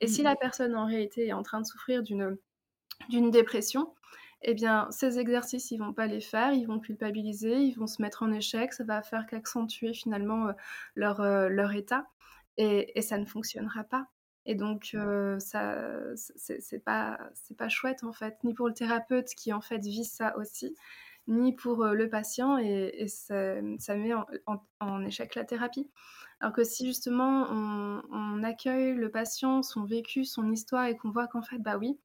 Et 0.00 0.06
si 0.08 0.22
la 0.22 0.34
personne 0.36 0.74
en 0.76 0.86
réalité 0.86 1.28
est 1.28 1.32
en 1.32 1.42
train 1.42 1.60
de 1.60 1.66
souffrir 1.66 2.02
d'une 2.02 2.38
d'une 3.08 3.30
dépression, 3.30 3.94
eh 4.42 4.54
bien, 4.54 4.88
ces 4.90 5.18
exercices, 5.18 5.70
ils 5.70 5.78
vont 5.78 5.92
pas 5.92 6.06
les 6.06 6.20
faire, 6.20 6.52
ils 6.52 6.66
vont 6.66 6.80
culpabiliser, 6.80 7.56
ils 7.58 7.74
vont 7.74 7.86
se 7.86 8.00
mettre 8.02 8.22
en 8.22 8.32
échec, 8.32 8.72
ça 8.72 8.84
va 8.84 9.02
faire 9.02 9.26
qu'accentuer 9.26 9.92
finalement 9.94 10.48
euh, 10.48 10.52
leur, 10.94 11.22
leur 11.22 11.72
état 11.74 12.06
et, 12.56 12.98
et, 12.98 13.02
ça 13.02 13.18
ne 13.18 13.26
fonctionnera 13.26 13.84
pas. 13.84 14.08
Et 14.46 14.54
donc, 14.54 14.96
ça, 15.38 15.96
c'est 16.16 16.84
pas, 16.84 17.18
chouette 17.68 18.04
en 18.04 18.12
fait, 18.12 18.38
ni 18.44 18.54
pour 18.54 18.68
le 18.68 18.74
thérapeute 18.74 19.28
qui 19.36 19.52
en 19.52 19.60
fait 19.60 19.78
vit 19.78 20.04
ça 20.04 20.36
aussi, 20.38 20.74
ni 21.28 21.54
pour 21.54 21.84
le 21.84 22.08
patient 22.08 22.58
et, 22.58 23.06
ça, 23.08 23.96
met 23.96 24.12
en, 24.80 25.04
échec 25.04 25.34
la 25.34 25.44
thérapie. 25.44 25.90
Alors 26.40 26.54
que 26.54 26.64
si 26.64 26.86
justement 26.86 27.46
on, 27.50 28.42
accueille 28.42 28.94
le 28.94 29.10
patient, 29.10 29.62
son 29.62 29.84
vécu, 29.84 30.24
son 30.24 30.50
histoire 30.50 30.86
et 30.86 30.96
qu'on 30.96 31.10
voit 31.10 31.26
qu'en 31.26 31.42
fait, 31.42 31.58
bah 31.58 31.76
oui, 31.76 31.98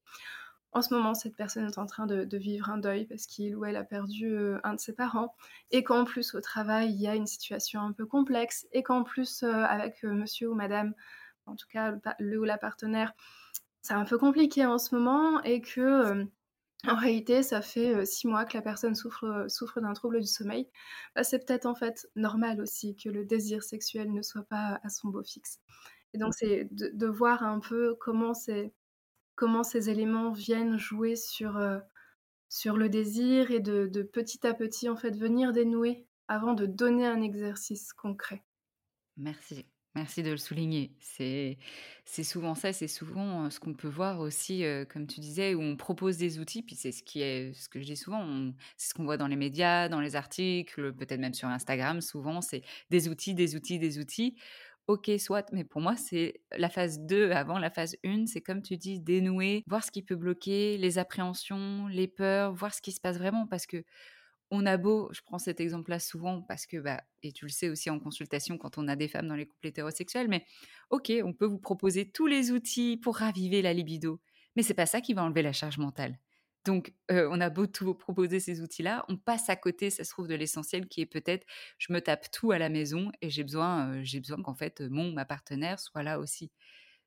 en 0.72 0.82
ce 0.82 0.92
moment, 0.92 1.14
cette 1.14 1.36
personne 1.36 1.64
est 1.64 1.78
en 1.78 1.86
train 1.86 2.06
de, 2.06 2.36
vivre 2.36 2.68
un 2.68 2.76
deuil 2.76 3.06
parce 3.06 3.24
qu'il 3.24 3.56
ou 3.56 3.64
elle 3.64 3.76
a 3.76 3.84
perdu 3.84 4.36
un 4.62 4.74
de 4.74 4.80
ses 4.80 4.92
parents, 4.94 5.34
et 5.70 5.82
qu'en 5.82 6.04
plus 6.04 6.34
au 6.34 6.42
travail, 6.42 6.90
il 6.90 7.00
y 7.00 7.08
a 7.08 7.14
une 7.14 7.26
situation 7.26 7.80
un 7.80 7.92
peu 7.92 8.04
complexe, 8.04 8.66
et 8.72 8.82
qu'en 8.82 9.02
plus 9.02 9.42
avec 9.42 10.02
monsieur 10.02 10.50
ou 10.50 10.54
madame, 10.54 10.92
en 11.46 11.56
tout 11.56 11.66
cas 11.68 11.94
le, 12.18 12.38
ou 12.38 12.44
la 12.44 12.58
partenaire, 12.58 13.12
c'est 13.82 13.94
un 13.94 14.04
peu 14.04 14.18
compliqué 14.18 14.66
en 14.66 14.78
ce 14.78 14.94
moment 14.94 15.42
et 15.42 15.60
que 15.60 15.80
euh, 15.80 16.24
en 16.86 16.96
réalité 16.96 17.42
ça 17.42 17.62
fait 17.62 17.94
euh, 17.94 18.04
six 18.04 18.26
mois 18.26 18.44
que 18.44 18.56
la 18.56 18.62
personne 18.62 18.94
souffre, 18.94 19.24
euh, 19.24 19.48
souffre 19.48 19.80
d'un 19.80 19.92
trouble 19.92 20.20
du 20.20 20.26
sommeil, 20.26 20.68
bah, 21.14 21.24
c'est 21.24 21.44
peut-être 21.44 21.66
en 21.66 21.74
fait 21.74 22.08
normal 22.16 22.60
aussi 22.60 22.96
que 22.96 23.08
le 23.08 23.24
désir 23.24 23.62
sexuel 23.62 24.12
ne 24.12 24.22
soit 24.22 24.44
pas 24.44 24.80
à 24.82 24.88
son 24.88 25.08
beau 25.08 25.22
fixe. 25.22 25.60
Et 26.14 26.18
donc 26.18 26.34
c'est 26.34 26.68
de, 26.72 27.06
voir 27.06 27.42
un 27.42 27.60
peu 27.60 27.94
comment 28.00 28.32
comment 29.34 29.62
ces 29.62 29.90
éléments 29.90 30.30
viennent 30.32 30.78
jouer 30.78 31.14
sur, 31.14 31.60
sur 32.48 32.76
le 32.78 32.88
désir 32.88 33.50
et 33.50 33.60
de, 33.60 33.86
de 33.86 34.02
petit 34.02 34.46
à 34.46 34.54
petit 34.54 34.88
en 34.88 34.96
fait 34.96 35.14
venir 35.16 35.52
dénouer 35.52 36.06
avant 36.28 36.54
de 36.54 36.64
donner 36.66 37.06
un 37.06 37.20
exercice 37.20 37.92
concret. 37.92 38.42
Merci. 39.16 39.66
Merci 39.96 40.22
de 40.22 40.30
le 40.30 40.36
souligner. 40.36 40.94
C'est 41.00 41.56
souvent 42.22 42.54
ça, 42.54 42.74
c'est 42.74 42.86
souvent 42.86 43.48
ce 43.48 43.58
qu'on 43.58 43.72
peut 43.72 43.88
voir 43.88 44.20
aussi, 44.20 44.62
comme 44.90 45.06
tu 45.06 45.20
disais, 45.20 45.54
où 45.54 45.62
on 45.62 45.74
propose 45.74 46.18
des 46.18 46.38
outils, 46.38 46.62
puis 46.62 46.76
c'est 46.76 46.92
ce 46.92 47.02
qui 47.02 47.22
est, 47.22 47.54
ce 47.54 47.70
que 47.70 47.80
je 47.80 47.86
dis 47.86 47.96
souvent, 47.96 48.52
c'est 48.76 48.90
ce 48.90 48.94
qu'on 48.94 49.04
voit 49.04 49.16
dans 49.16 49.26
les 49.26 49.36
médias, 49.36 49.88
dans 49.88 50.00
les 50.00 50.14
articles, 50.14 50.92
peut-être 50.92 51.18
même 51.18 51.32
sur 51.32 51.48
Instagram, 51.48 52.02
souvent, 52.02 52.42
c'est 52.42 52.60
des 52.90 53.08
outils, 53.08 53.32
des 53.34 53.56
outils, 53.56 53.78
des 53.78 53.98
outils. 53.98 54.36
Ok, 54.86 55.10
soit, 55.18 55.50
mais 55.52 55.64
pour 55.64 55.80
moi, 55.80 55.96
c'est 55.96 56.42
la 56.56 56.68
phase 56.68 57.00
2 57.00 57.30
avant 57.30 57.58
la 57.58 57.70
phase 57.70 57.96
1, 58.04 58.26
c'est 58.26 58.42
comme 58.42 58.60
tu 58.60 58.76
dis, 58.76 59.00
dénouer, 59.00 59.64
voir 59.66 59.82
ce 59.82 59.90
qui 59.90 60.02
peut 60.02 60.14
bloquer, 60.14 60.76
les 60.76 60.98
appréhensions, 60.98 61.86
les 61.88 62.06
peurs, 62.06 62.52
voir 62.52 62.74
ce 62.74 62.82
qui 62.82 62.92
se 62.92 63.00
passe 63.00 63.16
vraiment, 63.16 63.46
parce 63.46 63.66
que 63.66 63.82
on 64.50 64.66
a 64.66 64.76
beau, 64.76 65.10
je 65.12 65.20
prends 65.22 65.38
cet 65.38 65.60
exemple-là 65.60 65.98
souvent 65.98 66.42
parce 66.42 66.66
que, 66.66 66.76
bah, 66.78 67.02
et 67.22 67.32
tu 67.32 67.44
le 67.46 67.50
sais 67.50 67.68
aussi 67.68 67.90
en 67.90 67.98
consultation 67.98 68.58
quand 68.58 68.78
on 68.78 68.88
a 68.88 68.96
des 68.96 69.08
femmes 69.08 69.28
dans 69.28 69.34
les 69.36 69.46
couples 69.46 69.66
hétérosexuels, 69.68 70.28
mais 70.28 70.44
ok, 70.90 71.12
on 71.24 71.32
peut 71.32 71.46
vous 71.46 71.58
proposer 71.58 72.10
tous 72.10 72.26
les 72.26 72.52
outils 72.52 72.96
pour 72.96 73.16
raviver 73.16 73.62
la 73.62 73.72
libido, 73.72 74.20
mais 74.56 74.62
c'est 74.62 74.74
pas 74.74 74.86
ça 74.86 75.00
qui 75.00 75.14
va 75.14 75.24
enlever 75.24 75.42
la 75.42 75.52
charge 75.52 75.78
mentale. 75.78 76.18
Donc, 76.64 76.92
on 77.08 77.40
a 77.40 77.48
beau 77.48 77.66
tout 77.68 77.94
proposer 77.94 78.40
ces 78.40 78.60
outils-là, 78.60 79.04
on 79.08 79.16
passe 79.16 79.48
à 79.48 79.54
côté, 79.56 79.88
ça 79.90 80.02
se 80.02 80.10
trouve, 80.10 80.26
de 80.26 80.34
l'essentiel 80.34 80.88
qui 80.88 81.00
est 81.00 81.06
peut-être, 81.06 81.46
je 81.78 81.92
me 81.92 82.00
tape 82.00 82.28
tout 82.32 82.50
à 82.50 82.58
la 82.58 82.68
maison 82.68 83.12
et 83.20 83.30
j'ai 83.30 83.44
besoin, 83.44 84.02
j'ai 84.02 84.18
besoin 84.20 84.42
qu'en 84.42 84.54
fait 84.56 84.80
mon 84.80 85.12
ma 85.12 85.24
partenaire 85.24 85.78
soit 85.78 86.02
là 86.02 86.18
aussi. 86.18 86.50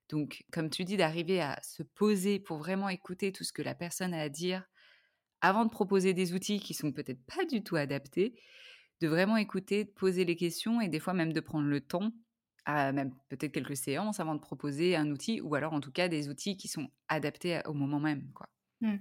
Donc, 0.10 0.44
comme 0.52 0.70
tu 0.70 0.86
dis, 0.86 0.98
d'arriver 0.98 1.42
à 1.42 1.60
se 1.64 1.84
poser 1.84 2.40
pour 2.40 2.58
vraiment 2.58 2.90
écouter 2.90 3.32
tout 3.32 3.44
ce 3.44 3.54
que 3.54 3.62
la 3.62 3.76
personne 3.76 4.14
a 4.14 4.22
à 4.22 4.30
dire, 4.30 4.66
avant 5.42 5.66
de 5.66 5.70
proposer 5.70 6.14
des 6.14 6.34
outils 6.34 6.60
qui 6.60 6.74
sont 6.74 6.92
peut-être 6.92 7.24
pas 7.26 7.46
du 7.46 7.64
tout 7.64 7.76
adaptés, 7.76 8.36
de 9.02 9.08
vraiment 9.08 9.38
écouter, 9.38 9.86
de 9.86 9.90
poser 9.90 10.26
les 10.26 10.36
questions 10.36 10.82
et 10.82 10.90
des 10.90 11.00
fois 11.00 11.14
même 11.14 11.34
de 11.34 11.40
prendre 11.40 11.68
le 11.68 11.82
temps, 11.82 12.12
même 12.68 13.12
peut-être 13.30 13.52
quelques 13.52 13.78
séances 13.78 14.20
avant 14.20 14.36
de 14.36 14.42
proposer 14.42 14.96
un 14.96 15.10
outil 15.10 15.42
ou 15.42 15.56
alors 15.56 15.74
en 15.74 15.80
tout 15.80 15.92
cas 15.92 16.08
des 16.08 16.30
outils 16.30 16.58
qui 16.58 16.68
sont 16.68 16.90
adaptés 17.08 17.62
au 17.66 17.74
moment 17.74 18.00
même. 18.00 18.32
Quoi. 18.34 18.48
Mmh. 18.82 18.96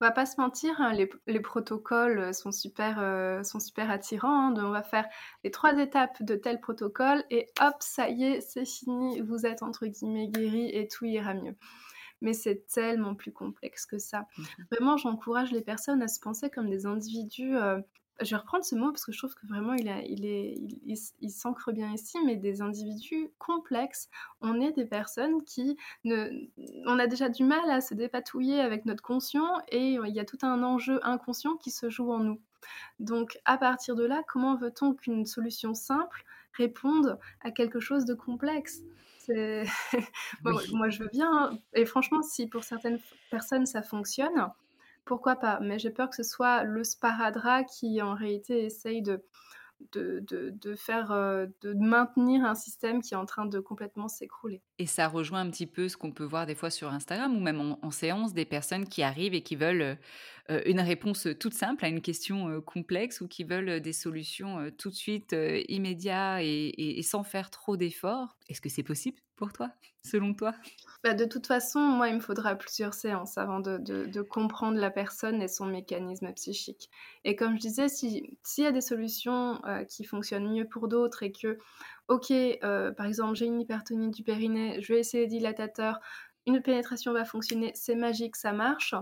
On 0.00 0.04
va 0.04 0.10
pas 0.10 0.26
se 0.26 0.40
mentir, 0.40 0.80
hein, 0.80 0.92
les, 0.92 1.40
protocoles 1.40 2.34
sont 2.34 2.50
super, 2.50 2.98
euh, 2.98 3.44
sont 3.44 3.60
super 3.60 3.88
attirants. 3.88 4.48
Hein, 4.48 4.54
on 4.56 4.70
va 4.70 4.82
faire 4.82 5.06
les 5.44 5.52
trois 5.52 5.78
étapes 5.78 6.22
de 6.22 6.34
tel 6.34 6.60
protocole 6.60 7.22
et 7.30 7.46
hop, 7.60 7.76
ça 7.80 8.08
y 8.08 8.24
est, 8.24 8.40
c'est 8.40 8.64
fini, 8.64 9.20
vous 9.20 9.46
êtes 9.46 9.62
entre 9.62 9.86
guillemets 9.86 10.28
guéri 10.28 10.70
et 10.70 10.88
tout 10.88 11.04
ira 11.04 11.34
mieux. 11.34 11.54
Mais 12.20 12.32
c'est 12.32 12.66
tellement 12.66 13.14
plus 13.14 13.32
complexe 13.32 13.86
que 13.86 13.98
ça. 13.98 14.26
Mmh 14.36 14.42
vraiment, 14.72 14.96
j'encourage 14.96 15.52
les 15.52 15.62
personnes 15.62 16.02
à 16.02 16.08
se 16.08 16.20
penser 16.20 16.50
comme 16.50 16.70
des 16.70 16.86
individus 16.86 17.56
je 18.22 18.30
vais 18.30 18.36
reprendre 18.36 18.64
ce 18.64 18.74
mot 18.74 18.90
parce 18.90 19.04
que 19.04 19.12
je 19.12 19.18
trouve 19.18 19.34
que 19.34 19.46
vraiment 19.46 19.74
il, 19.74 19.88
a, 19.88 20.02
il, 20.02 20.26
est, 20.26 20.54
il, 21.20 21.30
s'ancre 21.30 21.72
bien 21.72 21.92
ici, 21.92 22.18
mais 22.24 22.36
des 22.36 22.60
individus 22.60 23.30
complexes. 23.38 24.08
On 24.40 24.60
est 24.60 24.72
des 24.72 24.84
personnes 24.84 25.42
qui 25.44 25.76
ne, 26.04 26.28
on 26.86 26.98
a 26.98 27.06
déjà 27.06 27.28
du 27.28 27.44
mal 27.44 27.70
à 27.70 27.80
se 27.80 27.94
dépatouiller 27.94 28.60
avec 28.60 28.84
notre 28.84 29.02
conscient 29.02 29.60
et 29.68 29.94
il 29.94 30.14
y 30.14 30.20
a 30.20 30.24
tout 30.24 30.38
un 30.42 30.62
enjeu 30.62 31.00
inconscient 31.02 31.56
qui 31.56 31.70
se 31.70 31.88
joue 31.88 32.12
en 32.12 32.20
nous. 32.20 32.40
Donc 32.98 33.38
à 33.46 33.56
partir 33.56 33.96
de 33.96 34.04
là, 34.04 34.22
comment 34.28 34.54
veut-on 34.54 34.94
qu'une 34.94 35.24
solution 35.24 35.74
simple 35.74 36.24
réponde 36.52 37.18
à 37.40 37.50
quelque 37.50 37.80
chose 37.80 38.04
de 38.04 38.14
complexe? 38.14 38.82
moi, 40.44 40.88
je 40.88 41.02
veux 41.02 41.08
bien. 41.08 41.58
Et 41.74 41.84
franchement, 41.84 42.22
si 42.22 42.46
pour 42.46 42.64
certaines 42.64 43.00
personnes 43.30 43.66
ça 43.66 43.82
fonctionne, 43.82 44.50
pourquoi 45.04 45.36
pas? 45.36 45.58
Mais 45.60 45.78
j'ai 45.78 45.90
peur 45.90 46.10
que 46.10 46.16
ce 46.16 46.22
soit 46.22 46.64
le 46.64 46.84
sparadrap 46.84 47.66
qui 47.66 48.00
en 48.02 48.14
réalité 48.14 48.64
essaye 48.64 49.02
de, 49.02 49.24
de, 49.92 50.24
de, 50.28 50.74
faire, 50.76 51.10
euh, 51.12 51.46
de 51.62 51.74
maintenir 51.74 52.44
un 52.44 52.54
système 52.54 53.02
qui 53.02 53.14
est 53.14 53.16
en 53.16 53.26
train 53.26 53.46
de 53.46 53.60
complètement 53.60 54.08
s'écrouler. 54.08 54.62
Et 54.80 54.86
ça 54.86 55.08
rejoint 55.08 55.40
un 55.40 55.50
petit 55.50 55.66
peu 55.66 55.90
ce 55.90 55.98
qu'on 55.98 56.10
peut 56.10 56.24
voir 56.24 56.46
des 56.46 56.54
fois 56.54 56.70
sur 56.70 56.90
Instagram 56.90 57.36
ou 57.36 57.40
même 57.40 57.76
en, 57.82 57.90
séance, 57.90 58.32
des 58.32 58.46
personnes 58.46 58.88
qui 58.88 59.02
arrivent 59.02 59.34
et 59.34 59.42
qui 59.42 59.54
veulent 59.54 59.98
euh, 60.48 60.62
une 60.64 60.80
réponse 60.80 61.28
toute 61.38 61.52
simple 61.52 61.84
à 61.84 61.88
une 61.88 62.00
question 62.00 62.48
euh, 62.48 62.60
complexe 62.62 63.20
ou 63.20 63.28
qui 63.28 63.44
veulent 63.44 63.80
des 63.80 63.92
solutions 63.92 64.70
tout 64.78 64.88
de 64.88 64.94
suite 64.94 65.36
immédiates 65.68 66.40
et, 66.42 67.02
sans 67.02 67.24
faire 67.24 67.50
trop 67.50 67.76
d'efforts. 67.76 68.38
Est-ce 68.48 68.62
que 68.62 68.70
c'est 68.70 68.82
possible 68.82 69.18
pour 69.36 69.52
toi, 69.52 69.70
selon 70.02 70.34
toi? 70.34 70.54
Bah, 71.02 71.14
de 71.14 71.24
toute 71.24 71.46
façon, 71.46 71.80
moi, 71.80 72.08
il 72.08 72.16
me 72.16 72.20
faudra 72.20 72.54
plusieurs 72.56 72.92
séances 72.92 73.38
avant 73.38 73.58
de, 73.60 74.22
comprendre 74.22 74.78
la 74.78 74.90
personne 74.90 75.40
et 75.40 75.48
son 75.48 75.64
mécanisme 75.64 76.30
psychique. 76.34 76.90
Et 77.24 77.36
comme 77.36 77.54
je 77.54 77.60
disais, 77.60 77.88
s'il 77.88 78.34
y 78.58 78.66
a 78.66 78.72
des 78.72 78.82
solutions 78.82 79.64
euh, 79.64 79.84
qui 79.84 80.04
fonctionnent 80.04 80.52
mieux 80.52 80.66
pour 80.66 80.88
d'autres 80.88 81.22
et 81.22 81.32
que, 81.32 81.58
ok, 82.10 82.32
euh, 82.32 82.92
par 82.92 83.06
exemple, 83.06 83.36
j'ai 83.36 83.46
une 83.46 83.60
hypertonie 83.60 84.10
du 84.10 84.22
périnée, 84.24 84.82
je 84.82 84.92
vais 84.92 85.00
essayer 85.00 85.26
dilatateur, 85.26 86.00
une 86.46 86.60
pénétration 86.60 87.12
va 87.12 87.24
fonctionner, 87.24 87.70
c'est 87.74 87.94
magique, 87.94 88.36
ça 88.36 88.52
marche, 88.52 88.94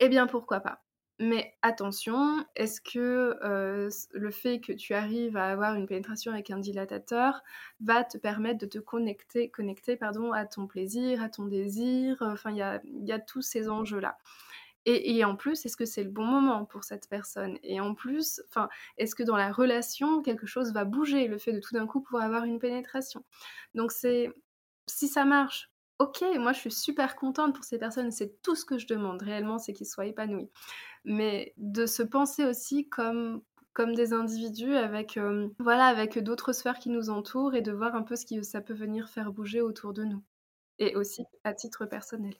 eh 0.00 0.08
bien, 0.08 0.26
pourquoi 0.26 0.60
pas 0.60 0.84
mais 1.20 1.54
attention, 1.62 2.44
est-ce 2.56 2.80
que 2.80 3.38
euh, 3.44 3.88
le 4.12 4.30
fait 4.32 4.58
que 4.60 4.72
tu 4.72 4.94
arrives 4.94 5.36
à 5.36 5.46
avoir 5.46 5.76
une 5.76 5.86
pénétration 5.86 6.32
avec 6.32 6.50
un 6.50 6.58
dilatateur 6.58 7.42
va 7.80 8.02
te 8.02 8.18
permettre 8.18 8.58
de 8.58 8.66
te 8.66 8.78
connecter, 8.78 9.48
connecter 9.48 9.96
pardon, 9.96 10.32
à 10.32 10.44
ton 10.44 10.66
plaisir, 10.66 11.22
à 11.22 11.28
ton 11.28 11.44
désir 11.44 12.16
Enfin, 12.20 12.50
il 12.50 12.56
y 12.56 12.62
a, 12.62 12.80
y 12.84 13.12
a, 13.12 13.20
tous 13.20 13.42
ces 13.42 13.68
enjeux-là. 13.68 14.18
Et, 14.86 15.24
en 15.24 15.34
plus, 15.34 15.64
est-ce 15.64 15.76
que 15.78 15.86
c'est 15.86 16.04
le 16.04 16.10
bon 16.10 16.26
moment 16.26 16.66
pour 16.66 16.84
cette 16.84 17.08
personne? 17.08 17.58
Et 17.62 17.80
en 17.80 17.94
plus, 17.94 18.42
est-ce 18.98 19.14
que 19.14 19.22
dans 19.22 19.36
la 19.36 19.50
relation, 19.50 20.20
quelque 20.20 20.46
chose 20.46 20.72
va 20.72 20.84
bouger, 20.84 21.26
le 21.26 21.38
fait 21.38 21.52
de 21.52 21.60
tout 21.60 21.74
d'un 21.74 21.86
coup 21.86 22.02
pouvoir 22.02 22.24
avoir 22.24 22.44
une 22.44 22.58
pénétration? 22.58 23.24
Donc 23.74 23.92
c'est, 23.92 24.30
si 24.86 25.08
ça 25.08 25.24
marche, 25.24 25.70
ok, 25.98 26.22
moi 26.38 26.52
je 26.52 26.60
suis 26.60 26.72
super 26.72 27.16
contente 27.16 27.54
pour 27.54 27.64
ces 27.64 27.78
personnes, 27.78 28.10
c'est 28.10 28.42
tout 28.42 28.54
ce 28.56 28.64
que 28.64 28.78
je 28.78 28.86
demande 28.86 29.22
réellement, 29.22 29.58
c'est 29.58 29.72
qu'ils 29.72 29.86
soient 29.86 30.06
épanouis. 30.06 30.50
Mais 31.04 31.54
de 31.56 31.86
se 31.86 32.02
penser 32.02 32.44
aussi 32.44 32.88
comme 32.88 33.42
comme 33.74 33.94
des 33.94 34.12
individus 34.12 34.76
avec 34.76 35.16
euh, 35.16 35.48
voilà 35.58 35.86
avec 35.86 36.18
d'autres 36.20 36.52
sphères 36.52 36.78
qui 36.78 36.90
nous 36.90 37.10
entourent 37.10 37.54
et 37.56 37.62
de 37.62 37.72
voir 37.72 37.96
un 37.96 38.02
peu 38.02 38.16
ce 38.16 38.24
que 38.26 38.42
ça 38.42 38.60
peut 38.60 38.74
venir 38.74 39.08
faire 39.08 39.32
bouger 39.32 39.60
autour 39.60 39.92
de 39.94 40.04
nous. 40.04 40.22
Et 40.78 40.96
aussi 40.96 41.24
à 41.44 41.54
titre 41.54 41.86
personnel 41.86 42.34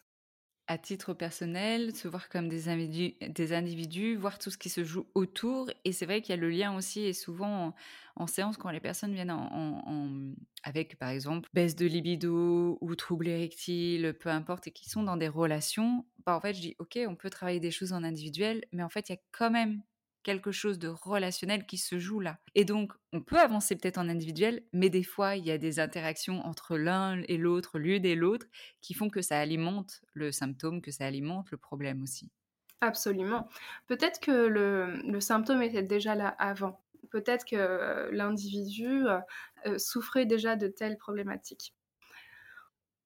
à 0.67 0.79
titre 0.79 1.13
personnel, 1.13 1.95
se 1.95 2.09
voir 2.09 2.29
comme 2.29 2.49
des 2.49 2.69
individus, 2.69 4.17
voir 4.17 4.39
tout 4.39 4.51
ce 4.51 4.57
qui 4.57 4.71
se 4.71 4.83
joue 4.83 5.07
autour. 5.15 5.71
Et 5.85 5.93
c'est 5.93 6.07
vrai 6.07 6.23
qu'il 6.23 6.35
y 6.35 6.39
a 6.39 6.41
le 6.41 6.49
lien 6.49 6.75
aussi, 6.75 7.01
et 7.03 7.13
souvent 7.13 7.75
en, 8.17 8.27
séance, 8.27 8.57
quand 8.57 8.71
les 8.71 8.81
personnes 8.81 9.13
viennent 9.13 9.31
en, 9.31 10.33
avec, 10.63 10.99
par 10.99 11.11
exemple, 11.11 11.51
baisse 11.53 11.77
de 11.77 11.87
libido 11.87 12.79
ou 12.81 12.95
troubles 12.95 13.29
érectiles, 13.29 14.15
peu 14.19 14.31
importe, 14.31 14.67
et 14.67 14.71
qui 14.71 14.89
sont 14.89 15.03
dans 15.03 15.19
des 15.19 15.29
relations, 15.29 16.07
bah, 16.25 16.35
en 16.35 16.41
fait, 16.41 16.55
je 16.55 16.61
dis, 16.61 16.77
OK, 16.79 16.99
on 17.07 17.15
peut 17.15 17.31
travailler 17.31 17.61
des 17.61 17.71
choses 17.71 17.93
en 17.93 18.03
individuel, 18.03 18.65
mais 18.73 18.83
en 18.83 18.89
fait, 18.89 19.11
il 19.11 19.13
y 19.13 19.17
a 19.17 19.21
quand 19.33 19.51
même 19.51 19.83
quelque 20.25 20.51
chose 20.51 20.81
de 20.81 20.89
relationnel 20.89 21.67
qui 21.67 21.79
se 21.79 22.01
joue 22.01 22.19
là. 22.19 22.39
Et 22.57 22.65
donc, 22.65 22.93
on 23.13 23.23
peut 23.23 23.39
avancer 23.39 23.77
peut-être 23.77 23.99
en 23.99 24.09
individuel, 24.09 24.65
mais 24.73 24.91
des 24.91 25.05
fois, 25.05 25.37
il 25.37 25.45
y 25.45 25.53
a 25.53 25.59
des 25.59 25.79
interactions 25.79 26.45
entre 26.45 26.77
l'un 26.77 27.23
et 27.29 27.37
l'autre, 27.37 27.79
l'une 27.79 28.05
et 28.05 28.17
l'autre, 28.17 28.47
qui 28.81 28.95
font 28.95 29.09
que 29.09 29.23
ça 29.23 29.39
alimente 29.39 30.01
le 30.15 30.33
symptôme, 30.33 30.83
que 30.83 30.91
ça 30.91 31.07
alimente 31.07 31.53
le 31.53 31.59
problème 31.59 32.03
aussi. 32.03 32.33
Absolument. 32.81 33.49
Peut-être 33.87 34.21
que 34.21 34.33
le, 34.33 35.21
symptôme 35.21 35.63
était 35.63 35.83
déjà 35.83 36.15
là 36.15 36.29
avant. 36.39 36.83
Peut-être 37.11 37.45
que 37.45 37.57
euh, 37.57 38.11
l'individu 38.11 39.05
euh, 39.07 39.79
souffrait 39.79 40.27
déjà 40.27 40.57
de 40.57 40.67
telles 40.67 40.99
problématiques 40.99 41.75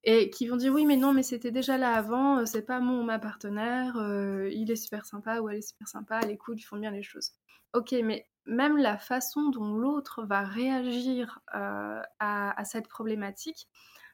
et 0.08 0.30
qui 0.30 0.46
vont 0.46 0.56
dire 0.56 0.72
oui 0.72 0.86
mais 0.86 0.96
non 0.96 1.12
mais 1.12 1.22
c'était 1.22 1.50
déjà 1.50 1.76
là 1.76 1.92
avant, 1.92 2.38
euh, 2.38 2.46
c'est 2.46 2.62
pas 2.62 2.80
mon 2.80 3.04
ma 3.04 3.18
partenaire, 3.18 3.98
euh, 3.98 4.48
il 4.50 4.70
est 4.70 4.76
super 4.76 5.04
sympa 5.04 5.40
ou 5.40 5.50
elle 5.50 5.58
est 5.58 5.68
super 5.68 5.86
sympa, 5.86 6.20
elle 6.22 6.30
écoute, 6.30 6.58
ils 6.58 6.64
font 6.64 6.78
bien 6.78 6.90
les 6.90 7.02
choses. 7.02 7.32
Ok 7.74 7.92
mais 8.02 8.26
même 8.46 8.78
la 8.78 8.96
façon 8.96 9.50
dont 9.50 9.74
l'autre 9.74 10.24
va 10.24 10.40
réagir 10.44 11.40
euh, 11.54 12.00
à, 12.20 12.64
cette 12.64 12.88
problématique 12.88 13.68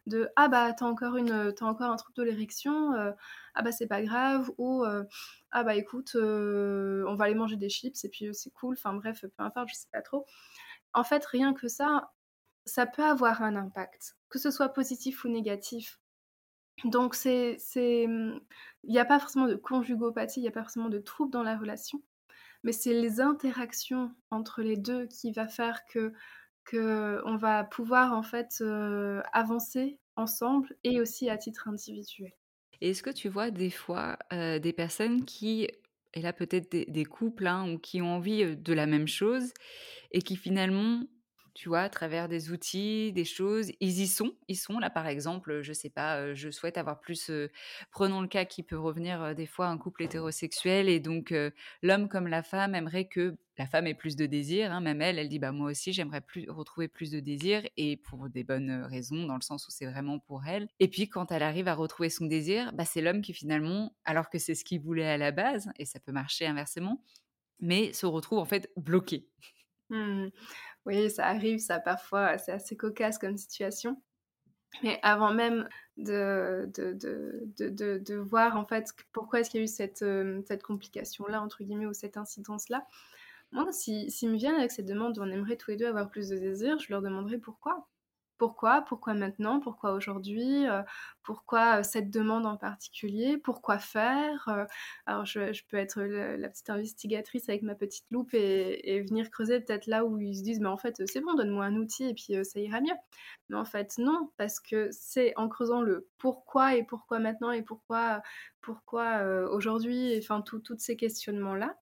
de 0.07 0.29
ah 0.35 0.49
bah 0.49 0.73
t'as 0.73 0.87
encore 0.87 1.17
une 1.17 1.53
t'as 1.55 1.67
encore 1.67 1.93
un 1.93 1.97
truc 1.97 2.17
de 2.17 2.25
l'érection 2.25 2.93
ah 3.55 3.63
bah 3.63 3.73
c'est 3.73 3.87
pas 3.87 4.03
grave 4.03 4.51
ou 4.59 4.85
ah 5.53 5.65
bah 5.65 5.77
écoute 5.77 6.17
on 6.17 7.15
va 7.15 7.25
aller 7.27 7.35
manger 7.35 7.57
des 7.57 7.71
chips 7.71 8.05
et 8.05 8.09
puis 8.09 8.35
c'est 8.35 8.51
cool 8.51 8.75
enfin 8.75 8.93
bref 8.95 9.21
peu 9.23 9.43
importe 9.45 9.69
je 9.71 9.75
sais 9.77 9.89
pas 9.93 10.03
trop 10.03 10.27
en 10.93 11.05
fait 11.05 11.25
rien 11.25 11.55
que 11.55 11.69
ça 11.69 12.11
ça 12.67 12.87
peut 12.87 13.05
avoir 13.05 13.43
un 13.43 13.57
impact, 13.57 14.17
que 14.35 14.40
ce 14.40 14.51
soit 14.51 14.70
positif 14.70 15.25
ou 15.25 15.29
négatif. 15.29 16.01
Donc 16.83 17.14
c'est, 17.14 17.57
il 17.77 18.40
n'y 18.83 18.99
a 18.99 19.05
pas 19.05 19.20
forcément 19.20 19.47
de 19.47 19.55
conjugopathie, 19.55 20.40
il 20.40 20.42
n'y 20.42 20.49
a 20.49 20.51
pas 20.51 20.62
forcément 20.62 20.88
de 20.88 20.99
trouble 20.99 21.31
dans 21.31 21.44
la 21.44 21.57
relation, 21.57 22.03
mais 22.64 22.73
c'est 22.73 23.01
les 23.01 23.20
interactions 23.20 24.12
entre 24.33 24.62
les 24.62 24.77
deux 24.77 25.07
qui 25.07 25.31
va 25.31 25.47
faire 25.47 25.83
que, 25.87 26.12
on 27.25 27.37
va 27.37 27.62
pouvoir 27.62 28.12
en 28.12 28.25
fait 28.25 28.57
euh, 28.61 29.23
avancer 29.33 30.01
ensemble 30.16 30.75
et 30.83 31.01
aussi 31.01 31.31
à 31.31 31.38
titre 31.38 31.68
individuel. 31.68 32.33
Est-ce 32.81 33.05
que 33.05 33.11
tu 33.11 33.29
vois 33.29 33.53
des 33.53 33.70
fois 33.70 34.18
euh, 34.33 34.59
des 34.59 34.73
personnes 34.73 35.25
qui, 35.25 35.68
et 36.12 36.23
là 36.23 36.33
peut-être 36.33 36.73
des, 36.73 37.05
couples, 37.05 37.47
hein, 37.47 37.73
ou 37.73 37.79
qui 37.79 38.03
ont 38.03 38.16
envie 38.16 38.42
euh, 38.42 38.57
de 38.57 38.73
la 38.73 38.87
même 38.87 39.07
chose 39.07 39.53
et 40.11 40.23
qui 40.23 40.35
finalement 40.35 41.05
tu 41.55 41.69
vois, 41.69 41.83
à 41.83 41.88
travers 41.88 42.29
des 42.29 42.51
outils, 42.51 43.12
des 43.12 43.25
choses. 43.25 43.71
Ils 43.81 44.01
y 44.01 44.07
sont, 44.09 44.33
ils 44.49 44.57
sont 44.57 44.79
là, 44.79 44.90
par 44.90 45.07
exemple, 45.07 45.62
je 45.62 45.73
sais 45.73 45.90
pas, 45.90 46.35
je 46.35 46.51
souhaite 46.51 46.77
avoir 46.79 47.01
plus. 47.01 47.31
prenons 47.90 48.21
le 48.21 48.29
cas 48.29 48.45
qui 48.45 48.62
peut 48.62 48.79
revenir 48.79 49.35
des 49.35 49.47
fois 49.47 49.69
un 49.69 49.79
couple 49.79 50.03
hétérosexuel 50.03 50.88
et 50.88 51.01
donc 51.01 51.35
l'homme 51.83 52.09
comme 52.09 52.27
la 52.27 52.43
femme 52.43 52.75
aimerait 52.75 53.07
que 53.07 53.37
la 53.57 53.67
femme 53.67 53.87
ait 53.87 53.95
plus 53.95 54.17
de 54.17 54.27
désir. 54.27 54.73
Hein, 54.73 54.81
même 54.81 55.01
elle, 55.01 55.19
elle 55.19 55.29
dit 55.29 55.38
bah 55.38 55.53
moi 55.53 55.71
aussi 55.71 55.93
j'aimerais 55.93 56.21
plus 56.21 56.51
retrouver 56.51 56.88
plus 56.88 57.11
de 57.11 57.21
désir 57.21 57.62
et 57.77 57.97
pour 57.97 58.29
des 58.29 58.45
bonnes 58.45 58.83
raisons, 58.90 59.27
dans 59.27 59.37
le 59.37 59.43
sens 59.43 59.67
où 59.69 59.71
c'est 59.71 59.87
vraiment 59.87 60.19
pour 60.19 60.45
elle. 60.47 60.69
Et 60.81 60.88
puis 60.88 61.09
quand 61.09 61.31
elle 61.33 61.43
arrive 61.43 61.69
à 61.69 61.75
retrouver 61.75 62.11
son 62.11 62.27
désir, 62.27 62.73
bah, 62.73 62.85
c'est 62.85 63.01
l'homme 63.01 63.23
qui 63.23 63.33
finalement, 63.33 63.97
alors 64.05 64.29
que 64.31 64.38
c'est 64.38 64.55
ce 64.55 64.64
qu'il 64.64 64.81
voulait 64.81 65.09
à 65.09 65.17
la 65.19 65.31
base, 65.31 65.71
et 65.79 65.85
ça 65.85 66.01
peut 66.01 66.12
marcher 66.12 66.47
inversement, 66.47 67.03
mais 67.61 67.93
se 67.93 68.07
retrouve 68.07 68.38
en 68.38 68.45
fait 68.45 68.71
bloqué. 68.77 69.29
Mmh. 69.90 70.29
Oui, 70.87 71.11
ça 71.11 71.27
arrive, 71.27 71.59
ça 71.59 71.81
parfois, 71.81 72.37
c'est 72.38 72.53
assez 72.53 72.77
cocasse 72.77 73.18
comme 73.18 73.37
situation. 73.38 74.01
Mais 74.83 74.99
avant 75.03 75.33
même 75.33 75.68
de, 75.97 76.68
de, 76.75 77.99
de, 77.99 78.14
voir 78.16 78.57
en 78.57 78.66
fait 78.66 78.88
pourquoi 79.12 79.40
est-ce 79.40 79.51
qu'il 79.51 79.61
y 79.61 79.62
a 79.62 79.64
eu 79.64 79.68
cette, 79.68 80.03
euh, 80.03 80.42
cette 80.47 80.62
complication-là, 80.62 81.40
entre 81.40 81.62
guillemets, 81.62 81.87
ou 81.87 81.92
cette 81.92 82.16
incidence-là, 82.16 82.85
moi, 83.53 83.70
s'ils 83.73 84.11
si, 84.11 84.27
me 84.27 84.37
viennent 84.37 84.57
avec 84.57 84.73
cette 84.73 84.87
demande 84.87 85.18
on 85.18 85.31
aimerait 85.31 85.57
tous 85.57 85.70
les 85.70 85.77
deux 85.77 85.87
avoir 85.87 86.11
plus 86.11 86.29
de 86.29 86.37
désir, 86.37 86.79
je 86.81 86.90
leur 86.90 87.03
demanderai 87.03 87.38
pourquoi. 87.38 87.87
Pourquoi 88.38 88.83
Pourquoi 88.83 89.14
maintenant 89.14 89.61
Pourquoi 89.61 89.92
aujourd'hui 89.92 90.66
euh, 90.66 90.83
Pourquoi 91.23 91.79
euh, 91.79 91.83
cette 91.85 92.11
demande 92.11 92.47
en 92.47 92.57
particulier 92.57 93.38
Pourquoi 93.38 93.79
faire 93.79 94.49
euh, 94.49 94.64
Alors, 95.07 95.25
je, 95.25 95.62
peux 95.68 95.77
être 95.77 96.03
la, 96.03 96.49
petite 96.49 96.68
investigatrice 96.68 97.49
avec 97.49 97.62
ma 97.62 97.77
petite 97.77 98.07
loupe 98.11 98.35
et, 98.35 99.01
venir 99.09 99.31
creuser 99.31 99.61
peut-être 99.61 99.87
là 99.87 100.05
où 100.05 100.18
ils 100.18 100.37
se 100.37 100.42
disent, 100.42 100.61
mais 100.61 100.68
en 100.68 100.77
fait, 100.77 101.01
c'est 101.07 101.20
bon, 101.20 101.35
donne-moi 101.35 101.64
un 101.64 101.77
outil 101.77 102.05
et 102.09 102.14
puis 102.14 102.35
ça 102.44 102.59
ira 102.59 102.81
mieux. 102.81 102.94
Mais 103.49 103.57
en 103.57 103.64
fait, 103.64 103.94
non, 103.99 104.31
parce 104.37 104.59
que 104.61 104.88
c'est 104.90 105.33
en 105.37 105.49
creusant 105.49 105.81
le 105.83 106.09
pourquoi 106.18 106.75
et 106.75 106.83
pourquoi 106.85 107.20
maintenant 107.20 107.53
et 107.53 107.62
pourquoi, 107.62 108.23
pourquoi 108.61 109.23
aujourd'hui, 109.51 110.18
enfin, 110.18 110.42
tous 110.42 110.62
ces 110.79 110.97
questionnements-là, 110.97 111.77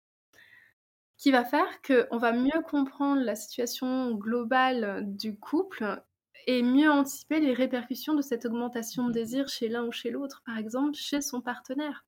qui 1.16 1.30
va 1.30 1.44
faire 1.44 1.80
qu'on 1.82 2.18
va 2.18 2.32
mieux 2.32 2.62
comprendre 2.68 3.22
la 3.22 3.36
situation 3.36 4.10
globale 4.12 5.04
du 5.06 5.38
couple 5.38 6.02
et 6.46 6.62
mieux 6.62 6.90
anticiper 6.90 7.40
les 7.40 7.52
répercussions 7.52 8.14
de 8.14 8.22
cette 8.22 8.46
augmentation 8.46 9.08
de 9.08 9.12
désir 9.12 9.48
chez 9.48 9.68
l'un 9.68 9.84
ou 9.84 9.92
chez 9.92 10.10
l'autre, 10.10 10.42
par 10.44 10.58
exemple 10.58 10.96
chez 10.96 11.20
son 11.20 11.40
partenaire. 11.40 12.04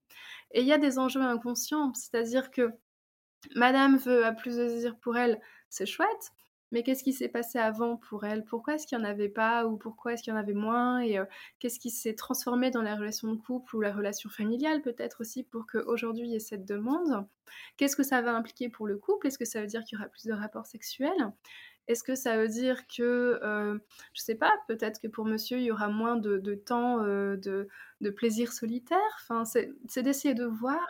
Et 0.53 0.61
il 0.61 0.67
y 0.67 0.73
a 0.73 0.79
des 0.79 0.99
enjeux 0.99 1.23
inconscients, 1.23 1.93
c'est-à-dire 1.95 2.51
que 2.51 2.71
madame 3.55 3.97
veut 3.97 4.25
a 4.25 4.33
plus 4.33 4.57
de 4.57 4.65
désir 4.67 4.97
pour 4.99 5.17
elle, 5.17 5.41
c'est 5.69 5.87
chouette, 5.87 6.33
mais 6.75 6.83
qu'est-ce 6.83 7.05
qui 7.05 7.13
s'est 7.13 7.29
passé 7.29 7.61
avant 7.61 7.97
pour 7.97 8.25
elle? 8.25 8.45
Pourquoi 8.45 8.75
est-ce 8.75 8.89
qu'il 8.89 8.99
n'y 8.99 9.05
en 9.05 9.09
avait 9.09 9.29
pas? 9.29 9.65
Ou 9.65 9.77
pourquoi 9.77 10.13
est-ce 10.13 10.25
qu'il 10.25 10.33
y 10.33 10.37
en 10.37 10.41
avait 10.41 10.55
moins? 10.55 10.99
Et 10.99 11.19
euh, 11.19 11.25
qu'est-ce 11.61 11.79
qui 11.79 11.91
s'est 11.91 12.17
transformé 12.17 12.73
dans 12.73 12.83
la 12.83 12.97
relation 12.97 13.33
de 13.33 13.37
couple 13.37 13.77
ou 13.77 13.81
la 13.81 13.93
relation 13.93 14.29
familiale 14.29 14.83
peut-être 14.83 15.21
aussi 15.21 15.45
pour 15.45 15.67
qu'aujourd'hui 15.67 16.27
il 16.27 16.33
y 16.33 16.35
ait 16.35 16.41
cette 16.41 16.65
demande? 16.65 17.29
Qu'est-ce 17.77 17.95
que 17.95 18.03
ça 18.03 18.23
va 18.23 18.35
impliquer 18.35 18.69
pour 18.71 18.89
le 18.89 18.97
couple? 18.99 19.29
Est-ce 19.29 19.39
que 19.39 19.45
ça 19.45 19.61
veut 19.61 19.69
dire 19.69 19.85
qu'il 19.85 19.97
y 19.97 20.01
aura 20.01 20.09
plus 20.09 20.25
de 20.25 20.33
rapports 20.33 20.67
sexuels? 20.67 21.33
Est-ce 21.89 22.03
que 22.03 22.15
ça 22.15 22.37
veut 22.37 22.49
dire 22.49 22.87
que, 22.87 23.39
euh, 23.43 23.79
je 24.13 24.23
sais 24.23 24.35
pas, 24.35 24.53
peut-être 24.69 25.01
que 25.01 25.09
pour 25.09 25.25
monsieur, 25.25 25.59
il 25.59 25.65
y 25.65 25.71
aura 25.71 25.89
moins 25.89 26.17
de, 26.17 26.55
temps 26.55 27.03
euh, 27.03 27.37
de, 27.37 27.69
de, 28.01 28.11
plaisir 28.11 28.53
solitaire? 28.53 28.99
Enfin, 29.23 29.45
c'est 29.45 30.03
d'essayer 30.03 30.35
de 30.35 30.45
voir 30.45 30.81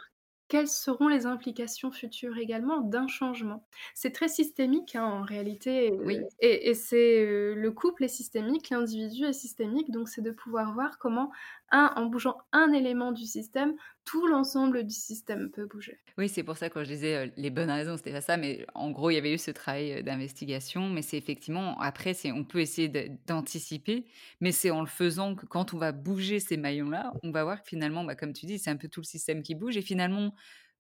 quelles 0.49 0.69
seront 0.69 1.09
les 1.09 1.27
implications 1.27 1.91
futures 1.91 2.37
également 2.37 2.81
d'un 2.81 3.09
changement. 3.09 3.67
C'est 3.95 4.13
très 4.13 4.29
systémique 4.29 4.95
hein, 4.95 5.05
en 5.05 5.23
réalité. 5.23 5.93
Oui. 6.05 6.21
Et, 6.39 6.75
c'est 6.75 7.55
le 7.55 7.71
couple 7.73 8.05
est 8.05 8.09
systémique, 8.09 8.71
l'individu 8.71 9.25
est 9.25 9.33
systémique, 9.33 9.91
donc 9.91 10.09
c'est 10.09 10.23
de 10.23 10.31
pouvoir 10.31 10.75
voir 10.75 10.99
comment, 10.99 11.33
un, 11.71 11.93
en 11.97 12.07
bougeant 12.07 12.39
un 12.53 12.73
élément 12.73 13.13
du 13.13 13.25
système, 13.25 13.75
tout 14.05 14.27
l'ensemble 14.27 14.85
du 14.85 14.95
système 14.95 15.51
peut 15.51 15.67
bouger. 15.67 15.99
Oui, 16.17 16.29
c'est 16.29 16.45
pour 16.45 16.57
ça 16.57 16.71
quand 16.71 16.85
je 16.85 16.91
disais 16.91 17.33
les 17.37 17.51
bonnes 17.51 17.71
raisons, 17.71 17.97
c'était 17.97 18.13
pas 18.13 18.21
ça, 18.21 18.37
mais 18.37 18.65
en 18.75 18.91
gros, 18.93 19.11
il 19.11 19.15
y 19.15 19.19
avait 19.19 19.35
eu 19.35 19.39
ce 19.39 19.51
travail 19.51 20.05
d'investigation, 20.05 20.89
mais 20.89 21.03
c'est 21.03 21.19
effectivement, 21.19 21.81
après, 21.81 22.15
c'est, 22.15 22.31
on 22.31 22.45
peut 22.45 22.61
essayer 22.61 22.89
d'anticiper, 23.27 24.07
mais 24.41 24.53
c'est 24.53 24.71
en 24.71 24.81
le 24.81 24.87
faisant 24.87 25.35
que 25.35 25.45
quand 25.47 25.75
on 25.75 25.79
va 25.79 25.91
bouger 25.91 26.39
ces 26.39 26.57
maillons-là, 26.57 27.13
on 27.25 27.33
va 27.33 27.43
voir 27.43 27.63
que 27.63 27.69
finalement, 27.69 28.05
bah, 28.05 28.15
comme 28.15 28.33
tu 28.33 28.47
dis, 28.47 28.61
c'est 28.61 28.71
un 28.71 28.77
peu 28.77 28.87
tout 28.87 29.01
le 29.01 29.07
système 29.07 29.43
qui 29.43 29.57
bouge, 29.57 29.77
et 29.77 29.83
finalement, 29.83 30.35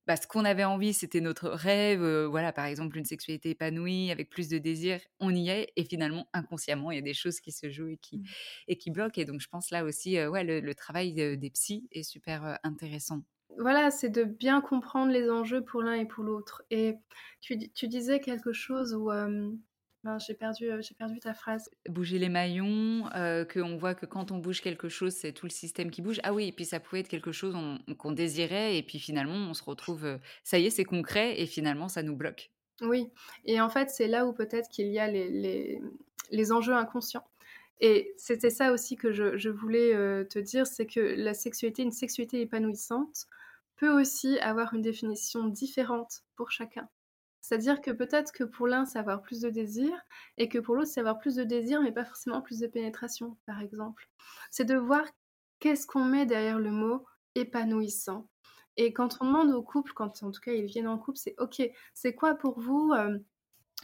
bah, 0.06 0.16
ce 0.16 0.26
qu'on 0.26 0.44
avait 0.44 0.64
envie, 0.64 0.92
c'était 0.92 1.20
notre 1.20 1.48
rêve, 1.48 2.04
voilà, 2.26 2.52
par 2.52 2.66
exemple, 2.66 2.98
une 2.98 3.04
sexualité 3.04 3.50
épanouie, 3.50 4.10
avec 4.10 4.30
plus 4.30 4.48
de 4.48 4.58
désir, 4.58 5.00
on 5.20 5.34
y 5.34 5.48
est, 5.48 5.72
et 5.76 5.84
finalement, 5.84 6.28
inconsciemment, 6.32 6.90
il 6.90 6.96
y 6.96 6.98
a 6.98 7.02
des 7.02 7.14
choses 7.14 7.40
qui 7.40 7.52
se 7.52 7.70
jouent 7.70 7.88
et 7.88 7.96
qui, 7.96 8.18
mmh. 8.18 8.24
et 8.68 8.76
qui 8.76 8.90
bloquent. 8.90 9.20
Et 9.20 9.24
donc, 9.24 9.40
je 9.40 9.48
pense 9.48 9.70
là 9.70 9.84
aussi, 9.84 10.18
ouais, 10.26 10.44
le, 10.44 10.74
travail 10.74 11.12
des 11.12 11.50
psys 11.50 11.88
est 11.92 12.02
super 12.02 12.58
intéressant. 12.62 13.22
Voilà, 13.58 13.90
c'est 13.90 14.08
de 14.10 14.24
bien 14.24 14.60
comprendre 14.60 15.12
les 15.12 15.30
enjeux 15.30 15.62
pour 15.62 15.82
l'un 15.82 15.94
et 15.94 16.06
pour 16.06 16.24
l'autre. 16.24 16.62
Et 16.70 16.96
tu, 17.40 17.56
tu, 17.72 17.88
disais 17.88 18.18
quelque 18.20 18.52
chose 18.52 18.94
où 18.94 19.10
j'ai 20.18 20.34
perdu, 20.34 20.70
euh, 20.70 20.80
j'ai 20.82 20.94
perdu 20.94 21.18
ta 21.18 21.34
phrase. 21.34 21.70
Bouger 21.88 22.18
les 22.18 22.28
maillons, 22.28 23.08
euh, 23.14 23.44
qu'on 23.44 23.76
voit 23.76 23.94
que 23.94 24.06
quand 24.06 24.30
on 24.30 24.38
bouge 24.38 24.60
quelque 24.60 24.88
chose, 24.88 25.12
c'est 25.12 25.32
tout 25.32 25.46
le 25.46 25.50
système 25.50 25.90
qui 25.90 26.02
bouge. 26.02 26.20
Ah 26.22 26.32
oui, 26.32 26.48
et 26.48 26.52
puis 26.52 26.64
ça 26.64 26.80
pouvait 26.80 27.00
être 27.00 27.08
quelque 27.08 27.32
chose 27.32 27.56
qu'on 27.98 28.12
désirait, 28.12 28.76
et 28.76 28.82
puis 28.82 28.98
finalement, 28.98 29.34
on 29.34 29.54
se 29.54 29.62
retrouve, 29.62 30.04
euh, 30.04 30.18
ça 30.42 30.58
y 30.58 30.66
est, 30.66 30.70
c'est 30.70 30.84
concret, 30.84 31.40
et 31.40 31.46
finalement, 31.46 31.88
ça 31.88 32.02
nous 32.02 32.16
bloque. 32.16 32.50
Oui, 32.82 33.10
et 33.44 33.60
en 33.60 33.68
fait, 33.68 33.90
c'est 33.90 34.08
là 34.08 34.26
où 34.26 34.32
peut-être 34.32 34.68
qu'il 34.68 34.88
y 34.88 34.98
a 34.98 35.08
les, 35.08 35.30
les, 35.30 35.80
les, 36.30 36.52
enjeux 36.52 36.74
inconscients. 36.74 37.24
Et 37.80 38.12
c'était 38.16 38.50
ça 38.50 38.72
aussi 38.72 38.96
que 38.96 39.12
je, 39.12 39.36
je 39.36 39.48
voulais 39.48 39.92
te 40.26 40.38
dire, 40.38 40.66
c'est 40.66 40.86
que 40.86 41.00
la 41.00 41.34
sexualité, 41.34 41.82
une 41.82 41.92
sexualité 41.92 42.40
épanouissante, 42.40 43.26
peut 43.76 43.90
aussi 43.90 44.38
avoir 44.40 44.74
une 44.74 44.82
définition 44.82 45.46
différente 45.46 46.22
pour 46.36 46.50
chacun. 46.50 46.88
C'est-à-dire 47.44 47.83
que 47.83 47.90
peut-être 47.90 48.33
que 48.33 48.42
pour 48.42 48.66
l'un, 48.66 48.87
c'est 48.87 48.98
avoir 48.98 49.20
plus 49.20 49.42
de 49.42 49.50
désir, 49.50 49.92
et 50.38 50.48
que 50.48 50.59
pour 50.59 50.76
l'autre, 50.76 50.88
c'est 50.88 51.00
avoir 51.00 51.18
plus 51.18 51.35
de 51.35 51.44
désir, 51.44 51.83
mais 51.83 51.92
pas 51.92 52.07
forcément 52.07 52.40
plus 52.40 52.59
de 52.59 52.66
pénétration, 52.66 53.37
par 53.44 53.61
exemple. 53.61 54.09
C'est 54.50 54.64
de 54.64 54.74
voir 54.76 55.04
qu'est-ce 55.59 55.87
qu'on 55.87 56.07
met 56.07 56.24
derrière 56.24 56.59
le 56.59 56.70
mot 56.70 57.04
épanouissant. 57.35 58.26
Et 58.78 58.94
quand 58.94 59.18
on 59.20 59.26
demande 59.26 59.52
au 59.52 59.62
couple, 59.62 59.92
quand 59.92 60.22
en 60.22 60.30
tout 60.30 60.40
cas 60.40 60.52
ils 60.52 60.64
viennent 60.64 60.88
en 60.88 60.96
couple, 60.96 61.18
c'est 61.18 61.35
OK, 61.37 61.62
c'est 61.92 62.14
quoi 62.14 62.35
pour 62.35 62.59
vous 62.59 62.92
euh, 62.94 63.18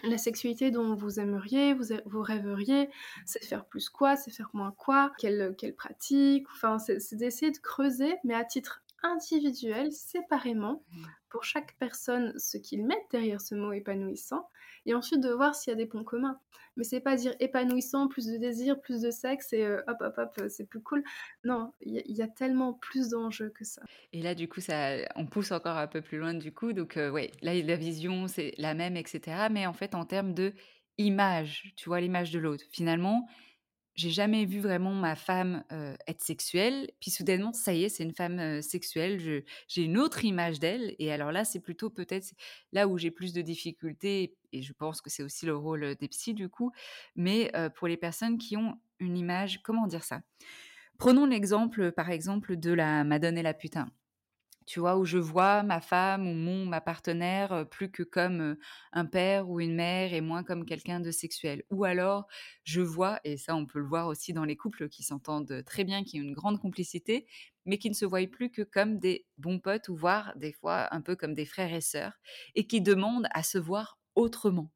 la 0.04 0.16
sexualité 0.16 0.70
dont 0.70 0.94
vous 0.94 1.20
aimeriez, 1.20 1.74
vous, 1.74 1.94
vous 2.06 2.22
rêveriez, 2.22 2.88
c'est 3.26 3.44
faire 3.44 3.66
plus 3.66 3.90
quoi, 3.90 4.16
c'est 4.16 4.30
faire 4.30 4.48
moins 4.54 4.72
quoi, 4.72 5.12
quelle, 5.18 5.54
quelle 5.58 5.74
pratique, 5.74 6.46
enfin 6.52 6.78
c'est 6.78 7.14
d'essayer 7.14 7.52
de 7.52 7.58
creuser, 7.58 8.16
mais 8.24 8.34
à 8.34 8.44
titre 8.44 8.82
individuel, 9.02 9.92
séparément, 9.92 10.82
pour 11.28 11.44
chaque 11.44 11.76
personne 11.78 12.32
ce 12.38 12.58
qu'ils 12.58 12.84
mettent 12.84 13.10
derrière 13.10 13.40
ce 13.40 13.54
mot 13.54 13.72
épanouissant, 13.72 14.48
et 14.86 14.94
ensuite 14.94 15.20
de 15.20 15.30
voir 15.30 15.54
s'il 15.54 15.70
y 15.70 15.74
a 15.74 15.76
des 15.76 15.86
ponts 15.86 16.04
communs. 16.04 16.38
Mais 16.76 16.84
c'est 16.84 17.00
pas 17.00 17.16
dire 17.16 17.34
épanouissant, 17.40 18.08
plus 18.08 18.26
de 18.26 18.36
désir, 18.36 18.80
plus 18.80 19.02
de 19.02 19.10
sexe, 19.10 19.52
et 19.52 19.64
euh, 19.64 19.82
hop, 19.86 19.96
hop, 20.00 20.14
hop, 20.18 20.32
euh, 20.40 20.48
c'est 20.48 20.66
plus 20.66 20.80
cool. 20.80 21.02
Non, 21.44 21.72
il 21.80 22.02
y, 22.06 22.22
a 22.22 22.28
tellement 22.28 22.74
plus 22.74 23.10
d'enjeux 23.10 23.50
que 23.50 23.64
ça. 23.64 23.82
Et 24.12 24.22
là, 24.22 24.34
du 24.34 24.48
coup, 24.48 24.60
ça, 24.60 24.96
on 25.16 25.26
pousse 25.26 25.52
encore 25.52 25.76
un 25.76 25.88
peu 25.88 26.00
plus 26.00 26.18
loin, 26.18 26.34
du 26.34 26.52
coup. 26.52 26.72
Donc, 26.72 26.96
euh, 26.96 27.10
ouais, 27.10 27.32
là, 27.42 27.54
la 27.54 27.76
vision, 27.76 28.28
c'est 28.28 28.54
la 28.56 28.74
même, 28.74 28.96
etc. 28.96 29.48
Mais 29.50 29.66
en 29.66 29.72
fait, 29.72 29.94
en 29.94 30.04
termes 30.04 30.32
de 30.32 30.52
image, 30.98 31.72
tu 31.76 31.88
vois, 31.88 32.00
l'image 32.00 32.30
de 32.30 32.38
l'autre. 32.38 32.64
Finalement, 32.70 33.26
j'ai 34.00 34.10
jamais 34.10 34.46
vu 34.46 34.60
vraiment 34.60 34.94
ma 34.94 35.14
femme 35.14 35.62
être 36.06 36.22
sexuelle. 36.22 36.90
Puis 37.00 37.10
soudainement, 37.10 37.52
ça 37.52 37.74
y 37.74 37.84
est, 37.84 37.88
c'est 37.90 38.02
une 38.02 38.14
femme 38.14 38.62
sexuelle. 38.62 39.44
J'ai 39.68 39.82
une 39.82 39.98
autre 39.98 40.24
image 40.24 40.58
d'elle. 40.58 40.96
Et 40.98 41.12
alors 41.12 41.32
là, 41.32 41.44
c'est 41.44 41.60
plutôt 41.60 41.90
peut-être 41.90 42.32
là 42.72 42.88
où 42.88 42.96
j'ai 42.96 43.10
plus 43.10 43.32
de 43.32 43.42
difficultés. 43.42 44.34
Et 44.52 44.62
je 44.62 44.72
pense 44.72 45.02
que 45.02 45.10
c'est 45.10 45.22
aussi 45.22 45.44
le 45.44 45.54
rôle 45.54 45.94
des 45.96 46.08
psys 46.08 46.34
du 46.34 46.48
coup. 46.48 46.72
Mais 47.14 47.52
pour 47.76 47.88
les 47.88 47.98
personnes 47.98 48.38
qui 48.38 48.56
ont 48.56 48.80
une 48.98 49.18
image, 49.18 49.62
comment 49.62 49.86
dire 49.86 50.04
ça? 50.04 50.22
Prenons 50.98 51.26
l'exemple, 51.26 51.92
par 51.92 52.10
exemple, 52.10 52.56
de 52.56 52.72
la 52.72 53.04
Madone 53.04 53.38
et 53.38 53.42
la 53.42 53.54
putain 53.54 53.90
tu 54.70 54.80
vois, 54.80 54.96
où 54.98 55.04
je 55.04 55.18
vois 55.18 55.62
ma 55.64 55.80
femme 55.80 56.26
ou 56.28 56.34
mon 56.34 56.64
ma 56.66 56.80
partenaire 56.80 57.66
plus 57.70 57.90
que 57.90 58.02
comme 58.02 58.56
un 58.92 59.04
père 59.06 59.48
ou 59.48 59.60
une 59.60 59.74
mère 59.74 60.12
et 60.14 60.20
moins 60.20 60.44
comme 60.44 60.64
quelqu'un 60.64 61.00
de 61.00 61.10
sexuel. 61.10 61.64
Ou 61.70 61.84
alors, 61.84 62.26
je 62.64 62.80
vois, 62.80 63.18
et 63.24 63.36
ça 63.36 63.56
on 63.56 63.66
peut 63.66 63.80
le 63.80 63.86
voir 63.86 64.06
aussi 64.06 64.32
dans 64.32 64.44
les 64.44 64.56
couples 64.56 64.88
qui 64.88 65.02
s'entendent 65.02 65.62
très 65.66 65.84
bien, 65.84 66.04
qui 66.04 66.20
ont 66.20 66.24
une 66.24 66.32
grande 66.34 66.60
complicité, 66.60 67.26
mais 67.66 67.78
qui 67.78 67.88
ne 67.90 67.94
se 67.94 68.04
voient 68.04 68.26
plus 68.28 68.50
que 68.50 68.62
comme 68.62 68.98
des 68.98 69.26
bons 69.38 69.58
potes 69.60 69.88
ou 69.88 69.96
voire 69.96 70.32
des 70.36 70.52
fois 70.52 70.88
un 70.94 71.00
peu 71.00 71.16
comme 71.16 71.34
des 71.34 71.46
frères 71.46 71.74
et 71.74 71.80
sœurs, 71.80 72.18
et 72.54 72.66
qui 72.66 72.80
demandent 72.80 73.28
à 73.32 73.42
se 73.42 73.58
voir 73.58 73.98
autrement. 74.14 74.70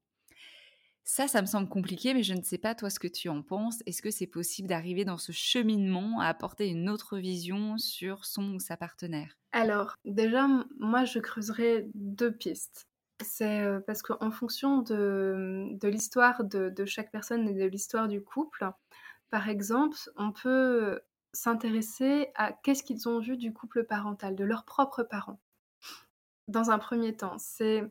Ça, 1.07 1.29
ça 1.29 1.43
me 1.43 1.47
semble 1.47 1.69
compliqué, 1.69 2.14
mais 2.14 2.23
je 2.23 2.33
ne 2.33 2.43
sais 2.43 2.57
pas 2.57 2.75
toi 2.75 2.88
ce 2.88 2.99
que 2.99 3.09
tu 3.09 3.29
en 3.29 3.43
penses. 3.43 3.83
Est-ce 3.85 4.01
que 4.01 4.11
c'est 4.11 4.27
possible 4.27 4.69
d'arriver 4.69 5.05
dans 5.05 5.19
ce 5.19 5.33
cheminement 5.33 6.21
à 6.21 6.29
apporter 6.29 6.69
une 6.69 6.88
autre 6.88 7.19
vision 7.19 7.77
sur 7.77 8.25
son 8.25 8.55
ou 8.55 8.59
sa 8.59 8.79
partenaire? 8.79 9.37
Alors, 9.53 9.97
déjà, 10.07 10.49
moi, 10.79 11.05
je 11.05 11.19
creuserais 11.19 11.87
deux 11.95 12.33
pistes. 12.33 12.88
C'est 13.23 13.61
euh, 13.61 13.81
parce 13.81 14.03
qu'en 14.03 14.31
fonction 14.31 14.79
de, 14.79 15.77
l'histoire 15.83 16.43
de, 16.43 16.71
de, 16.71 16.85
chaque 16.87 17.12
personne 17.12 17.49
et 17.49 17.53
de 17.55 17.67
l'histoire 17.67 18.09
du 18.09 18.23
couple, 18.23 18.69
par 19.31 19.49
exemple, 19.51 19.97
on 20.17 20.33
peut 20.33 21.01
s'intéresser 21.35 22.29
à 22.35 22.53
qu'est-ce 22.53 22.83
qu'ils 22.83 23.09
ont 23.09 23.21
vu 23.21 23.37
du 23.37 23.53
couple 23.53 23.85
parental, 23.85 24.35
de 24.35 24.45
leurs 24.45 24.64
propres 24.64 25.03
parents. 25.03 25.40
Dans 26.49 26.71
un 26.71 26.79
premier 26.79 27.17
temps, 27.17 27.37
c'est 27.38 27.85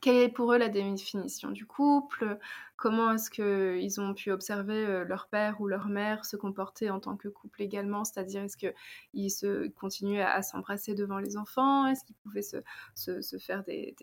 quelle 0.00 0.16
est 0.16 0.28
pour 0.28 0.52
eux 0.52 0.58
la 0.58 0.68
définition 0.68 1.50
du 1.50 1.66
couple? 1.66 2.38
Comment 2.82 3.12
est-ce 3.12 3.30
qu'ils 3.30 4.00
ont 4.00 4.12
pu 4.12 4.32
observer 4.32 4.84
euh, 4.84 5.04
leur 5.04 5.28
père 5.28 5.60
ou 5.60 5.68
leur 5.68 5.86
mère 5.86 6.24
se 6.24 6.36
comporter 6.36 6.90
en 6.90 6.98
tant 6.98 7.16
que 7.16 7.28
couple 7.28 7.62
également? 7.62 8.04
C'est-à-dire, 8.04 8.42
est-ce 8.42 8.56
qu'ils 8.56 9.30
se 9.30 9.68
continuaient 9.68 10.22
à, 10.22 10.42
s'embrasser 10.42 10.96
devant 10.96 11.18
les 11.18 11.36
enfants? 11.36 11.86
Est-ce 11.86 12.04
qu'ils 12.04 12.16
pouvaient 12.16 12.42
se, 12.42 13.38
faire 13.38 13.62
des, 13.62 13.94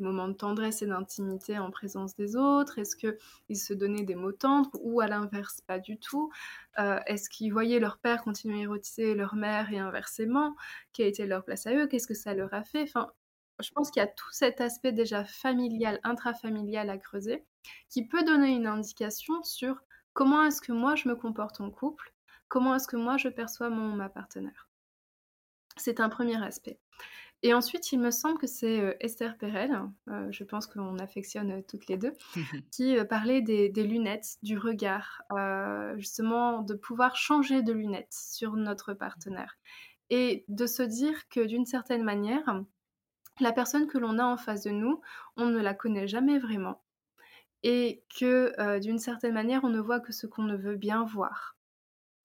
moments 0.00 0.28
de 0.28 0.32
tendresse 0.32 0.80
et 0.80 0.86
d'intimité 0.86 1.58
en 1.58 1.70
présence 1.70 2.16
des 2.16 2.36
autres? 2.36 2.78
Est-ce 2.78 2.96
qu'ils 2.96 3.58
se 3.58 3.74
donnaient 3.74 4.04
des 4.04 4.14
mots 4.14 4.32
tendres 4.32 4.70
ou 4.80 5.02
à 5.02 5.06
l'inverse, 5.06 5.60
pas 5.66 5.78
du 5.78 5.98
tout? 5.98 6.30
Euh, 6.78 7.00
Est-ce 7.06 7.28
qu'ils 7.28 7.52
voyaient 7.52 7.80
leur 7.80 7.98
père 7.98 8.22
continuer 8.22 8.60
à 8.60 8.62
érotiser 8.62 9.14
leur 9.14 9.34
mère 9.34 9.70
et 9.70 9.78
inversement? 9.78 10.56
Quelle 10.94 11.08
était 11.08 11.26
leur 11.26 11.44
place 11.44 11.66
à 11.66 11.74
eux? 11.74 11.86
Qu'est-ce 11.86 12.06
que 12.06 12.14
ça 12.14 12.32
leur 12.32 12.54
a 12.54 12.64
fait? 12.64 12.84
Enfin, 12.84 13.10
je 13.60 13.70
pense 13.70 13.90
qu'il 13.90 14.00
y 14.00 14.04
a 14.04 14.08
tout 14.08 14.32
cet 14.32 14.60
aspect 14.60 14.92
déjà 14.92 15.24
familial, 15.24 16.00
intrafamilial 16.02 16.90
à 16.90 16.98
creuser, 16.98 17.44
qui 17.88 18.06
peut 18.06 18.24
donner 18.24 18.50
une 18.50 18.66
indication 18.66 19.42
sur 19.42 19.80
comment 20.12 20.44
est-ce 20.44 20.60
que 20.60 20.72
moi 20.72 20.94
je 20.96 21.08
me 21.08 21.16
comporte 21.16 21.60
en 21.60 21.70
couple, 21.70 22.12
comment 22.48 22.74
est-ce 22.74 22.88
que 22.88 22.96
moi 22.96 23.16
je 23.16 23.28
perçois 23.28 23.70
mon 23.70 23.94
ma 23.94 24.08
partenaire. 24.08 24.68
C'est 25.76 26.00
un 26.00 26.08
premier 26.08 26.42
aspect. 26.42 26.78
Et 27.44 27.52
ensuite, 27.52 27.92
il 27.92 28.00
me 28.00 28.10
semble 28.10 28.38
que 28.38 28.46
c'est 28.46 28.80
euh, 28.80 28.94
Esther 29.00 29.36
Perel, 29.36 29.78
euh, 30.08 30.26
je 30.30 30.44
pense 30.44 30.66
qu'on 30.66 30.98
affectionne 30.98 31.58
euh, 31.58 31.62
toutes 31.68 31.88
les 31.88 31.98
deux, 31.98 32.14
qui 32.72 32.96
parlait 33.04 33.42
des, 33.42 33.68
des, 33.68 33.84
lunettes, 33.84 34.38
du 34.42 34.56
regard, 34.56 35.20
justement 35.96 36.62
de 36.62 36.72
pouvoir 36.72 37.16
changer 37.16 37.62
de 37.62 37.74
lunettes 37.74 38.14
sur 38.14 38.54
notre 38.54 38.94
partenaire. 38.94 39.58
Et 40.08 40.46
de 40.48 40.66
se 40.66 40.82
dire 40.82 41.28
que 41.28 41.40
d'une 41.40 41.66
certaine 41.66 42.02
manière, 42.02 42.62
la 43.40 43.52
personne 43.52 43.86
que 43.86 43.98
l'on 43.98 44.18
a 44.18 44.24
en 44.24 44.36
face 44.36 44.62
de 44.62 44.70
nous, 44.70 45.00
on 45.36 45.46
ne 45.46 45.60
la 45.60 45.74
connaît 45.74 46.08
jamais 46.08 46.38
vraiment. 46.38 46.82
et 47.64 48.04
que 48.20 48.78
d'une 48.78 48.98
certaine 48.98 49.32
manière, 49.32 49.64
on 49.64 49.70
ne 49.70 49.80
voit 49.80 49.98
que 49.98 50.12
ce 50.12 50.26
qu'on 50.28 50.44
ne 50.44 50.56
veut 50.56 50.76
bien 50.76 51.04
voir. 51.04 51.56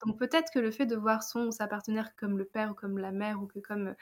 Donc 0.06 0.18
peut-être 0.18 0.52
que 0.52 0.58
le 0.58 0.70
fait 0.70 0.86
de 0.86 0.96
voir 0.96 1.22
son 1.22 1.46
ou 1.46 1.50
sa 1.50 1.66
partenaire 1.66 2.14
comme 2.14 2.38
le 2.38 2.44
père 2.44 2.70
ou 2.70 2.74
comme 2.74 2.98
la 2.98 3.10
mère 3.10 3.42
ou 3.42 3.48
comme 3.64 3.94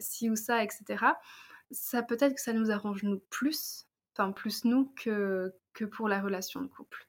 ci 0.00 0.28
ou 0.28 0.36
ça, 0.36 0.62
etc., 0.62 1.06
ça 1.70 2.02
peut-être 2.02 2.34
que 2.34 2.40
ça 2.40 2.52
nous 2.52 2.70
arrange 2.72 3.04
nous 3.04 3.20
plus, 3.30 3.86
enfin 4.12 4.32
plus 4.32 4.64
nous 4.64 4.92
que, 4.96 5.54
pour 5.92 6.08
la 6.08 6.20
relation 6.20 6.60
de 6.60 6.66
couple. 6.66 7.08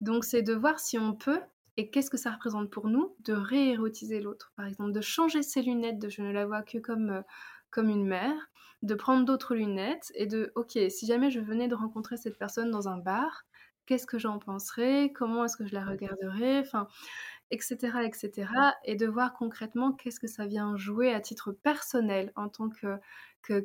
Donc 0.00 0.24
c'est 0.24 0.42
de 0.42 0.54
voir 0.54 0.80
si 0.80 0.98
on 0.98 1.14
peut, 1.14 1.40
et 1.76 1.90
qu'est-ce 1.90 2.10
que 2.10 2.16
ça 2.16 2.30
représente 2.30 2.70
pour 2.70 2.88
nous, 2.88 3.14
de 3.20 3.34
réérotiser 3.34 4.20
l'autre. 4.22 4.52
Par 4.56 4.66
exemple, 4.66 4.92
de 4.92 5.00
changer 5.02 5.42
ses 5.42 5.60
lunettes, 5.60 5.98
de 5.98 6.08
je 6.08 6.22
ne 6.22 6.32
la 6.32 6.46
vois 6.46 6.62
que 6.62 6.78
comme 6.78 7.24
une 7.88 8.06
mère, 8.06 8.48
de 8.82 8.94
prendre 8.94 9.24
d'autres 9.24 9.54
lunettes 9.54 10.12
et 10.14 10.26
de, 10.26 10.52
ok, 10.54 10.78
si 10.90 11.06
jamais 11.06 11.30
je 11.30 11.40
venais 11.40 11.68
de 11.68 11.74
rencontrer 11.74 12.16
cette 12.16 12.38
personne 12.38 12.70
dans 12.70 12.88
un 12.88 12.98
bar, 12.98 13.44
qu'est-ce 13.86 14.06
que 14.06 14.18
j'en 14.18 14.38
penserais? 14.38 15.12
Comment 15.14 15.44
est-ce 15.44 15.56
que 15.56 15.66
je 15.66 15.74
la 15.74 15.84
regarderais? 15.84 16.60
Enfin, 16.60 16.88
etc., 17.50 17.98
etc. 18.04 18.48
Et 18.84 18.96
de 18.96 19.06
voir 19.06 19.34
concrètement 19.34 19.92
qu'est-ce 19.92 20.20
que 20.20 20.26
ça 20.26 20.46
vient 20.46 20.76
jouer 20.76 21.12
à 21.12 21.20
titre 21.20 21.52
personnel 21.52 22.32
en 22.36 22.48
tant 22.48 22.68
que 22.70 22.98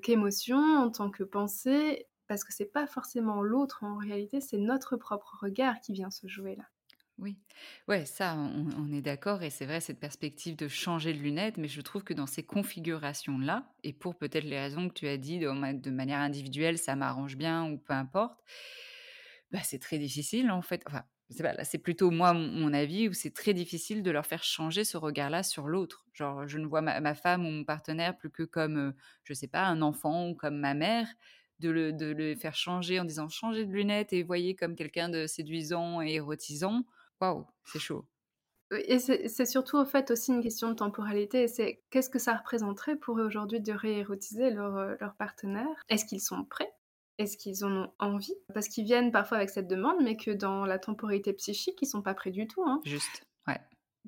qu'émotion, 0.01 0.59
en 0.59 0.91
tant 0.91 1.09
que 1.09 1.23
pensée, 1.23 2.07
parce 2.27 2.43
que 2.43 2.53
c'est 2.53 2.65
pas 2.65 2.87
forcément 2.87 3.41
l'autre 3.41 3.83
en 3.83 3.97
réalité, 3.97 4.39
c'est 4.41 4.57
notre 4.59 4.95
propre 4.95 5.37
regard 5.41 5.79
qui 5.81 5.91
vient 5.93 6.11
se 6.11 6.27
jouer 6.27 6.55
là. 6.55 6.65
Oui, 7.21 7.37
ouais, 7.87 8.05
ça, 8.05 8.35
on, 8.35 8.91
est 8.91 9.03
d'accord, 9.03 9.43
et 9.43 9.51
c'est 9.51 9.67
vrai, 9.67 9.79
cette 9.79 9.99
perspective 9.99 10.55
de 10.55 10.67
changer 10.67 11.13
de 11.13 11.19
lunettes, 11.19 11.57
mais 11.57 11.67
je 11.67 11.79
trouve 11.81 12.03
que 12.03 12.15
dans 12.15 12.25
ces 12.25 12.41
configurations-là, 12.41 13.71
et 13.83 13.93
pour 13.93 14.15
peut-être 14.17 14.43
les 14.43 14.59
raisons 14.59 14.89
que 14.89 14.95
tu 14.95 15.07
as 15.07 15.17
dit, 15.17 15.37
de, 15.37 15.89
manière 15.91 16.17
individuelle, 16.17 16.79
ça 16.79 16.95
m'arrange 16.95 17.37
bien 17.37 17.69
ou 17.69 17.77
peu 17.77 17.93
importe, 17.93 18.39
bah, 19.51 19.59
c'est 19.63 19.77
très 19.77 19.99
difficile 19.99 20.49
en 20.49 20.63
fait. 20.63 20.81
Enfin, 20.87 21.03
c'est 21.63 21.77
plutôt 21.77 22.09
moi 22.09 22.33
mon, 22.33 22.73
avis 22.73 23.07
où 23.07 23.13
c'est 23.13 23.33
très 23.33 23.53
difficile 23.53 24.01
de 24.01 24.09
leur 24.09 24.25
faire 24.25 24.43
changer 24.43 24.83
ce 24.83 24.97
regard-là 24.97 25.43
sur 25.43 25.67
l'autre. 25.67 26.07
Genre, 26.13 26.47
je 26.47 26.57
ne 26.57 26.65
vois 26.65 26.81
ma, 26.81 27.13
femme 27.13 27.45
ou 27.45 27.51
mon 27.51 27.63
partenaire 27.63 28.17
plus 28.17 28.31
que 28.31 28.43
comme, 28.43 28.75
je 28.75 28.79
euh, 28.79 28.91
je 29.25 29.33
sais 29.33 29.47
pas, 29.47 29.65
un 29.65 29.83
enfant 29.83 30.29
ou 30.29 30.35
comme 30.35 30.57
ma 30.57 30.73
mère 30.73 31.07
de 31.59 31.69
le, 31.69 31.93
de 31.93 32.07
le, 32.07 32.35
faire 32.35 32.55
changer 32.55 32.99
en 32.99 33.05
disant 33.05 33.29
changez 33.29 33.65
de 33.65 33.71
lunettes 33.71 34.11
et 34.13 34.23
voyez 34.23 34.55
comme 34.55 34.75
quelqu'un 34.75 35.09
de 35.09 35.27
séduisant 35.27 36.01
et 36.01 36.13
érotisant 36.15 36.83
waouh, 37.21 37.45
c'est 37.65 37.79
chaud. 37.79 38.05
Et 38.87 38.99
c'est 38.99 39.45
surtout 39.45 39.77
au 39.77 39.85
fait 39.85 40.11
aussi 40.11 40.31
une 40.31 40.41
question 40.41 40.69
de 40.69 40.75
temporalité. 40.75 41.49
C'est 41.49 41.83
qu'est-ce 41.89 42.09
que 42.09 42.19
ça 42.19 42.37
représenterait 42.37 42.95
pour 42.95 43.19
eux 43.19 43.25
aujourd'hui 43.25 43.59
de 43.59 43.73
réérotiser 43.73 44.49
leur, 44.49 44.77
euh, 44.77 44.95
leur 45.01 45.15
partenaire? 45.15 45.67
Est-ce 45.89 46.05
qu'ils 46.05 46.21
sont 46.21 46.45
prêts? 46.45 46.71
Est-ce 47.17 47.37
qu'ils 47.37 47.65
en 47.65 47.71
ont 47.71 47.93
envie? 47.99 48.33
Parce 48.53 48.69
qu'ils 48.69 48.85
viennent 48.85 49.11
parfois 49.11 49.37
avec 49.37 49.49
cette 49.49 49.67
demande, 49.67 49.97
mais 50.01 50.15
que 50.15 50.31
dans 50.31 50.65
la 50.65 50.79
temporalité 50.79 51.33
psychique, 51.33 51.79
ils 51.81 51.85
sont 51.85 52.01
pas 52.01 52.13
prêts 52.13 52.31
du 52.31 52.47
tout. 52.47 52.63
Hein. 52.65 52.81
Juste, 52.85 53.25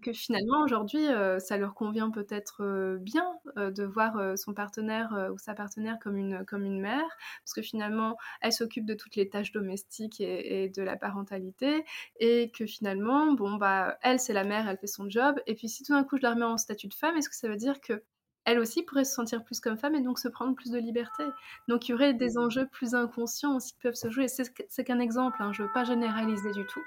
que 0.02 0.14
finalement 0.14 0.64
aujourd'hui 0.64 1.08
euh, 1.08 1.40
ça 1.40 1.58
leur 1.58 1.74
convient 1.76 2.10
peut-être 2.10 2.64
euh, 2.64 2.98
bien 2.98 3.28
euh, 3.58 3.72
de 3.72 3.84
voir 3.84 4.38
son 4.38 4.54
partenaire 4.54 5.30
ou 5.32 5.38
sa 5.38 5.54
partenaire 5.54 5.98
comme 6.02 6.18
une, 6.18 6.44
comme 6.46 6.66
une 6.66 6.82
mère 6.82 7.06
parce 7.44 7.54
que 7.54 7.62
finalement 7.62 8.18
elle 8.42 8.54
s'occupe 8.54 8.86
de 8.86 8.94
toutes 8.94 9.16
les 9.16 9.30
tâches 9.30 9.52
domestiques 9.52 10.20
et, 10.20 10.70
de 10.70 10.82
la 10.82 10.96
parentalité 10.96 11.86
et 12.20 12.52
que 12.52 12.66
finalement 12.66 13.34
bon 13.34 13.56
bah 13.56 13.98
elle 14.02 14.20
c'est 14.20 14.34
la 14.34 14.44
mère 14.44 14.68
elle 14.68 14.78
fait 14.78 14.88
son 14.88 15.10
job 15.10 15.40
et 15.46 15.56
puis 15.56 15.70
si 15.70 15.84
tout 15.84 15.94
d'un 15.94 16.04
coup 16.04 16.18
je 16.18 16.24
la 16.24 16.32
remets 16.32 16.46
en 16.46 16.58
statut 16.58 16.88
de 16.88 16.94
femme 16.94 17.16
est-ce 17.18 17.30
que 17.30 17.36
ça 17.36 17.48
veut 17.48 17.58
dire 17.58 17.80
que 17.82 18.04
elle 18.46 18.60
aussi 18.60 18.84
pourrait 18.84 19.06
se 19.06 19.14
sentir 19.14 19.44
plus 19.44 19.60
comme 19.62 19.78
femme 19.78 19.96
et 19.96 20.02
donc 20.02 20.20
se 20.20 20.28
prendre 20.28 20.54
plus 20.54 20.70
de 20.70 20.78
liberté? 20.78 21.24
Donc 21.70 21.88
il 21.88 21.92
y 21.92 21.96
aurait 21.96 22.14
des 22.14 22.38
enjeux 22.38 22.68
plus 22.68 22.94
inconscients 22.94 23.56
aussi 23.56 23.72
qui 23.72 23.80
peuvent 23.80 23.94
se 23.96 24.10
jouer. 24.10 24.28
C'est 24.28 24.84
qu'un 24.84 25.00
exemple, 25.00 25.38
hein, 25.40 25.54
je 25.54 25.62
ne 25.62 25.68
veux 25.68 25.74
pas 25.74 25.86
généraliser 25.86 26.52
du 26.52 26.66
tout. 26.66 26.84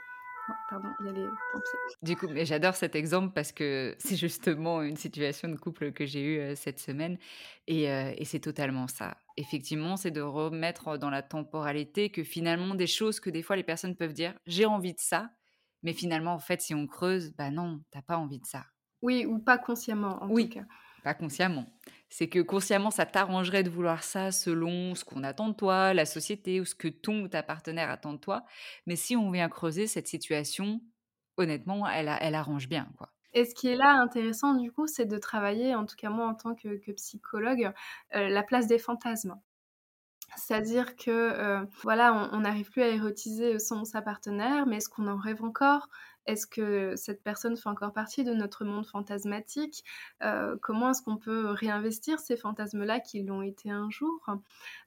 Oh, 0.48 0.52
pardon, 0.68 0.88
il 1.00 1.06
y 1.06 1.08
a 1.08 1.12
les. 1.12 1.26
Du 2.02 2.16
coup, 2.16 2.28
mais 2.28 2.44
j'adore 2.44 2.74
cet 2.74 2.94
exemple 2.94 3.32
parce 3.34 3.52
que 3.52 3.94
c'est 3.98 4.16
justement 4.16 4.82
une 4.82 4.96
situation 4.96 5.48
de 5.48 5.56
couple 5.56 5.92
que 5.92 6.06
j'ai 6.06 6.22
eue 6.22 6.56
cette 6.56 6.78
semaine 6.78 7.18
et, 7.66 7.84
et 7.84 8.24
c'est 8.24 8.40
totalement 8.40 8.86
ça. 8.88 9.18
Effectivement, 9.36 9.96
c'est 9.96 10.10
de 10.10 10.20
remettre 10.20 10.98
dans 10.98 11.10
la 11.10 11.22
temporalité 11.22 12.10
que 12.10 12.24
finalement 12.24 12.74
des 12.74 12.86
choses 12.86 13.20
que 13.20 13.30
des 13.30 13.42
fois 13.42 13.56
les 13.56 13.64
personnes 13.64 13.96
peuvent 13.96 14.12
dire 14.14 14.34
j'ai 14.46 14.66
envie 14.66 14.94
de 14.94 15.00
ça, 15.00 15.30
mais 15.82 15.92
finalement 15.92 16.32
en 16.34 16.38
fait 16.38 16.60
si 16.60 16.74
on 16.74 16.86
creuse, 16.86 17.32
bah 17.34 17.50
non, 17.50 17.82
t'as 17.90 18.02
pas 18.02 18.16
envie 18.18 18.40
de 18.40 18.46
ça. 18.46 18.66
Oui, 19.02 19.24
ou 19.26 19.38
pas 19.38 19.58
consciemment 19.58 20.22
en 20.22 20.28
oui, 20.28 20.48
tout 20.48 20.48
cas. 20.48 20.64
Pas 21.06 21.14
consciemment 21.14 21.66
c'est 22.08 22.28
que 22.28 22.40
consciemment, 22.40 22.90
ça 22.90 23.06
t'arrangerait 23.06 23.62
de 23.62 23.70
vouloir 23.70 24.02
ça 24.02 24.32
selon 24.32 24.96
ce 24.96 25.04
qu'on 25.04 25.22
attend 25.24 25.48
de 25.48 25.54
toi, 25.54 25.94
la 25.94 26.04
société 26.04 26.60
ou 26.60 26.64
ce 26.64 26.74
que 26.74 26.88
ton 26.88 27.22
ou 27.22 27.28
ta 27.28 27.42
partenaire 27.44 27.90
attend 27.90 28.12
de 28.12 28.18
toi. 28.18 28.44
Mais 28.86 28.96
si 28.96 29.16
on 29.16 29.30
vient 29.30 29.48
creuser 29.48 29.86
cette 29.86 30.08
situation, 30.08 30.80
honnêtement, 31.36 31.88
elle, 31.88 32.10
elle 32.20 32.34
arrange 32.34 32.68
bien, 32.68 32.88
quoi. 32.96 33.12
Et 33.34 33.44
ce 33.44 33.54
qui 33.54 33.68
est 33.68 33.76
là 33.76 33.90
intéressant, 34.00 34.54
du 34.54 34.72
coup, 34.72 34.86
c'est 34.88 35.04
de 35.06 35.18
travailler, 35.18 35.74
en 35.74 35.84
tout 35.86 35.96
cas 35.96 36.10
moi 36.10 36.26
en 36.26 36.34
tant 36.34 36.54
que, 36.54 36.92
psychologue, 36.92 37.72
euh, 38.14 38.28
la 38.28 38.42
place 38.42 38.66
des 38.66 38.78
fantasmes. 38.78 39.38
C'est-à-dire 40.36 40.96
que, 40.96 41.10
euh, 41.10 41.64
voilà, 41.82 42.30
on 42.32 42.40
n'arrive 42.40 42.70
plus 42.70 42.82
à 42.82 42.88
érotiser 42.88 43.58
son 43.58 43.84
sa 43.84 44.02
partenaire, 44.02 44.66
mais 44.66 44.76
est-ce 44.76 44.88
qu'on 44.88 45.06
en 45.08 45.16
rêve 45.16 45.42
encore? 45.44 45.88
Est-ce 46.26 46.46
que 46.46 46.94
cette 46.96 47.22
personne 47.22 47.56
fait 47.56 47.68
encore 47.68 47.92
partie 47.92 48.24
de 48.24 48.32
notre 48.34 48.64
monde 48.64 48.86
fantasmatique? 48.86 49.84
Euh, 50.22 50.56
Comment 50.60 50.90
est-ce 50.90 51.02
qu'on 51.02 51.16
peut 51.16 51.50
réinvestir 51.50 52.18
ces 52.18 52.36
fantasmes-là 52.36 53.00
qui 53.00 53.22
l'ont 53.22 53.42
été 53.42 53.70
un 53.70 53.90
jour? 53.90 54.24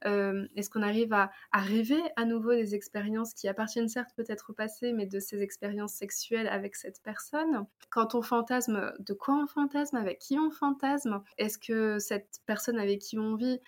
Euh, 0.05 0.47
Est-ce 0.55 0.69
qu'on 0.69 0.81
arrive 0.81 1.13
à, 1.13 1.31
à, 1.51 1.59
rêver 1.59 2.01
à 2.15 2.25
nouveau 2.25 2.51
des 2.51 2.75
expériences 2.75 3.33
qui 3.33 3.47
appartiennent 3.47 3.89
certes 3.89 4.11
peut-être 4.15 4.51
au 4.51 4.53
passé, 4.53 4.93
mais 4.93 5.05
de 5.05 5.19
ces 5.19 5.41
expériences 5.41 5.93
sexuelles 5.93 6.47
avec 6.47 6.75
cette 6.75 7.01
personne? 7.01 7.65
Quand 7.89 8.15
on 8.15 8.21
fantasme, 8.21 8.93
de 8.99 9.13
quoi 9.13 9.35
on 9.35 9.47
fantasme? 9.47 9.95
Avec 9.95 10.19
qui 10.19 10.37
on 10.37 10.51
fantasme? 10.51 11.21
Est-ce 11.37 11.57
que 11.57 11.99
cette 11.99 12.39
personne 12.45 12.77
avec 12.79 12.99
qui 12.99 13.17
on 13.17 13.35
vit 13.35 13.59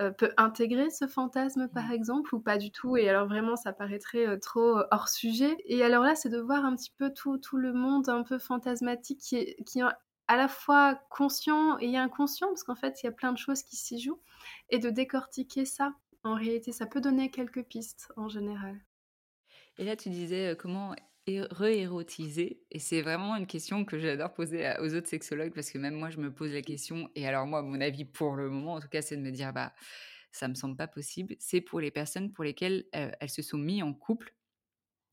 euh, 0.00 0.10
peut 0.10 0.32
intégrer 0.38 0.88
ce 0.90 1.06
fantasme 1.06 1.68
par 1.68 1.88
mmh. 1.88 1.92
exemple 1.92 2.34
ou 2.34 2.40
pas 2.40 2.56
du 2.56 2.70
tout? 2.70 2.96
Et 2.96 3.08
alors 3.08 3.26
vraiment 3.26 3.56
ça 3.56 3.72
paraîtrait 3.72 4.26
euh, 4.26 4.38
trop 4.38 4.78
euh, 4.78 4.86
hors 4.90 5.08
sujet 5.08 5.56
et 5.66 5.82
alors 5.82 6.04
là 6.04 6.14
c'est 6.14 6.30
de 6.30 6.38
voir 6.38 6.64
un 6.64 6.74
petit 6.74 6.92
peu 6.96 7.12
tout, 7.12 7.36
tout 7.38 7.58
le 7.58 7.72
monde 7.72 8.08
un 8.08 8.22
peu 8.22 8.38
fantasmatique 8.38 9.20
qui 9.20 9.36
est, 9.36 9.62
qui 9.64 9.80
est 9.80 9.84
à 10.26 10.36
la 10.36 10.48
fois 10.48 10.98
conscient 11.10 11.76
et 11.78 11.98
inconscient 11.98 12.48
parce 12.48 12.62
qu'en 12.62 12.74
fait 12.74 13.02
il 13.02 13.06
y 13.06 13.08
a 13.08 13.12
plein 13.12 13.32
de 13.32 13.38
choses 13.38 13.62
qui 13.62 13.76
s'y 13.76 14.00
jouent 14.00 14.20
et 14.70 14.78
de 14.78 14.88
décortiquer 14.88 15.64
ça 15.64 15.92
en 16.24 16.34
réalité 16.34 16.72
ça 16.72 16.86
peut 16.86 17.00
donner 17.00 17.30
quelques 17.30 17.64
pistes 17.64 18.12
en 18.16 18.28
général. 18.28 18.80
Et 19.76 19.84
là 19.84 19.96
tu 19.96 20.08
disais 20.08 20.56
comment 20.58 20.94
re-érotiser 21.38 22.62
Et 22.70 22.78
c'est 22.78 23.02
vraiment 23.02 23.36
une 23.36 23.46
question 23.46 23.84
que 23.84 23.98
j'adore 23.98 24.32
poser 24.32 24.72
aux 24.80 24.94
autres 24.94 25.08
sexologues 25.08 25.52
parce 25.54 25.70
que 25.70 25.78
même 25.78 25.94
moi, 25.94 26.10
je 26.10 26.18
me 26.18 26.32
pose 26.32 26.52
la 26.52 26.62
question. 26.62 27.08
Et 27.14 27.26
alors, 27.26 27.46
moi, 27.46 27.62
mon 27.62 27.80
avis 27.80 28.04
pour 28.04 28.34
le 28.36 28.50
moment, 28.50 28.74
en 28.74 28.80
tout 28.80 28.88
cas, 28.88 29.02
c'est 29.02 29.16
de 29.16 29.22
me 29.22 29.30
dire, 29.30 29.52
bah, 29.52 29.72
ça 30.32 30.48
me 30.48 30.54
semble 30.54 30.76
pas 30.76 30.88
possible. 30.88 31.36
C'est 31.38 31.60
pour 31.60 31.80
les 31.80 31.90
personnes 31.90 32.32
pour 32.32 32.44
lesquelles 32.44 32.84
euh, 32.94 33.10
elles 33.20 33.30
se 33.30 33.42
sont 33.42 33.58
mis 33.58 33.82
en 33.82 33.92
couple. 33.94 34.34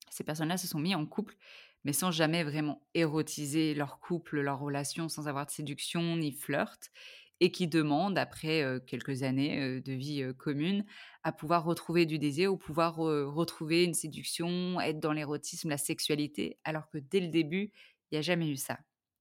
Ces 0.10 0.24
personnes-là 0.24 0.58
se 0.58 0.68
sont 0.68 0.80
mis 0.80 0.96
en 0.96 1.06
couple, 1.06 1.36
mais 1.84 1.94
sans 1.94 2.12
jamais 2.12 2.44
vraiment 2.44 2.88
érotiser 2.94 3.74
leur 3.74 4.00
couple, 4.00 4.42
leur 4.42 4.60
relation, 4.60 5.10
sans 5.10 5.28
avoir 5.28 5.46
de 5.46 5.52
séduction 5.52 6.18
ni 6.18 6.32
flirt 6.32 6.92
et 7.40 7.52
qui 7.52 7.68
demandent, 7.68 8.18
après 8.18 8.64
quelques 8.88 9.24
années 9.24 9.82
de 9.82 9.94
vie 9.94 10.26
commune, 10.38 10.86
à 11.24 11.32
pouvoir 11.32 11.64
retrouver 11.66 12.06
du 12.06 12.20
désir 12.20 12.52
ou 12.54 12.58
pouvoir 12.58 12.96
retrouver 12.96 13.84
une 13.84 13.94
séduction, 13.94 14.80
être 14.82 15.00
dans 15.00 15.14
l'érotisme, 15.14 15.70
la 15.70 15.78
sexualité, 15.78 16.60
alors 16.64 16.90
que 16.90 16.98
dès 16.98 17.20
le 17.20 17.28
début, 17.30 17.72
il 18.12 18.16
n'y 18.16 18.20
a 18.20 18.22
jamais 18.22 18.50
eu 18.50 18.56
ça. 18.58 18.80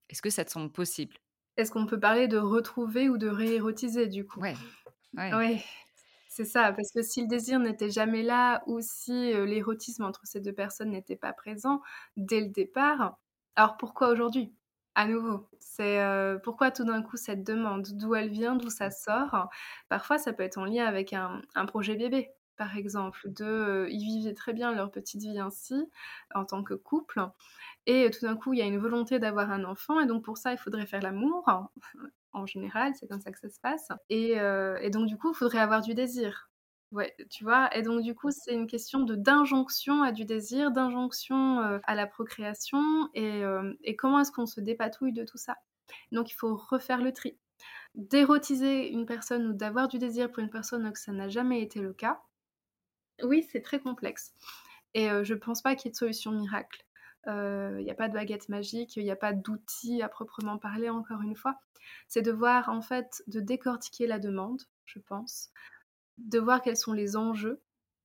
Est-ce 0.09 0.23
que 0.23 0.31
ça 0.31 0.45
te 0.45 0.51
semble 0.51 0.73
possible? 0.73 1.17
Est-ce 1.57 1.71
qu'on 1.71 1.87
peut 1.87 1.99
parler 2.01 2.29
de 2.29 2.37
retrouver 2.39 3.09
ou 3.09 3.17
de 3.19 3.29
réérotiser 3.29 4.07
du 4.09 4.27
coup? 4.27 4.43
Ouais. 4.43 4.57
Ouais. 5.33 5.65
C'est 6.29 6.45
ça, 6.45 6.73
parce 6.73 6.93
que 6.93 7.03
si 7.03 7.23
le 7.23 7.29
désir 7.29 7.61
n'était 7.61 7.91
jamais 7.91 8.23
là 8.23 8.63
ou 8.67 8.81
si 8.83 9.13
l'érotisme 9.33 10.05
entre 10.05 10.23
ces 10.27 10.41
deux 10.41 10.53
personnes 10.55 10.91
n'était 10.91 11.17
pas 11.17 11.33
présent 11.33 11.83
dès 12.17 12.41
le 12.43 12.49
départ, 12.49 13.19
alors 13.57 13.77
pourquoi 13.79 14.09
aujourd'hui? 14.11 14.55
À 14.97 15.07
nouveau, 15.07 15.47
c'est 15.61 16.01
pourquoi 16.43 16.71
tout 16.71 16.85
d'un 16.85 17.03
coup 17.03 17.17
cette 17.17 17.45
demande, 17.45 17.87
d'où 17.93 18.15
elle 18.15 18.31
vient, 18.31 18.57
d'où 18.57 18.71
ça 18.71 18.91
sort? 18.91 19.49
Parfois, 19.89 20.19
ça 20.19 20.33
peut 20.33 20.43
être 20.43 20.59
en 20.59 20.65
lien 20.65 20.87
avec 20.87 21.13
un, 21.13 21.43
projet 21.67 21.95
bébé, 21.97 22.31
par 22.57 22.77
exemple, 22.77 23.21
de 23.27 23.87
ils 23.91 24.05
vivaient 24.05 24.35
très 24.35 24.55
bien 24.55 24.73
leur 24.73 24.91
petite 24.91 25.21
vie 25.23 25.39
ainsi 25.39 25.75
en 26.35 26.47
tant 26.47 26.63
que 26.65 26.75
couple, 26.75 27.21
et 27.87 28.11
tout 28.11 28.27
d'un 28.27 28.37
coup 28.37 28.55
il 28.55 28.59
y 28.59 28.63
a 28.63 28.67
une 28.67 28.79
volonté 28.79 29.19
d'avoir 29.19 29.51
un 29.51 29.65
enfant, 29.65 30.01
et 30.01 30.07
donc 30.07 30.25
pour 30.25 30.39
ça 30.39 30.53
il 30.53 30.59
faudrait 30.59 30.87
faire 30.87 31.03
l'amour. 31.03 31.45
En 32.33 32.47
général, 32.47 32.93
c'est 32.95 33.07
comme 33.07 33.21
ça 33.21 33.33
que 33.33 33.39
ça 33.39 33.49
se 33.49 33.61
passe. 33.61 33.89
Et, 34.11 34.33
et 34.81 34.91
donc 34.91 35.07
du 35.07 35.17
coup, 35.19 35.33
il 35.33 35.37
faudrait 35.37 35.59
avoir 35.59 35.83
du 35.83 35.95
désir. 35.95 36.51
Ouais, 36.93 37.15
tu 37.31 37.43
vois, 37.43 37.75
et 37.77 37.83
donc 37.83 38.03
du 38.03 38.15
coup, 38.15 38.31
c'est 38.31 38.55
une 38.55 38.69
question 38.69 39.01
de 39.01 39.17
d'injonction 39.17 40.03
à 40.03 40.13
du 40.13 40.25
désir, 40.25 40.71
d'injonction 40.71 41.81
à 41.83 41.95
la 41.97 42.07
procréation, 42.07 43.11
et, 43.15 43.43
comment 43.99 44.21
est-ce 44.21 44.31
qu'on 44.31 44.47
se 44.47 44.61
dépatouille 44.61 45.13
de 45.13 45.25
tout 45.25 45.37
ça? 45.37 45.57
Donc 46.13 46.31
il 46.31 46.35
faut 46.35 46.55
refaire 46.57 47.03
le 47.03 47.13
tri. 47.13 47.37
D'érotiser 47.97 48.91
une 48.93 49.07
personne 49.07 49.47
ou 49.49 49.53
d'avoir 49.53 49.89
du 49.89 49.99
désir 49.99 50.31
pour 50.31 50.43
une 50.43 50.51
personne 50.51 50.93
que 50.93 50.99
ça 50.99 51.13
n'a 51.13 51.29
jamais 51.29 51.61
été 51.63 51.81
le 51.81 51.93
cas, 51.93 52.21
oui, 53.23 53.47
c'est 53.51 53.63
très 53.63 53.81
complexe. 53.81 54.33
Et 54.95 55.09
je 55.09 55.35
ne 55.35 55.39
pense 55.39 55.63
pas 55.63 55.75
qu'il 55.75 55.89
y 55.89 55.91
ait 55.91 55.93
de 55.93 55.97
solution 55.97 56.31
miracle. 56.33 56.85
Il 57.27 57.83
n'y 57.83 57.91
a 57.91 57.95
pas 57.95 58.09
de 58.09 58.15
baguette 58.15 58.49
magique, 58.49 58.97
il 58.97 59.05
n'y 59.05 59.11
a 59.11 59.17
pas 59.17 59.33
d'outils 59.33 60.03
à 60.03 60.09
proprement 60.09 60.59
parler, 60.59 60.89
encore 60.89 61.23
une 61.23 61.37
fois. 61.37 61.59
C'est 62.09 62.23
de 62.23 62.33
voir, 62.33 62.69
en 62.69 62.83
fait, 62.83 63.23
de 63.27 63.41
décortiquer 63.41 64.07
la 64.07 64.19
demande, 64.19 64.63
je 64.85 64.99
pense, 65.01 65.51
de 66.19 66.39
voir 66.39 66.63
quels 66.63 66.77
sont 66.77 66.93
les 66.93 67.17
enjeux 67.17 67.63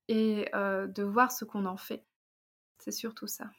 et 0.07 0.45
de 0.53 1.03
voir 1.03 1.31
ce 1.31 1.45
qu'on 1.45 1.65
en 1.65 1.77
fait. 1.77 2.05
C'est 2.79 2.91
surtout 2.91 3.27
ça. 3.27 3.49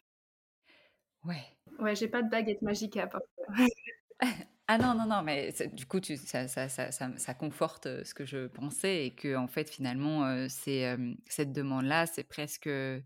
Ouais. 1.24 1.42
Ouais, 1.78 1.94
j'ai 1.94 2.08
pas 2.08 2.22
de 2.22 2.28
baguette 2.28 2.62
magique 2.62 2.96
à 2.96 3.04
apporter. 3.04 3.26
Ah 4.68 4.78
non, 4.78 4.94
non, 4.94 5.06
non, 5.06 5.22
mais 5.22 5.52
du 5.72 5.86
coup, 5.86 5.98
tu, 6.00 6.16
ça, 6.16 6.46
ça, 6.46 6.68
ça, 6.68 6.90
ça, 6.92 7.34
conforte 7.34 8.04
ce 8.04 8.14
que 8.14 8.24
je 8.24 8.46
pensais 8.46 9.06
et 9.06 9.14
que, 9.14 9.36
en 9.36 9.48
fait, 9.48 9.68
finalement, 9.68 10.46
c'est 10.48 10.96
cette 11.26 11.52
demande-là, 11.52 12.06
c'est 12.06 12.22
presque, 12.22 12.68
je 12.68 13.02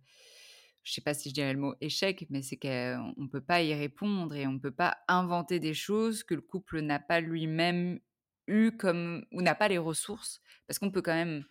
sais 0.85 1.01
pas 1.01 1.15
si 1.15 1.31
je 1.31 1.35
dirais 1.35 1.55
le 1.55 1.59
mot 1.59 1.75
échec, 1.81 2.27
mais 2.29 2.43
c'est 2.43 2.59
qu'on 2.59 3.15
ne 3.17 3.27
peut 3.27 3.41
pas 3.41 3.63
y 3.63 3.75
répondre 3.75 4.37
et 4.37 4.47
on 4.47 4.53
ne 4.53 4.59
peut 4.59 4.71
pas 4.71 4.99
inventer 5.09 5.59
des 5.59 5.75
choses 5.75 6.23
que 6.23 6.35
le 6.35 6.43
couple 6.43 6.83
n'a 6.83 7.01
pas 7.01 7.21
lui-même 7.21 7.99
eu 8.47 8.73
comme, 8.73 9.25
ou 9.33 9.43
n'a 9.43 9.55
pas 9.55 9.69
les 9.69 9.79
ressources, 9.79 10.41
parce 10.67 10.79
qu'on 10.79 10.91
peut 10.91 11.03
quand 11.03 11.15
même 11.15 11.45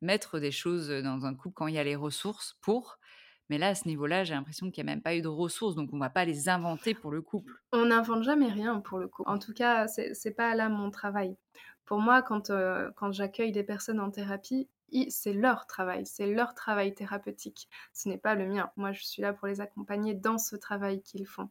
mettre 0.00 0.38
des 0.38 0.50
choses 0.50 0.88
dans 0.88 1.24
un 1.26 1.34
couple 1.34 1.54
quand 1.54 1.66
il 1.68 1.74
y 1.74 1.78
a 1.78 1.84
les 1.84 1.96
ressources 1.96 2.56
pour, 2.60 2.98
mais 3.48 3.58
là, 3.58 3.68
à 3.68 3.74
ce 3.74 3.86
niveau-là, 3.86 4.24
j'ai 4.24 4.34
l'impression 4.34 4.70
qu'il 4.70 4.82
n'y 4.84 4.90
a 4.90 4.94
même 4.94 5.02
pas 5.02 5.14
eu 5.14 5.20
de 5.20 5.28
ressources, 5.28 5.74
donc 5.74 5.90
on 5.92 5.96
ne 5.96 6.00
va 6.00 6.10
pas 6.10 6.24
les 6.24 6.48
inventer 6.48 6.94
pour 6.94 7.10
le 7.10 7.20
couple. 7.20 7.52
On 7.72 7.86
n'invente 7.86 8.22
jamais 8.22 8.48
rien 8.48 8.80
pour 8.80 8.98
le 8.98 9.08
couple. 9.08 9.28
En 9.28 9.38
tout 9.38 9.52
cas, 9.52 9.88
c'est 9.88 10.12
n'est 10.24 10.30
pas 10.30 10.54
là 10.54 10.68
mon 10.68 10.90
travail. 10.90 11.36
Pour 11.84 12.00
moi, 12.00 12.22
quand, 12.22 12.50
euh, 12.50 12.90
quand 12.96 13.12
j'accueille 13.12 13.52
des 13.52 13.64
personnes 13.64 14.00
en 14.00 14.10
thérapie, 14.10 14.68
c'est 15.08 15.32
leur 15.32 15.66
travail, 15.66 16.06
c'est 16.06 16.32
leur 16.32 16.54
travail 16.54 16.94
thérapeutique. 16.94 17.68
Ce 17.92 18.08
n'est 18.08 18.18
pas 18.18 18.34
le 18.34 18.46
mien. 18.46 18.70
Moi, 18.76 18.92
je 18.92 19.02
suis 19.02 19.22
là 19.22 19.32
pour 19.32 19.48
les 19.48 19.60
accompagner 19.60 20.14
dans 20.14 20.38
ce 20.38 20.56
travail 20.56 21.02
qu'ils 21.02 21.26
font. 21.26 21.50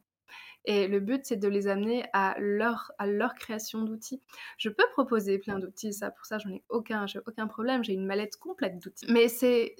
Et 0.65 0.87
le 0.87 0.99
but, 0.99 1.25
c'est 1.25 1.37
de 1.37 1.47
les 1.47 1.67
amener 1.67 2.05
à 2.13 2.35
leur, 2.39 2.91
à 2.97 3.07
leur 3.07 3.33
création 3.35 3.83
d'outils. 3.83 4.21
Je 4.57 4.69
peux 4.69 4.85
proposer 4.91 5.39
plein 5.39 5.59
d'outils, 5.59 5.93
ça, 5.93 6.11
pour 6.11 6.25
ça, 6.25 6.37
j'en 6.37 6.51
ai 6.51 6.63
aucun, 6.69 7.07
j'ai 7.07 7.19
aucun 7.25 7.47
problème. 7.47 7.83
J'ai 7.83 7.93
une 7.93 8.05
mallette 8.05 8.37
complète 8.37 8.79
d'outils. 8.79 9.05
Mais 9.09 9.27
c'est, 9.27 9.75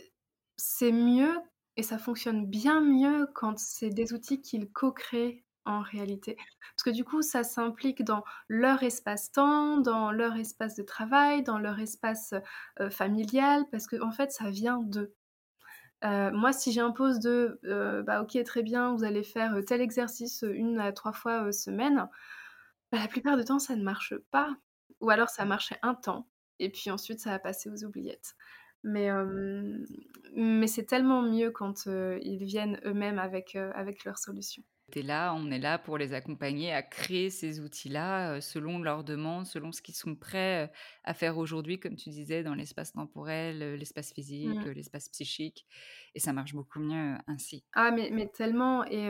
c'est 0.58 0.92
mieux 0.92 1.36
et 1.78 1.84
ça 1.84 1.98
fonctionne 1.98 2.46
bien 2.46 2.82
mieux 2.82 3.28
quand 3.34 3.58
c'est 3.58 3.90
des 3.90 4.14
outils 4.14 4.42
qu'ils 4.42 4.72
co-créent 4.72 5.44
en 5.66 5.82
réalité. 5.82 6.36
Parce 6.36 6.84
que 6.84 6.90
du 6.90 7.04
coup, 7.04 7.22
ça 7.22 7.44
s'implique 7.44 8.04
dans 8.04 8.24
leur 8.48 8.84
espace-temps, 8.84 9.78
dans 9.78 10.12
leur 10.12 10.36
espace 10.36 10.76
de 10.76 10.84
travail, 10.84 11.44
dans 11.44 11.60
leur 11.60 11.80
espace 11.80 12.34
euh, 12.80 12.90
familial, 12.90 13.66
parce 13.72 13.88
que 13.88 14.02
en 14.02 14.12
fait, 14.12 14.32
ça 14.32 14.50
vient 14.50 14.80
d'eux. 14.80 15.14
Euh, 16.04 16.32
moi, 16.32 16.52
si 16.54 16.72
j'impose 16.72 17.20
de, 17.20 17.60
euh, 17.66 18.02
bah 18.04 18.22
ok, 18.22 18.42
très 18.44 18.64
bien, 18.64 18.96
vous 18.96 19.04
allez 19.04 19.24
faire 19.24 19.56
tel 19.68 19.82
exercice 19.82 20.44
une 20.48 20.80
à 20.80 20.92
trois 20.92 21.14
fois 21.14 21.52
semaine, 21.52 22.08
bah, 22.92 23.00
la 23.00 23.08
plupart 23.08 23.38
du 23.38 23.46
temps, 23.46 23.60
ça 23.60 23.76
ne 23.76 23.84
marche 23.84 24.16
pas. 24.32 24.56
Ou 25.02 25.10
alors, 25.10 25.30
ça 25.30 25.46
marchait 25.46 25.80
un 25.84 25.96
temps, 25.96 26.28
et 26.60 26.70
puis 26.70 26.92
ensuite, 26.92 27.20
ça 27.20 27.32
va 27.32 27.40
passer 27.40 27.70
aux 27.70 27.84
oubliettes. 27.86 28.36
Mais, 28.84 29.10
mais 30.36 30.68
c'est 30.68 30.86
tellement 30.86 31.22
mieux 31.22 31.52
quand 31.52 31.86
ils 31.86 32.44
viennent 32.44 32.80
eux-mêmes 32.86 33.20
avec, 33.20 33.56
avec 33.56 34.06
leurs 34.06 34.18
solutions. 34.18 34.64
Là, 34.96 35.34
on 35.34 35.50
est 35.52 35.60
là 35.60 35.80
pour 35.80 35.98
les 35.98 36.14
accompagner 36.14 36.74
à 36.74 36.84
créer 36.84 37.30
ces 37.30 37.60
outils-là 37.60 38.42
selon 38.42 38.80
leurs 38.80 39.04
demandes, 39.04 39.46
selon 39.46 39.72
ce 39.72 39.82
qu'ils 39.82 39.96
sont 39.96 40.16
prêts 40.16 40.72
à 41.04 41.14
faire 41.14 41.38
aujourd'hui, 41.38 41.80
comme 41.80 41.96
tu 41.96 42.10
disais, 42.10 42.44
dans 42.44 42.56
l'espace 42.56 42.94
temporel, 42.94 43.76
l'espace 43.76 44.14
physique, 44.14 44.66
mmh. 44.66 44.72
l'espace 44.72 45.10
psychique. 45.10 45.66
Et 46.16 46.20
ça 46.20 46.34
marche 46.34 46.54
beaucoup 46.54 46.80
mieux 46.80 47.16
ainsi. 47.28 47.64
Ah, 47.74 47.92
mais, 47.92 48.10
mais 48.12 48.28
tellement. 48.28 48.84
Et, 48.86 49.10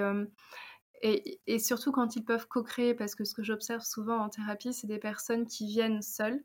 et, 1.02 1.42
et, 1.48 1.60
surtout 1.60 1.92
quand 1.92 2.16
ils 2.16 2.24
peuvent 2.24 2.48
co-créer, 2.48 2.94
parce 2.94 3.16
que 3.16 3.24
ce 3.24 3.34
que 3.34 3.44
j'observe 3.44 3.82
souvent 3.82 4.20
en 4.20 4.30
thérapie, 4.30 4.74
c'est 4.74 4.88
des 4.88 5.00
personnes 5.00 5.48
qui 5.48 5.66
viennent 5.68 6.02
seules, 6.02 6.44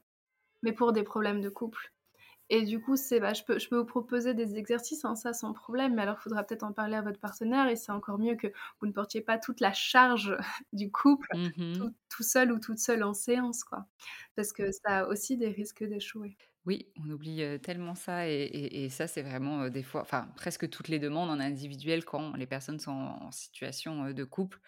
mais 0.62 0.72
pour 0.72 0.93
des 0.93 1.03
problèmes 1.03 1.41
de 1.41 1.51
couple. 1.51 1.93
Et 2.49 2.62
du 2.62 2.80
coup, 2.80 2.97
c'est, 2.97 3.18
bah, 3.18 3.32
je, 3.32 3.42
peux, 3.42 3.59
je 3.59 3.68
peux 3.68 3.78
vous 3.78 3.84
proposer 3.84 4.34
des 4.34 4.57
exercices, 4.57 5.05
hein, 5.05 5.16
ça 5.16 5.32
sans 5.32 5.53
problème, 5.53 5.94
mais 5.94 6.03
alors 6.03 6.16
il 6.20 6.22
faudra 6.22 6.44
peut-être 6.44 6.62
en 6.62 6.72
parler 6.72 6.94
à 6.94 7.03
votre 7.03 7.18
partenaire 7.18 7.68
et 7.68 7.76
c'est 7.76 7.90
encore 7.90 8.18
mieux 8.18 8.36
que 8.36 8.47
vous 8.80 8.86
ne 8.86 8.92
portiez 8.92 9.20
pas 9.20 9.38
toute 9.38 9.61
la 9.61 9.72
charge 9.72 10.36
du 10.72 10.90
couple 10.90 11.28
mmh 11.34 11.90
tout, 12.09 12.22
seul 12.22 12.53
ou 12.53 12.59
toute 12.59 12.78
seule 12.78 13.03
en 13.03 13.12
séance, 13.12 13.64
quoi. 13.64 13.86
Parce 14.36 14.53
que 14.53 14.70
ça 14.70 15.01
a 15.01 15.07
aussi 15.07 15.36
des 15.36 15.49
risques 15.49 15.84
d'échouer. 15.84 16.36
Oui, 16.64 16.88
on 17.05 17.11
oublie 17.11 17.42
tellement 17.61 17.94
ça 17.94 18.28
et, 18.28 18.42
et, 18.42 18.88
ça, 18.88 19.07
c'est 19.07 19.22
vraiment 19.22 19.68
des 19.68 19.82
fois, 19.82 20.01
enfin 20.01 20.28
presque 20.34 20.68
toutes 20.68 20.88
les 20.88 20.99
demandes 20.99 21.30
en 21.30 21.38
individuel 21.38 22.05
quand 22.05 22.34
les 22.36 22.47
personnes 22.47 22.80
sont 22.80 22.90
en 22.90 23.30
situation 23.30 24.11
de 24.11 24.24
couple 24.24 24.59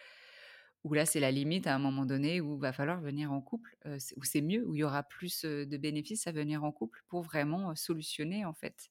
où 0.84 0.94
là, 0.94 1.04
c'est 1.06 1.20
la 1.20 1.30
limite 1.30 1.66
à 1.66 1.74
un 1.74 1.78
moment 1.78 2.06
donné 2.06 2.40
où 2.40 2.58
va 2.58 2.72
falloir 2.72 3.00
venir 3.00 3.32
en 3.32 3.40
couple, 3.40 3.76
où 4.16 4.24
c'est 4.24 4.40
mieux, 4.40 4.66
où 4.66 4.74
il 4.74 4.78
y 4.78 4.84
aura 4.84 5.02
plus 5.02 5.44
de 5.44 5.76
bénéfices 5.76 6.26
à 6.26 6.32
venir 6.32 6.64
en 6.64 6.72
couple 6.72 7.02
pour 7.08 7.22
vraiment 7.22 7.74
solutionner 7.74 8.44
en 8.44 8.54
fait 8.54 8.90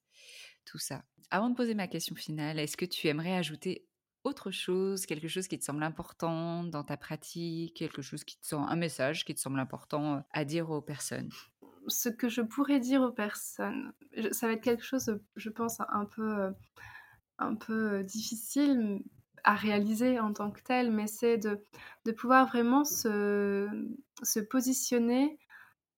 tout 0.65 0.79
ça. 0.79 1.03
Avant 1.31 1.49
de 1.49 1.55
poser 1.55 1.75
ma 1.75 1.87
question 1.87 2.15
finale, 2.15 2.59
est-ce 2.59 2.77
que 2.77 2.85
tu 2.85 3.07
aimerais 3.07 3.35
ajouter 3.35 3.85
autre 4.23 4.51
chose, 4.51 5.05
quelque 5.05 5.29
chose 5.29 5.47
qui 5.47 5.57
te 5.57 5.63
semble 5.63 5.83
important 5.83 6.63
dans 6.63 6.83
ta 6.83 6.97
pratique, 6.97 7.75
quelque 7.75 8.01
chose 8.01 8.25
qui 8.25 8.37
te 8.37 8.45
semble 8.45 8.69
un 8.69 8.75
message 8.75 9.23
qui 9.23 9.33
te 9.33 9.39
semble 9.39 9.59
important 9.59 10.25
à 10.31 10.43
dire 10.43 10.69
aux 10.69 10.81
personnes? 10.81 11.31
Ce 11.87 12.09
que 12.09 12.27
je 12.27 12.41
pourrais 12.41 12.81
dire 12.81 13.01
aux 13.01 13.13
personnes, 13.13 13.93
ça 14.31 14.47
va 14.47 14.53
être 14.53 14.63
quelque 14.63 14.83
chose, 14.83 15.17
je 15.37 15.49
pense, 15.49 15.79
un 15.79 16.05
peu, 16.05 16.53
un 17.37 17.55
peu 17.55 18.03
difficile, 18.03 19.01
à 19.47 19.55
réaliser 19.55 20.19
en 20.19 20.33
tant 20.33 20.51
que 20.51 20.61
tel, 20.61 20.91
mais 20.91 21.07
c'est 21.07 21.37
de, 21.37 22.11
pouvoir 22.11 22.47
vraiment 22.47 22.83
se, 22.83 23.65
se 24.21 24.41
positionner 24.41 25.39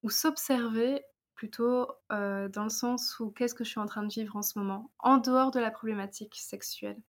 ou 0.03 0.11
s'observer 0.11 1.01
plutôt 1.33 1.87
euh, 2.11 2.47
dans 2.47 2.63
le 2.63 2.69
sens 2.69 3.19
où 3.19 3.31
qu'est-ce 3.31 3.55
que 3.55 3.63
je 3.63 3.71
suis 3.71 3.79
en 3.79 3.87
train 3.87 4.03
de 4.03 4.13
vivre 4.13 4.35
en 4.35 4.43
ce 4.43 4.59
moment, 4.59 4.91
en 4.99 5.17
dehors 5.17 5.49
de 5.49 5.59
la 5.59 5.71
problématique 5.71 6.35
sexuelle. 6.35 7.01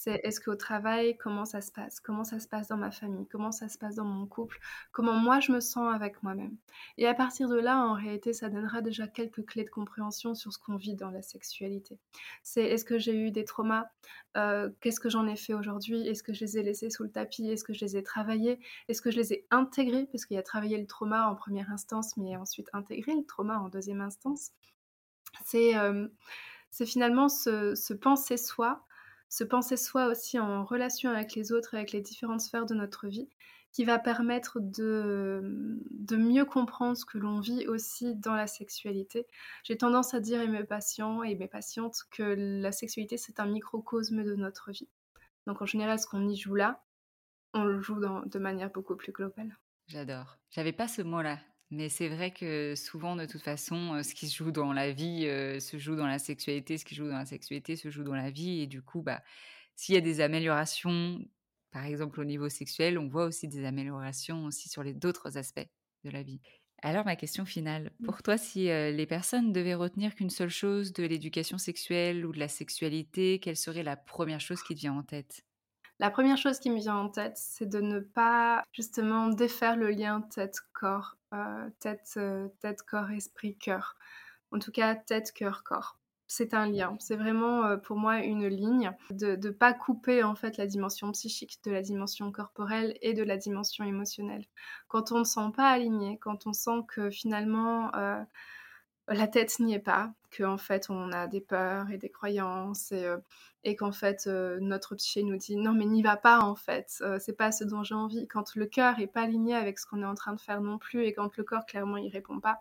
C'est 0.00 0.20
est-ce 0.22 0.40
qu'au 0.40 0.54
travail, 0.54 1.16
comment 1.16 1.44
ça 1.44 1.60
se 1.60 1.72
passe? 1.72 1.98
Comment 1.98 2.22
ça 2.22 2.38
se 2.38 2.46
passe 2.46 2.68
dans 2.68 2.76
ma 2.76 2.92
famille? 2.92 3.26
Comment 3.26 3.50
ça 3.50 3.68
se 3.68 3.76
passe 3.76 3.96
dans 3.96 4.04
mon 4.04 4.28
couple? 4.28 4.60
Comment 4.92 5.14
moi 5.14 5.40
je 5.40 5.50
me 5.50 5.58
sens 5.58 5.92
avec 5.92 6.22
moi-même? 6.22 6.56
Et 6.98 7.08
à 7.08 7.14
partir 7.14 7.48
de 7.48 7.56
là, 7.56 7.84
en 7.84 7.94
réalité, 7.94 8.32
ça 8.32 8.48
donnera 8.48 8.80
déjà 8.80 9.08
quelques 9.08 9.44
clés 9.44 9.64
de 9.64 9.70
compréhension 9.70 10.36
sur 10.36 10.52
ce 10.52 10.58
qu'on 10.60 10.76
vit 10.76 10.94
dans 10.94 11.10
la 11.10 11.20
sexualité. 11.20 11.98
C'est 12.44 12.62
est-ce 12.62 12.84
que 12.84 12.96
j'ai 12.96 13.12
eu 13.12 13.32
des 13.32 13.44
traumas? 13.44 13.90
Euh, 14.36 14.70
Qu'est-ce 14.80 15.00
que 15.00 15.08
j'en 15.08 15.26
ai 15.26 15.34
fait 15.34 15.52
aujourd'hui? 15.52 16.06
Est-ce 16.06 16.22
que 16.22 16.32
je 16.32 16.44
les 16.44 16.58
ai 16.58 16.62
laissés 16.62 16.90
sous 16.90 17.02
le 17.02 17.10
tapis? 17.10 17.50
Est-ce 17.50 17.64
que 17.64 17.72
je 17.72 17.84
les 17.84 17.96
ai 17.96 18.04
travaillés? 18.04 18.60
Est-ce 18.86 19.02
que 19.02 19.10
je 19.10 19.16
les 19.16 19.32
ai 19.32 19.46
intégrés? 19.50 20.06
Parce 20.12 20.26
qu'il 20.26 20.36
y 20.36 20.38
a 20.38 20.44
travaillé 20.44 20.78
le 20.78 20.86
trauma 20.86 21.28
en 21.28 21.34
première 21.34 21.72
instance, 21.72 22.16
mais 22.16 22.36
ensuite 22.36 22.68
intégré 22.72 23.16
le 23.16 23.26
trauma 23.26 23.58
en 23.58 23.68
deuxième 23.68 24.00
instance. 24.00 24.52
C'est 25.44 25.76
euh, 25.76 26.06
finalement 26.70 27.28
se, 27.28 27.74
se 27.74 27.94
penser 27.94 28.36
soi 28.36 28.84
se 29.28 29.44
penser 29.44 29.76
soi 29.76 30.06
aussi 30.06 30.38
en 30.38 30.64
relation 30.64 31.10
avec 31.10 31.34
les 31.34 31.52
autres, 31.52 31.74
avec 31.74 31.92
les 31.92 32.00
différentes 32.00 32.40
sphères 32.40 32.66
de 32.66 32.74
notre 32.74 33.08
vie, 33.08 33.28
qui 33.72 33.84
va 33.84 33.98
permettre 33.98 34.58
de, 34.60 35.78
de 35.90 36.16
mieux 36.16 36.44
comprendre 36.44 36.96
ce 36.96 37.04
que 37.04 37.18
l'on 37.18 37.40
vit 37.40 37.66
aussi 37.66 38.14
dans 38.16 38.34
la 38.34 38.46
sexualité. 38.46 39.26
J'ai 39.62 39.76
tendance 39.76 40.14
à 40.14 40.20
dire 40.20 40.40
à 40.40 40.46
mes 40.46 40.64
patients 40.64 41.22
et 41.22 41.34
mes 41.34 41.48
patientes 41.48 42.04
que 42.10 42.22
la 42.22 42.72
sexualité, 42.72 43.18
c'est 43.18 43.40
un 43.40 43.46
microcosme 43.46 44.24
de 44.24 44.34
notre 44.34 44.70
vie. 44.70 44.88
Donc 45.46 45.62
en 45.62 45.66
général, 45.66 45.98
ce 45.98 46.06
qu'on 46.06 46.28
y 46.28 46.36
joue 46.36 46.54
là, 46.54 46.82
on 47.54 47.64
le 47.64 47.80
joue 47.80 48.00
de 48.00 48.38
manière 48.38 48.70
beaucoup 48.70 48.96
plus 48.96 49.12
globale. 49.12 49.56
J'adore. 49.86 50.38
J'avais 50.50 50.72
pas 50.72 50.88
ce 50.88 51.02
mot-là 51.02 51.38
mais 51.70 51.88
c'est 51.88 52.08
vrai 52.08 52.30
que 52.32 52.74
souvent, 52.76 53.14
de 53.16 53.26
toute 53.26 53.42
façon, 53.42 54.02
ce 54.02 54.14
qui 54.14 54.28
se 54.28 54.36
joue 54.36 54.50
dans 54.52 54.72
la 54.72 54.92
vie 54.92 55.24
se 55.60 55.78
joue 55.78 55.96
dans 55.96 56.06
la 56.06 56.18
sexualité, 56.18 56.78
ce 56.78 56.84
qui 56.84 56.94
se 56.94 57.00
joue 57.02 57.08
dans 57.08 57.18
la 57.18 57.26
sexualité 57.26 57.76
se 57.76 57.90
joue 57.90 58.04
dans 58.04 58.14
la 58.14 58.30
vie. 58.30 58.60
Et 58.62 58.66
du 58.66 58.82
coup, 58.82 59.02
bah, 59.02 59.22
s'il 59.76 59.94
y 59.94 59.98
a 59.98 60.00
des 60.00 60.20
améliorations, 60.20 61.20
par 61.70 61.84
exemple 61.84 62.20
au 62.20 62.24
niveau 62.24 62.48
sexuel, 62.48 62.98
on 62.98 63.08
voit 63.08 63.26
aussi 63.26 63.48
des 63.48 63.64
améliorations 63.64 64.44
aussi 64.46 64.68
sur 64.68 64.82
les 64.82 64.94
d'autres 64.94 65.36
aspects 65.36 65.68
de 66.04 66.10
la 66.10 66.22
vie. 66.22 66.40
Alors 66.82 67.04
ma 67.04 67.16
question 67.16 67.44
finale, 67.44 67.92
mmh. 68.00 68.06
pour 68.06 68.22
toi, 68.22 68.36
si 68.38 68.64
les 68.64 69.06
personnes 69.06 69.52
devaient 69.52 69.74
retenir 69.74 70.14
qu'une 70.14 70.30
seule 70.30 70.48
chose 70.50 70.92
de 70.92 71.04
l'éducation 71.04 71.58
sexuelle 71.58 72.24
ou 72.26 72.32
de 72.32 72.38
la 72.38 72.48
sexualité, 72.48 73.40
quelle 73.40 73.56
serait 73.56 73.82
la 73.82 73.96
première 73.96 74.40
chose 74.40 74.62
qui 74.62 74.74
te 74.74 74.80
vient 74.80 74.94
en 74.94 75.02
tête? 75.02 75.44
La 76.00 76.10
première 76.10 76.36
chose 76.36 76.60
qui 76.60 76.70
me 76.70 76.78
vient 76.78 76.96
en 76.96 77.08
tête, 77.08 77.36
c'est 77.36 77.68
de 77.68 77.80
ne 77.80 77.98
pas 77.98 78.62
justement 78.72 79.28
défaire 79.28 79.76
le 79.76 79.90
lien 79.90 80.20
tête-corps, 80.20 81.16
euh, 81.34 81.68
tête, 81.80 82.14
euh. 82.16 82.48
En 84.50 84.58
tout 84.58 84.70
cas, 84.70 84.94
tête, 84.94 85.32
cœur, 85.32 85.64
corps. 85.64 85.98
C'est 86.28 86.54
un 86.54 86.66
lien. 86.66 86.96
C'est 87.00 87.16
vraiment 87.16 87.64
euh, 87.64 87.76
pour 87.78 87.96
moi 87.96 88.18
une 88.18 88.46
ligne 88.46 88.92
de 89.10 89.34
ne 89.34 89.50
pas 89.50 89.72
couper 89.72 90.22
en 90.22 90.34
fait 90.34 90.56
la 90.56 90.66
dimension 90.66 91.10
psychique 91.12 91.58
de 91.64 91.72
la 91.72 91.82
dimension 91.82 92.30
corporelle 92.30 92.96
et 93.00 93.14
de 93.14 93.24
la 93.24 93.36
dimension 93.36 93.84
émotionnelle. 93.84 94.46
Quand 94.88 95.10
on 95.10 95.20
ne 95.20 95.24
sent 95.24 95.50
pas 95.56 95.68
aligné, 95.70 96.18
quand 96.18 96.46
on 96.46 96.52
sent 96.52 96.82
que 96.86 97.10
finalement 97.10 97.90
la 99.08 99.26
tête 99.26 99.58
n'y 99.58 99.74
est 99.74 99.78
pas, 99.78 100.12
qu'en 100.36 100.58
fait 100.58 100.90
on 100.90 101.12
a 101.12 101.26
des 101.26 101.40
peurs 101.40 101.90
et 101.90 101.98
des 101.98 102.10
croyances 102.10 102.92
et, 102.92 103.06
et 103.64 103.76
qu'en 103.76 103.92
fait 103.92 104.26
notre 104.26 104.94
psyché 104.96 105.22
nous 105.22 105.36
dit 105.36 105.56
non 105.56 105.72
mais 105.72 105.86
n'y 105.86 106.02
va 106.02 106.16
pas 106.16 106.40
en 106.40 106.54
fait, 106.54 107.02
c'est 107.20 107.36
pas 107.36 107.52
ce 107.52 107.64
dont 107.64 107.82
j'ai 107.82 107.94
envie. 107.94 108.26
Quand 108.28 108.54
le 108.54 108.66
cœur 108.66 108.98
est 109.00 109.06
pas 109.06 109.22
aligné 109.22 109.54
avec 109.54 109.78
ce 109.78 109.86
qu'on 109.86 110.02
est 110.02 110.06
en 110.06 110.14
train 110.14 110.34
de 110.34 110.40
faire 110.40 110.60
non 110.60 110.78
plus 110.78 111.04
et 111.04 111.12
quand 111.12 111.36
le 111.36 111.44
corps 111.44 111.66
clairement 111.66 111.96
il 111.96 112.10
répond 112.10 112.40
pas, 112.40 112.60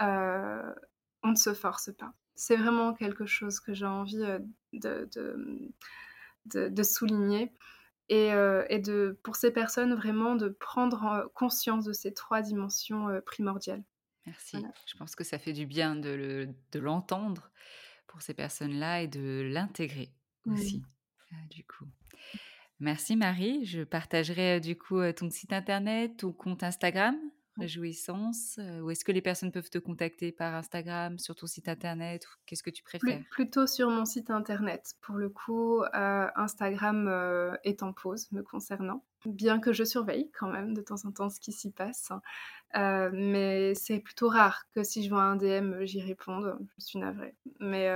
on 0.00 1.30
ne 1.30 1.36
se 1.36 1.54
force 1.54 1.90
pas. 1.92 2.12
C'est 2.34 2.56
vraiment 2.56 2.94
quelque 2.94 3.26
chose 3.26 3.60
que 3.60 3.74
j'ai 3.74 3.86
envie 3.86 4.24
de, 4.72 5.08
de, 5.12 6.68
de, 6.68 6.82
souligner. 6.82 7.52
Et, 8.08 8.30
et, 8.68 8.78
de, 8.78 9.18
pour 9.22 9.36
ces 9.36 9.52
personnes, 9.52 9.94
vraiment 9.94 10.34
de 10.36 10.48
prendre 10.48 11.30
conscience 11.34 11.84
de 11.84 11.92
ces 11.92 12.12
trois 12.14 12.42
dimensions 12.42 13.08
primordiales. 13.26 13.84
Merci. 14.26 14.58
Je 14.86 14.96
pense 14.96 15.14
que 15.16 15.24
ça 15.24 15.38
fait 15.38 15.52
du 15.52 15.66
bien 15.66 15.96
de 15.96 16.48
l'entendre 16.74 17.50
pour 18.06 18.22
ces 18.22 18.34
personnes-là 18.34 19.02
et 19.02 19.08
de 19.08 19.48
l'intégrer 19.52 20.12
aussi, 20.46 20.82
du 21.50 21.64
coup. 21.64 21.86
Merci 22.80 23.16
Marie. 23.16 23.64
Je 23.66 23.82
partagerai 23.82 24.60
du 24.60 24.76
coup 24.76 25.00
ton 25.12 25.30
site 25.30 25.52
internet, 25.52 26.16
ton 26.18 26.32
compte 26.32 26.62
Instagram 26.62 27.16
Réjouissance 27.60 28.58
Ou 28.82 28.90
est-ce 28.90 29.04
que 29.04 29.12
les 29.12 29.22
personnes 29.22 29.52
peuvent 29.52 29.70
te 29.70 29.78
contacter 29.78 30.32
par 30.32 30.54
Instagram, 30.54 31.18
sur 31.18 31.34
ton 31.34 31.46
site 31.46 31.68
internet 31.68 32.26
Qu'est-ce 32.46 32.62
que 32.62 32.70
tu 32.70 32.82
préfères? 32.82 33.20
Plutôt 33.30 33.66
sur 33.66 33.90
mon 33.90 34.04
site 34.04 34.30
internet. 34.30 34.94
Pour 35.00 35.16
le 35.16 35.28
coup, 35.28 35.82
Instagram 35.92 37.58
est 37.64 37.82
en 37.82 37.92
pause 37.92 38.30
me 38.32 38.42
concernant. 38.42 39.04
Bien 39.26 39.60
que 39.60 39.72
je 39.72 39.84
surveille 39.84 40.30
quand 40.32 40.48
même 40.48 40.72
de 40.72 40.80
temps 40.80 41.04
en 41.04 41.12
temps 41.12 41.28
ce 41.28 41.40
qui 41.40 41.52
s'y 41.52 41.70
passe. 41.70 42.10
mais 42.74 43.74
c'est 43.74 44.00
plutôt 44.00 44.28
rare 44.28 44.66
que 44.74 44.82
si 44.82 45.04
je 45.04 45.10
vois 45.10 45.22
un 45.22 45.36
DM, 45.36 45.84
j'y 45.84 46.00
réponde. 46.00 46.58
Je 46.78 46.84
suis 46.84 46.98
navrée. 46.98 47.34
Mais 47.60 47.88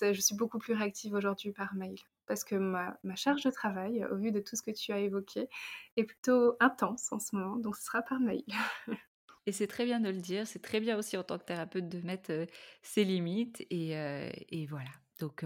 je 0.00 0.20
suis 0.20 0.36
beaucoup 0.36 0.58
plus 0.58 0.74
réactive 0.74 1.14
aujourd'hui 1.14 1.52
par 1.52 1.74
mail 1.74 1.96
parce 2.32 2.44
que 2.44 2.54
ma, 2.54 2.96
charge 3.14 3.42
de 3.42 3.50
travail, 3.50 4.06
au 4.10 4.16
vu 4.16 4.32
de 4.32 4.40
tout 4.40 4.56
ce 4.56 4.62
que 4.62 4.70
tu 4.70 4.90
as 4.90 5.00
évoqué, 5.00 5.50
est 5.98 6.04
plutôt 6.04 6.56
intense 6.60 7.12
en 7.12 7.18
ce 7.18 7.36
moment, 7.36 7.56
donc 7.56 7.76
ce 7.76 7.84
sera 7.84 8.00
par 8.00 8.20
mail. 8.20 8.42
Et 9.44 9.52
c'est 9.52 9.66
très 9.66 9.84
bien 9.84 10.00
de 10.00 10.08
le 10.08 10.16
dire, 10.16 10.46
c'est 10.46 10.62
très 10.62 10.80
bien 10.80 10.96
aussi 10.96 11.18
en 11.18 11.24
tant 11.24 11.36
que 11.36 11.44
thérapeute 11.44 11.90
de 11.90 12.00
mettre 12.00 12.46
ses 12.80 13.04
limites, 13.04 13.66
et, 13.68 14.66
voilà. 14.70 14.88
Donc, 15.18 15.44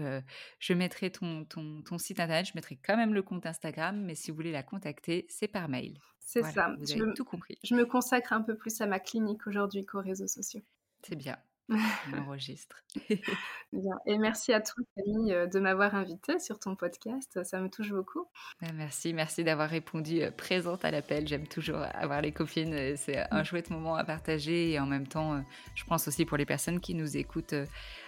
je 0.59 0.73
mettrai 0.73 1.11
ton, 1.11 1.43
ton, 1.43 1.97
site 1.97 2.21
internet, 2.21 2.45
je 2.45 2.53
mettrai 2.55 2.77
quand 2.77 2.95
même 2.95 3.13
le 3.13 3.21
compte 3.21 3.45
Instagram, 3.45 4.01
mais 4.05 4.15
si 4.15 4.31
vous 4.31 4.37
voulez 4.37 4.53
la 4.53 4.63
contacter, 4.63 5.25
c'est 5.27 5.49
par 5.49 5.67
mail. 5.67 5.99
C'est 6.19 6.43
ça. 6.43 6.73
Vous 6.79 6.89
avez 6.89 7.13
tout 7.15 7.25
compris. 7.25 7.57
Je 7.65 7.75
me 7.75 7.85
consacre 7.85 8.31
un 8.31 8.41
peu 8.41 8.55
plus 8.55 8.79
à 8.79 8.85
ma 8.85 9.01
clinique 9.01 9.45
aujourd'hui 9.45 9.85
qu'aux 9.85 9.99
réseaux 9.99 10.27
sociaux. 10.27 10.61
C'est 11.03 11.17
bien. 11.17 11.37
On 11.69 12.17
enregistre. 12.19 12.83
Et 14.05 14.17
merci 14.17 14.53
à 14.53 14.61
toi, 14.61 14.83
Camille, 14.95 15.33
euh, 15.33 15.47
de 15.47 15.59
m'avoir 15.59 15.95
invitée 15.95 16.39
sur 16.39 16.59
ton 16.59 16.75
podcast. 16.75 17.43
Ça 17.43 17.59
me 17.59 17.69
touche 17.69 17.91
beaucoup. 17.91 18.25
Bah, 18.61 18.69
merci, 18.73 19.13
merci 19.13 19.43
d'avoir 19.43 19.69
répondu 19.69 20.21
euh, 20.21 20.31
présente 20.31 20.85
à 20.85 20.91
l'appel. 20.91 21.27
J'aime 21.27 21.47
toujours 21.47 21.79
avoir 21.93 22.21
les 22.21 22.31
copines. 22.31 22.73
Euh, 22.73 22.93
c'est 22.95 23.19
un 23.31 23.41
mmh. 23.41 23.45
chouette 23.45 23.69
moment 23.69 23.95
à 23.95 24.03
partager 24.05 24.71
et 24.71 24.79
en 24.79 24.85
même 24.85 25.07
temps, 25.07 25.43
je 25.75 25.83
pense 25.83 26.07
aussi 26.07 26.25
pour 26.25 26.37
les 26.37 26.45
personnes 26.45 26.79
qui 26.79 26.95
nous 26.95 27.17
écoutent 27.17 27.55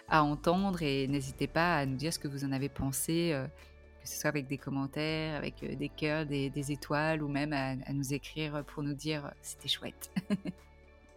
à 0.07 0.24
entendre. 0.24 0.82
Et 0.82 1.07
n'hésitez 1.07 1.47
pas 1.47 1.78
à 1.78 1.86
nous 1.86 1.97
dire 1.97 2.14
ce 2.14 2.20
que 2.20 2.28
vous 2.28 2.45
en 2.45 2.51
avez 2.51 2.70
pensé 2.70 3.36
que 4.01 4.07
ce 4.07 4.18
soit 4.18 4.30
avec 4.30 4.47
des 4.47 4.57
commentaires, 4.57 5.36
avec 5.36 5.78
des 5.78 5.89
cœurs, 5.89 6.26
des, 6.26 6.72
étoiles, 6.72 7.22
ou 7.22 7.28
même 7.28 7.51
à, 7.51 7.72
à, 7.72 7.93
nous 7.93 8.14
écrire 8.14 8.64
pour 8.66 8.82
nous 8.82 8.93
dire 8.93 9.34
c'était 9.41 9.68
chouette. 9.68 10.12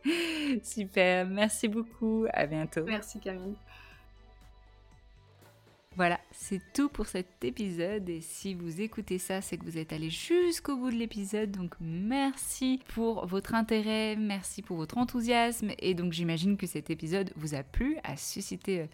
Super, 0.62 1.26
merci 1.26 1.68
beaucoup, 1.68 2.26
à 2.32 2.46
bientôt. 2.46 2.84
Merci 2.84 3.20
Camille. 3.20 3.56
Voilà, 5.94 6.18
c'est 6.30 6.62
tout 6.72 6.88
pour 6.88 7.06
cet 7.06 7.44
épisode 7.44 8.08
et 8.08 8.22
si 8.22 8.54
vous 8.54 8.80
écoutez 8.80 9.18
ça, 9.18 9.42
c'est 9.42 9.58
que 9.58 9.64
vous 9.64 9.76
êtes 9.76 9.92
allé 9.92 10.08
jusqu'au 10.08 10.74
bout 10.74 10.90
de 10.90 10.96
l'épisode. 10.96 11.50
Donc 11.50 11.74
merci 11.80 12.80
pour 12.94 13.26
votre 13.26 13.54
intérêt, 13.54 14.16
merci 14.16 14.62
pour 14.62 14.78
votre 14.78 14.96
enthousiasme 14.96 15.72
et 15.78 15.92
donc 15.92 16.14
j'imagine 16.14 16.56
que 16.56 16.66
cet 16.66 16.88
épisode 16.88 17.30
vous 17.36 17.54
a 17.54 17.62
plu, 17.62 17.98
a 18.04 18.16
suscité 18.16 18.80
euh, 18.80 18.86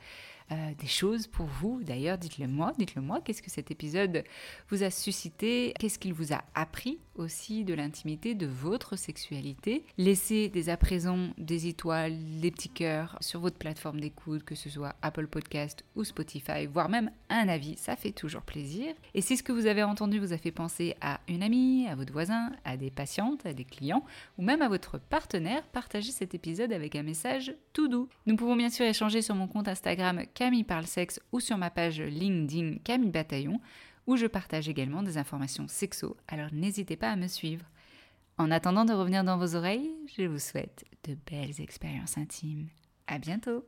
euh, 0.51 0.75
des 0.81 0.89
choses 0.89 1.29
pour 1.29 1.47
vous. 1.47 1.81
D'ailleurs, 1.85 2.19
dites-le 2.19 2.49
moi, 2.49 2.73
dites-le 2.79 3.01
moi, 3.01 3.21
qu'est-ce 3.21 3.43
que 3.43 3.51
cet 3.51 3.71
épisode 3.71 4.25
vous 4.69 4.83
a 4.83 4.91
suscité 4.91 5.75
Qu'est-ce 5.79 6.01
qu'il 6.01 6.15
vous 6.15 6.33
a 6.33 6.43
appris 6.57 6.99
aussi 7.19 7.65
de 7.65 7.75
l'intimité 7.75 8.35
de 8.35 8.47
votre 8.47 8.97
sexualité 8.97 9.85
Laissez 9.97 10.49
dès 10.49 10.69
à 10.69 10.77
présent 10.77 11.29
des 11.39 11.67
étoiles, 11.67 12.17
des 12.41 12.51
petits 12.51 12.69
cœurs 12.69 13.17
sur 13.21 13.41
votre 13.41 13.57
plateforme 13.57 14.01
d'écoute, 14.01 14.45
que 14.45 14.55
ce 14.55 14.71
soit 14.71 14.97
Apple 15.03 15.27
Podcast 15.27 15.85
ou 15.97 16.05
Spotify, 16.05 16.67
voire 16.67 16.89
même 16.89 17.11
un 17.29 17.49
avis, 17.49 17.77
ça 17.77 17.97
fait 17.97 18.13
toujours 18.13 18.43
plaisir. 18.43 18.95
Et 19.15 19.21
si 19.21 19.37
ce 19.37 19.43
que 19.43 19.53
vous 19.53 19.67
avez 19.67 19.83
entendu 19.83 20.19
vous 20.19 20.33
a 20.33 20.39
fait 20.39 20.51
penser 20.51 20.97
à 21.01 21.21
une 21.29 21.43
amie, 21.43 21.87
à 21.89 21.95
votre 21.95 22.13
voisin, 22.13 22.53
à 22.65 22.77
des 22.77 22.91
patientes, 22.91 23.47
à 23.47 23.53
des 23.53 23.65
clients, 23.65 24.05
ou 24.39 24.43
même 24.43 24.63
à 24.63 24.69
votre 24.69 24.99
partenaire, 24.99 25.63
partagez 25.73 26.13
cet 26.13 26.35
épisode 26.35 26.73
avec 26.73 26.97
un 26.97 27.03
message 27.03 27.55
tout 27.73 27.89
doux. 27.89 28.09
Nous 28.27 28.37
pouvons 28.37 28.57
bien 28.57 28.71
sûr 28.71 28.87
échanger 28.87 29.23
sur 29.23 29.35
mon 29.35 29.49
compte 29.49 29.69
Instagram 29.69 30.23
Camille 30.35 30.65
parle 30.65 30.87
ou 31.33 31.41
sur 31.41 31.59
ma 31.59 31.71
page 31.71 32.01
LinkedIn 32.01 32.79
Camille 32.85 33.11
Bataillon 33.11 33.61
où 34.09 34.17
je 34.17 34.27
partage 34.27 34.69
également 34.71 35.03
des 35.03 35.19
informations 35.19 35.69
sexo, 35.69 36.17
alors 36.29 36.49
n'hésitez 36.51 36.97
pas 36.97 37.11
à 37.11 37.17
me 37.17 37.29
suivre. 37.29 37.67
En 38.39 38.51
attendant 38.51 38.87
de 38.87 38.95
revenir 38.95 39.23
dans 39.23 39.37
vos 39.37 39.55
oreilles, 39.55 39.95
je 40.17 40.23
vous 40.23 40.39
souhaite 40.39 40.87
de 41.05 41.15
belles 41.31 41.61
expériences 41.61 42.17
intimes. 42.17 42.69
À 43.07 43.19
bientôt! 43.19 43.65